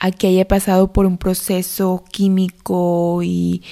a 0.00 0.12
que 0.12 0.28
haya 0.28 0.46
pasado 0.46 0.92
por 0.92 1.04
un 1.04 1.18
proceso 1.18 2.04
químico 2.12 3.22
y 3.24 3.62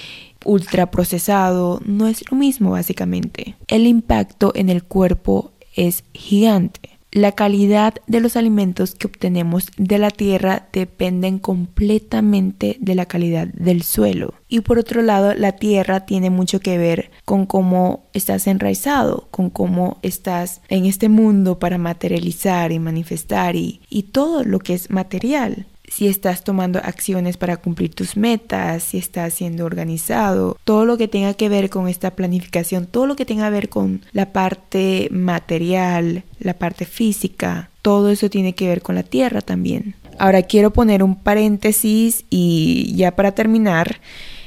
ultraprocesado, 0.45 1.80
no 1.84 2.09
es 2.09 2.28
lo 2.28 2.37
mismo 2.37 2.70
básicamente. 2.70 3.55
El 3.68 3.87
impacto 3.87 4.51
en 4.57 4.68
el 4.68 4.82
cuerpo 4.82 5.53
es 5.77 6.05
gigante 6.12 6.91
La 7.12 7.33
calidad 7.33 7.95
de 8.07 8.20
los 8.20 8.37
alimentos 8.37 8.95
que 8.95 9.07
obtenemos 9.07 9.68
de 9.79 9.99
la 9.99 10.11
tierra 10.11 10.68
dependen 10.72 11.39
completamente 11.39 12.77
de 12.81 12.95
la 12.95 13.07
calidad 13.07 13.47
del 13.49 13.83
suelo. 13.83 14.35
Y 14.49 14.61
por 14.61 14.79
otro 14.79 15.01
lado, 15.01 15.33
la 15.35 15.53
tierra 15.53 16.05
tiene 16.05 16.29
mucho 16.29 16.61
que 16.61 16.77
ver 16.77 17.11
con 17.24 17.47
cómo 17.47 18.05
estás 18.12 18.47
enraizado, 18.47 19.29
con 19.31 19.49
cómo 19.49 19.99
estás 20.03 20.61
en 20.68 20.85
este 20.85 21.09
mundo 21.09 21.59
para 21.59 21.79
materializar 21.79 22.70
y 22.72 22.79
manifestar 22.79 23.57
y, 23.57 23.81
y 23.89 24.03
todo 24.05 24.45
lo 24.45 24.59
que 24.59 24.74
es 24.74 24.91
material 24.91 25.66
si 25.97 26.09
estás 26.09 26.44
tomando 26.44 26.78
acciones 26.80 27.38
para 27.38 27.57
cumplir 27.57 27.94
tus 27.94 28.18
metas, 28.18 28.82
si 28.82 28.99
estás 28.99 29.32
siendo 29.32 29.64
organizado, 29.64 30.59
todo 30.62 30.84
lo 30.84 30.99
que 30.99 31.09
tenga 31.09 31.32
que 31.32 31.49
ver 31.49 31.70
con 31.70 31.88
esta 31.88 32.11
planificación, 32.11 32.84
todo 32.84 33.07
lo 33.07 33.16
que 33.16 33.24
tenga 33.24 33.47
que 33.47 33.53
ver 33.53 33.68
con 33.70 34.03
la 34.12 34.30
parte 34.30 35.09
material, 35.11 36.22
la 36.38 36.53
parte 36.53 36.84
física, 36.84 37.70
todo 37.80 38.11
eso 38.11 38.28
tiene 38.28 38.55
que 38.55 38.68
ver 38.68 38.82
con 38.82 38.94
la 38.94 39.05
tierra 39.05 39.40
también. 39.40 39.94
Ahora 40.18 40.42
quiero 40.42 40.70
poner 40.70 41.03
un 41.03 41.16
paréntesis 41.16 42.26
y 42.28 42.92
ya 42.94 43.16
para 43.16 43.32
terminar, 43.32 43.99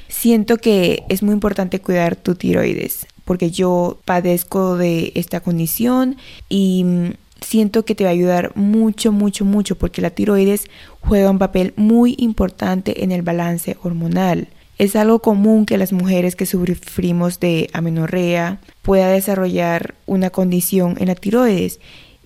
siento 0.08 0.58
que 0.58 1.04
es 1.10 1.24
muy 1.24 1.34
importante 1.34 1.82
cuidar 1.82 2.16
tu 2.16 2.36
tiroides 2.36 3.08
porque 3.26 3.50
yo 3.50 4.00
padezco 4.06 4.78
de 4.78 5.12
esta 5.16 5.40
condición 5.40 6.18
y 6.48 6.86
siento 7.42 7.86
que 7.86 7.96
te 7.96 8.04
va 8.04 8.10
a 8.10 8.14
ayudar 8.14 8.52
mucho, 8.56 9.12
mucho, 9.12 9.46
mucho, 9.46 9.78
porque 9.78 10.02
la 10.02 10.10
tiroides 10.10 10.66
juega 11.02 11.32
un 11.32 11.40
papel 11.40 11.74
muy 11.76 12.16
importante 12.18 13.04
en 13.04 13.12
el 13.12 13.22
balance 13.22 13.78
hormonal. 13.84 14.48
Es 14.78 14.96
algo 14.96 15.20
común 15.20 15.66
que 15.66 15.78
las 15.78 15.92
mujeres 15.92 16.36
que 16.36 16.46
sufrimos 16.46 17.40
de 17.40 17.70
amenorrea 17.74 18.60
pueda 18.82 19.10
desarrollar 19.10 19.96
una 20.06 20.30
condición 20.30 20.96
en 21.00 21.08
la 21.08 21.16
tiroides 21.16 21.80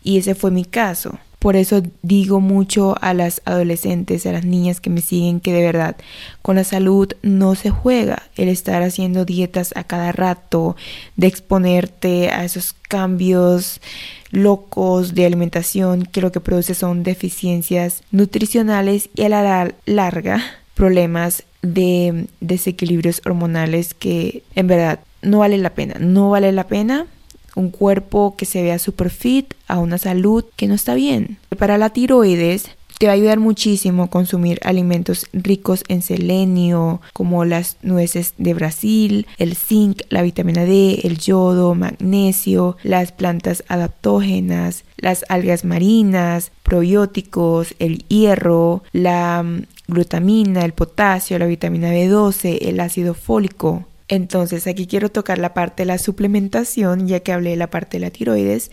y 0.04 0.18
ese 0.18 0.36
fue 0.36 0.52
mi 0.52 0.64
caso. 0.64 1.18
Por 1.40 1.58
eso 1.58 1.82
digo 2.04 2.40
mucho 2.40 2.96
a 3.02 3.14
las 3.14 3.42
adolescentes, 3.44 4.26
a 4.26 4.32
las 4.32 4.46
niñas 4.46 4.80
que 4.80 4.90
me 4.90 5.02
siguen 5.02 5.42
que 5.42 5.52
de 5.52 5.62
verdad 5.62 5.98
con 6.42 6.56
la 6.56 6.64
salud 6.64 7.10
no 7.22 7.56
se 7.56 7.70
juega. 7.70 8.24
El 8.38 8.48
estar 8.48 8.82
haciendo 8.82 9.26
dietas 9.26 9.74
a 9.76 9.84
cada 9.84 10.14
rato, 10.14 10.78
de 11.18 11.28
exponerte 11.28 12.30
a 12.30 12.46
esos 12.46 12.72
cambios 12.88 13.82
locos 14.34 15.14
de 15.14 15.26
alimentación 15.26 16.06
que 16.06 16.20
lo 16.20 16.32
que 16.32 16.42
produce 16.42 16.74
son 16.74 17.04
deficiencias 17.04 18.02
nutricionales 18.12 19.10
y 19.16 19.22
a 19.24 19.30
la 19.30 19.74
larga 19.86 20.44
problemas 20.74 21.44
de 21.62 22.26
desequilibrios 22.42 23.22
hormonales 23.26 23.94
que 23.94 24.44
en 24.56 24.68
verdad 24.68 25.00
no 25.22 25.40
vale 25.40 25.58
la 25.60 25.70
pena. 25.70 25.96
No 26.00 26.32
vale 26.32 26.52
la 26.52 26.68
pena 26.68 27.06
un 27.56 27.70
cuerpo 27.70 28.36
que 28.36 28.46
se 28.46 28.64
vea 28.64 28.80
super 28.80 29.12
fit 29.12 29.54
a 29.68 29.78
una 29.78 30.00
salud 30.00 30.44
que 30.56 30.68
no 30.68 30.74
está 30.74 30.96
bien. 30.96 31.38
Para 31.58 31.78
la 31.78 31.92
tiroides 31.92 32.70
te 32.98 33.08
va 33.08 33.14
a 33.14 33.16
ayudar 33.16 33.40
muchísimo 33.40 34.10
consumir 34.10 34.60
alimentos 34.64 35.28
ricos 35.34 35.84
en 35.88 36.02
selenio, 36.02 37.02
como 37.14 37.46
las 37.46 37.78
nueces 37.82 38.34
de 38.38 38.54
Brasil, 38.54 39.28
el 39.38 39.56
zinc, 39.56 40.02
la 40.10 40.22
vitamina 40.22 40.66
D, 40.66 41.02
el 41.04 41.18
yodo, 41.18 41.76
magnesio, 41.76 42.78
las 42.84 43.12
plantas 43.12 43.64
adaptógenas, 43.68 44.84
las 44.98 45.26
algas 45.30 45.66
marinas, 45.66 46.52
probióticos, 46.64 47.76
el 47.80 48.06
hierro, 48.08 48.84
la 48.94 49.44
mm, 49.44 49.64
glutamina, 49.88 50.64
el 50.64 50.74
potasio, 50.74 51.38
la 51.40 51.46
vitamina 51.46 51.92
B12, 51.92 52.60
el 52.62 52.80
ácido 52.80 53.14
fólico. 53.14 53.86
Entonces 54.08 54.68
aquí 54.68 54.88
quiero 54.88 55.10
tocar 55.10 55.38
la 55.40 55.54
parte 55.54 55.84
de 55.84 55.88
la 55.88 55.98
suplementación, 55.98 57.08
ya 57.08 57.22
que 57.22 57.34
hablé 57.34 57.52
de 57.52 57.56
la 57.58 57.70
parte 57.70 57.98
de 57.98 58.06
la 58.06 58.12
tiroides. 58.12 58.72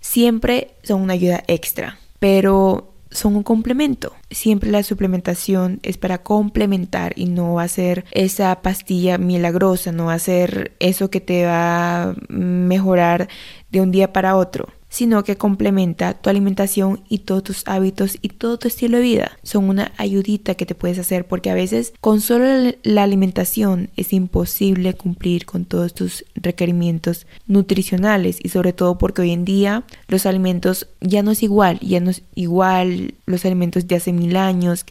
Siempre 0.00 0.72
son 0.82 1.02
una 1.02 1.14
ayuda 1.14 1.44
extra, 1.46 1.98
pero 2.18 2.91
son 3.12 3.36
un 3.36 3.42
complemento. 3.42 4.12
Siempre 4.30 4.70
la 4.70 4.82
suplementación 4.82 5.80
es 5.82 5.98
para 5.98 6.22
complementar 6.22 7.12
y 7.16 7.26
no 7.26 7.54
va 7.54 7.64
a 7.64 7.68
ser 7.68 8.04
esa 8.12 8.62
pastilla 8.62 9.18
milagrosa, 9.18 9.92
no 9.92 10.06
va 10.06 10.14
a 10.14 10.18
ser 10.18 10.72
eso 10.80 11.10
que 11.10 11.20
te 11.20 11.44
va 11.44 12.02
a 12.02 12.14
mejorar 12.28 13.28
de 13.70 13.80
un 13.80 13.90
día 13.90 14.12
para 14.12 14.36
otro 14.36 14.68
sino 14.92 15.24
que 15.24 15.36
complementa 15.36 16.12
tu 16.12 16.28
alimentación 16.28 17.02
y 17.08 17.20
todos 17.20 17.42
tus 17.42 17.62
hábitos 17.66 18.18
y 18.20 18.28
todo 18.28 18.58
tu 18.58 18.68
estilo 18.68 18.98
de 18.98 19.02
vida. 19.02 19.38
Son 19.42 19.64
una 19.70 19.92
ayudita 19.96 20.54
que 20.54 20.66
te 20.66 20.74
puedes 20.74 20.98
hacer 20.98 21.26
porque 21.26 21.50
a 21.50 21.54
veces 21.54 21.94
con 22.02 22.20
solo 22.20 22.44
la 22.82 23.02
alimentación 23.02 23.88
es 23.96 24.12
imposible 24.12 24.92
cumplir 24.92 25.46
con 25.46 25.64
todos 25.64 25.94
tus 25.94 26.26
requerimientos 26.34 27.26
nutricionales 27.46 28.38
y 28.42 28.50
sobre 28.50 28.74
todo 28.74 28.98
porque 28.98 29.22
hoy 29.22 29.30
en 29.30 29.46
día 29.46 29.84
los 30.08 30.26
alimentos 30.26 30.88
ya 31.00 31.22
no 31.22 31.30
es 31.30 31.42
igual, 31.42 31.80
ya 31.80 32.00
no 32.00 32.10
es 32.10 32.22
igual 32.34 33.14
los 33.24 33.46
alimentos 33.46 33.88
de 33.88 33.96
hace 33.96 34.12
mil 34.12 34.36
años 34.36 34.84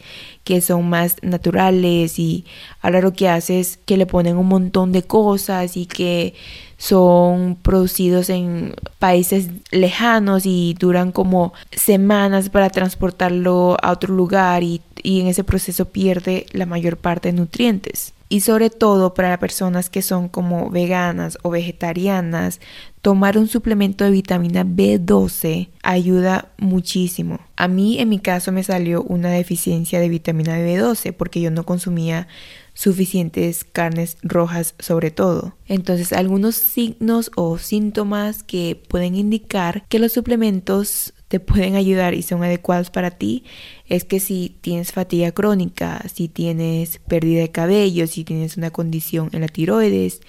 que 0.44 0.62
son 0.62 0.90
más 0.90 1.18
naturales 1.22 2.18
y 2.20 2.46
ahora 2.82 3.02
lo 3.02 3.14
que 3.14 3.30
hace 3.30 3.60
es 3.60 3.78
que 3.78 3.98
le 3.98 4.06
ponen 4.06 4.38
un 4.38 4.48
montón 4.48 4.92
de 4.92 5.04
cosas 5.04 5.78
y 5.78 5.86
que 5.86 6.34
son 6.78 7.58
producidos 7.62 8.30
en 8.32 8.74
países 8.98 9.50
lejanos 9.70 10.46
y 10.46 10.76
duran 10.80 11.12
como 11.12 11.54
semanas 11.72 12.50
para 12.50 12.72
transportarlo 12.72 13.78
a 13.82 13.92
otro 13.92 14.16
lugar 14.16 14.64
y, 14.64 14.82
en 15.04 15.28
ese 15.28 15.44
proceso 15.44 15.86
pierde 15.86 16.46
la 16.52 16.66
mayor 16.66 16.98
parte 16.98 17.32
de 17.32 17.38
nutrientes. 17.40 18.14
Y 18.32 18.40
sobre 18.40 18.70
todo 18.70 19.14
para 19.14 19.38
personas 19.40 19.90
que 19.90 20.02
son 20.02 20.30
como 20.30 20.70
veganas 20.70 21.38
o 21.42 21.50
vegetarianas, 21.50 22.62
tomar 23.02 23.38
un 23.38 23.50
suplemento 23.50 24.06
de 24.06 24.12
vitamina 24.12 24.64
B12 24.64 25.68
ayuda 25.84 26.50
muchísimo. 26.58 27.42
A 27.58 27.68
mí 27.68 28.00
en 28.00 28.08
mi 28.08 28.20
caso 28.20 28.54
me 28.54 28.64
salió 28.64 29.04
una 29.04 29.32
deficiencia 29.32 30.00
de 30.00 30.08
vitamina 30.08 30.58
B12 30.58 31.12
porque 31.12 31.42
yo 31.42 31.52
no 31.52 31.66
consumía 31.66 32.30
suficientes 32.74 33.66
carnes 33.66 34.16
rojas 34.24 34.76
sobre 34.80 35.12
todo. 35.12 35.58
Entonces 35.68 36.14
algunos 36.14 36.56
signos 36.56 37.32
o 37.36 37.58
síntomas 37.58 38.44
que 38.44 38.82
pueden 38.88 39.16
indicar 39.16 39.84
que 39.90 40.00
los 40.00 40.14
suplementos 40.14 41.14
te 41.32 41.40
pueden 41.40 41.76
ayudar 41.76 42.14
y 42.14 42.24
son 42.24 42.44
adecuados 42.44 42.90
para 42.90 43.10
ti 43.10 43.46
es 43.88 44.04
que 44.04 44.20
si 44.20 44.58
tienes 44.60 44.92
fatiga 44.92 45.32
crónica, 45.32 46.04
si 46.14 46.28
tienes 46.28 47.00
pérdida 47.08 47.40
de 47.40 47.52
cabello, 47.52 48.06
si 48.06 48.26
tienes 48.26 48.58
una 48.58 48.70
condición 48.70 49.30
en 49.32 49.40
la 49.40 49.48
tiroides, 49.48 50.20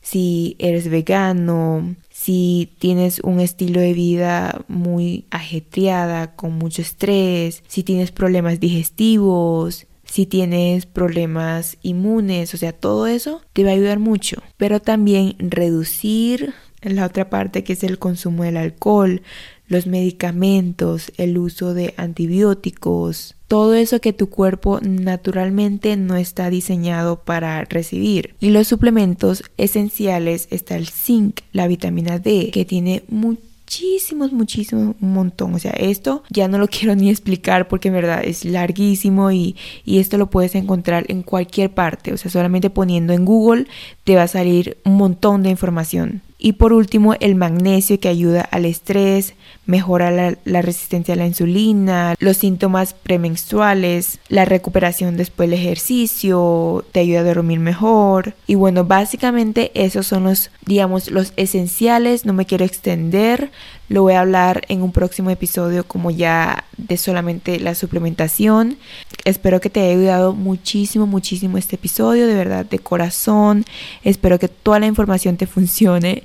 si 0.00 0.56
eres 0.58 0.88
vegano, 0.88 1.94
si 2.10 2.72
tienes 2.78 3.20
un 3.20 3.40
estilo 3.40 3.80
de 3.80 3.92
vida 3.92 4.64
muy 4.66 5.26
ajetreada, 5.30 6.34
con 6.36 6.54
mucho 6.54 6.80
estrés, 6.80 7.62
si 7.68 7.82
tienes 7.82 8.10
problemas 8.10 8.58
digestivos, 8.58 9.86
si 10.04 10.24
tienes 10.24 10.86
problemas 10.86 11.76
inmunes, 11.82 12.54
o 12.54 12.56
sea, 12.56 12.72
todo 12.72 13.06
eso 13.06 13.42
te 13.52 13.62
va 13.62 13.70
a 13.70 13.74
ayudar 13.74 13.98
mucho. 13.98 14.42
Pero 14.56 14.80
también 14.80 15.36
reducir 15.38 16.54
la 16.80 17.06
otra 17.06 17.28
parte 17.30 17.64
que 17.64 17.72
es 17.72 17.82
el 17.84 17.98
consumo 17.98 18.44
del 18.44 18.56
alcohol, 18.56 19.22
los 19.68 19.86
medicamentos, 19.86 21.12
el 21.16 21.38
uso 21.38 21.74
de 21.74 21.94
antibióticos, 21.96 23.36
todo 23.48 23.74
eso 23.74 24.00
que 24.00 24.12
tu 24.12 24.28
cuerpo 24.28 24.80
naturalmente 24.82 25.96
no 25.96 26.16
está 26.16 26.50
diseñado 26.50 27.20
para 27.20 27.64
recibir. 27.64 28.34
Y 28.40 28.50
los 28.50 28.66
suplementos 28.66 29.44
esenciales 29.56 30.48
está 30.50 30.76
el 30.76 30.88
zinc, 30.88 31.40
la 31.52 31.68
vitamina 31.68 32.18
D, 32.18 32.50
que 32.52 32.64
tiene 32.64 33.04
muchísimos, 33.08 34.32
muchísimos, 34.32 34.96
un 35.00 35.12
montón. 35.12 35.54
O 35.54 35.58
sea, 35.60 35.72
esto 35.72 36.24
ya 36.28 36.48
no 36.48 36.58
lo 36.58 36.66
quiero 36.68 36.96
ni 36.96 37.08
explicar 37.08 37.68
porque 37.68 37.88
en 37.88 37.94
verdad 37.94 38.24
es 38.24 38.44
larguísimo 38.44 39.30
y, 39.30 39.54
y 39.84 39.98
esto 39.98 40.18
lo 40.18 40.28
puedes 40.28 40.56
encontrar 40.56 41.04
en 41.08 41.22
cualquier 41.22 41.70
parte. 41.70 42.12
O 42.12 42.16
sea, 42.16 42.30
solamente 42.30 42.68
poniendo 42.68 43.12
en 43.12 43.24
Google 43.24 43.66
te 44.02 44.16
va 44.16 44.24
a 44.24 44.28
salir 44.28 44.78
un 44.84 44.96
montón 44.96 45.44
de 45.44 45.50
información. 45.50 46.22
Y 46.38 46.52
por 46.52 46.72
último, 46.74 47.14
el 47.20 47.34
magnesio 47.34 47.98
que 47.98 48.08
ayuda 48.08 48.42
al 48.42 48.66
estrés, 48.66 49.34
mejora 49.64 50.10
la, 50.10 50.62
resistencia 50.62 51.14
a 51.14 51.16
la 51.16 51.26
insulina, 51.26 52.14
los 52.18 52.36
síntomas 52.36 52.92
premenstruales, 52.92 54.20
la 54.28 54.44
recuperación 54.44 55.16
después 55.16 55.48
del 55.48 55.58
ejercicio, 55.58 56.84
te 56.92 57.00
ayuda 57.00 57.20
a 57.20 57.24
dormir 57.24 57.58
mejor. 57.58 58.34
Y 58.46 58.54
bueno, 58.54 58.84
básicamente 58.84 59.72
esos 59.74 60.06
son 60.06 60.24
los, 60.24 60.50
digamos, 60.66 61.10
los 61.10 61.32
esenciales. 61.36 62.26
No 62.26 62.34
me 62.34 62.44
quiero 62.44 62.66
extender, 62.66 63.50
lo 63.88 64.02
voy 64.02 64.14
a 64.14 64.20
hablar 64.20 64.62
en 64.68 64.82
un 64.82 64.92
próximo 64.92 65.30
episodio 65.30 65.86
como 65.86 66.10
ya 66.10 66.64
de 66.76 66.96
solamente 66.96 67.60
la 67.60 67.74
suplementación. 67.74 68.76
Espero 69.24 69.60
que 69.60 69.70
te 69.70 69.80
haya 69.80 69.92
ayudado 69.92 70.32
muchísimo, 70.34 71.06
muchísimo 71.06 71.56
este 71.56 71.76
episodio, 71.76 72.26
de 72.26 72.34
verdad, 72.34 72.66
de 72.66 72.78
corazón. 72.78 73.64
Espero 74.04 74.38
que 74.38 74.48
toda 74.48 74.80
la 74.80 74.86
información 74.86 75.36
te 75.36 75.46
funcione 75.46 76.24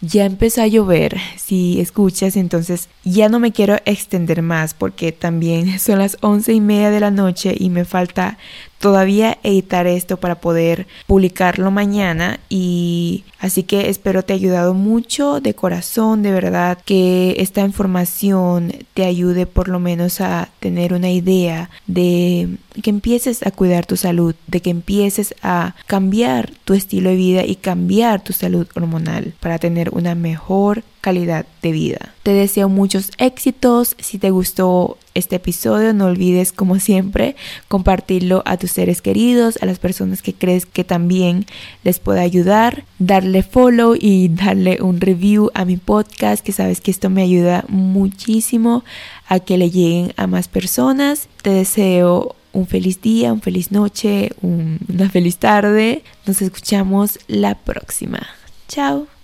ya 0.00 0.24
empezó 0.24 0.62
a 0.62 0.66
llover, 0.66 1.18
si 1.36 1.80
escuchas, 1.80 2.36
entonces 2.36 2.88
ya 3.04 3.28
no 3.28 3.40
me 3.40 3.52
quiero 3.52 3.76
extender 3.84 4.42
más 4.42 4.74
porque 4.74 5.12
también 5.12 5.78
son 5.80 5.98
las 5.98 6.18
once 6.20 6.52
y 6.52 6.60
media 6.60 6.90
de 6.90 7.00
la 7.00 7.10
noche 7.10 7.54
y 7.58 7.70
me 7.70 7.84
falta 7.84 8.38
todavía 8.78 9.38
editar 9.42 9.86
esto 9.86 10.18
para 10.18 10.40
poder 10.40 10.86
publicarlo 11.06 11.70
mañana 11.70 12.38
y 12.48 13.24
así 13.40 13.64
que 13.64 13.88
espero 13.88 14.22
te 14.22 14.32
ha 14.32 14.36
ayudado 14.36 14.74
mucho 14.74 15.40
de 15.40 15.54
corazón, 15.54 16.22
de 16.22 16.30
verdad 16.30 16.78
que 16.84 17.34
esta 17.38 17.62
información 17.62 18.72
te 18.94 19.04
ayude 19.04 19.46
por 19.46 19.68
lo 19.68 19.80
menos 19.80 20.20
a 20.20 20.48
tener 20.60 20.94
una 20.94 21.10
idea 21.10 21.70
de 21.86 22.56
que 22.82 22.90
empieces 22.90 23.44
a 23.44 23.50
cuidar 23.50 23.86
tu 23.86 23.96
salud, 23.96 24.34
de 24.46 24.60
que 24.60 24.70
empieces 24.70 25.34
a 25.42 25.74
cambiar 25.86 26.52
tu 26.64 26.74
estilo 26.74 27.10
de 27.10 27.16
vida 27.16 27.44
y 27.44 27.56
cambiar 27.56 28.22
tu 28.22 28.32
salud 28.32 28.66
hormonal 28.74 29.34
para 29.40 29.58
tener 29.58 29.87
una 29.90 30.14
mejor 30.14 30.82
calidad 31.00 31.46
de 31.62 31.72
vida. 31.72 32.14
Te 32.22 32.32
deseo 32.32 32.68
muchos 32.68 33.10
éxitos. 33.18 33.96
Si 33.98 34.18
te 34.18 34.30
gustó 34.30 34.98
este 35.14 35.36
episodio, 35.36 35.92
no 35.94 36.06
olvides, 36.06 36.52
como 36.52 36.78
siempre, 36.78 37.36
compartirlo 37.68 38.42
a 38.44 38.56
tus 38.56 38.72
seres 38.72 39.02
queridos, 39.02 39.58
a 39.62 39.66
las 39.66 39.78
personas 39.78 40.22
que 40.22 40.34
crees 40.34 40.66
que 40.66 40.84
también 40.84 41.46
les 41.84 41.98
pueda 41.98 42.20
ayudar, 42.20 42.84
darle 42.98 43.42
follow 43.42 43.94
y 43.98 44.28
darle 44.28 44.78
un 44.82 45.00
review 45.00 45.50
a 45.54 45.64
mi 45.64 45.76
podcast, 45.76 46.44
que 46.44 46.52
sabes 46.52 46.80
que 46.80 46.90
esto 46.90 47.10
me 47.10 47.22
ayuda 47.22 47.64
muchísimo 47.68 48.84
a 49.28 49.40
que 49.40 49.58
le 49.58 49.70
lleguen 49.70 50.12
a 50.16 50.26
más 50.26 50.48
personas. 50.48 51.28
Te 51.42 51.50
deseo 51.50 52.34
un 52.52 52.66
feliz 52.66 53.00
día, 53.00 53.32
una 53.32 53.42
feliz 53.42 53.72
noche, 53.72 54.30
una 54.42 55.08
feliz 55.10 55.38
tarde. 55.38 56.02
Nos 56.26 56.42
escuchamos 56.42 57.18
la 57.28 57.54
próxima. 57.54 58.26
Chao. 58.68 59.17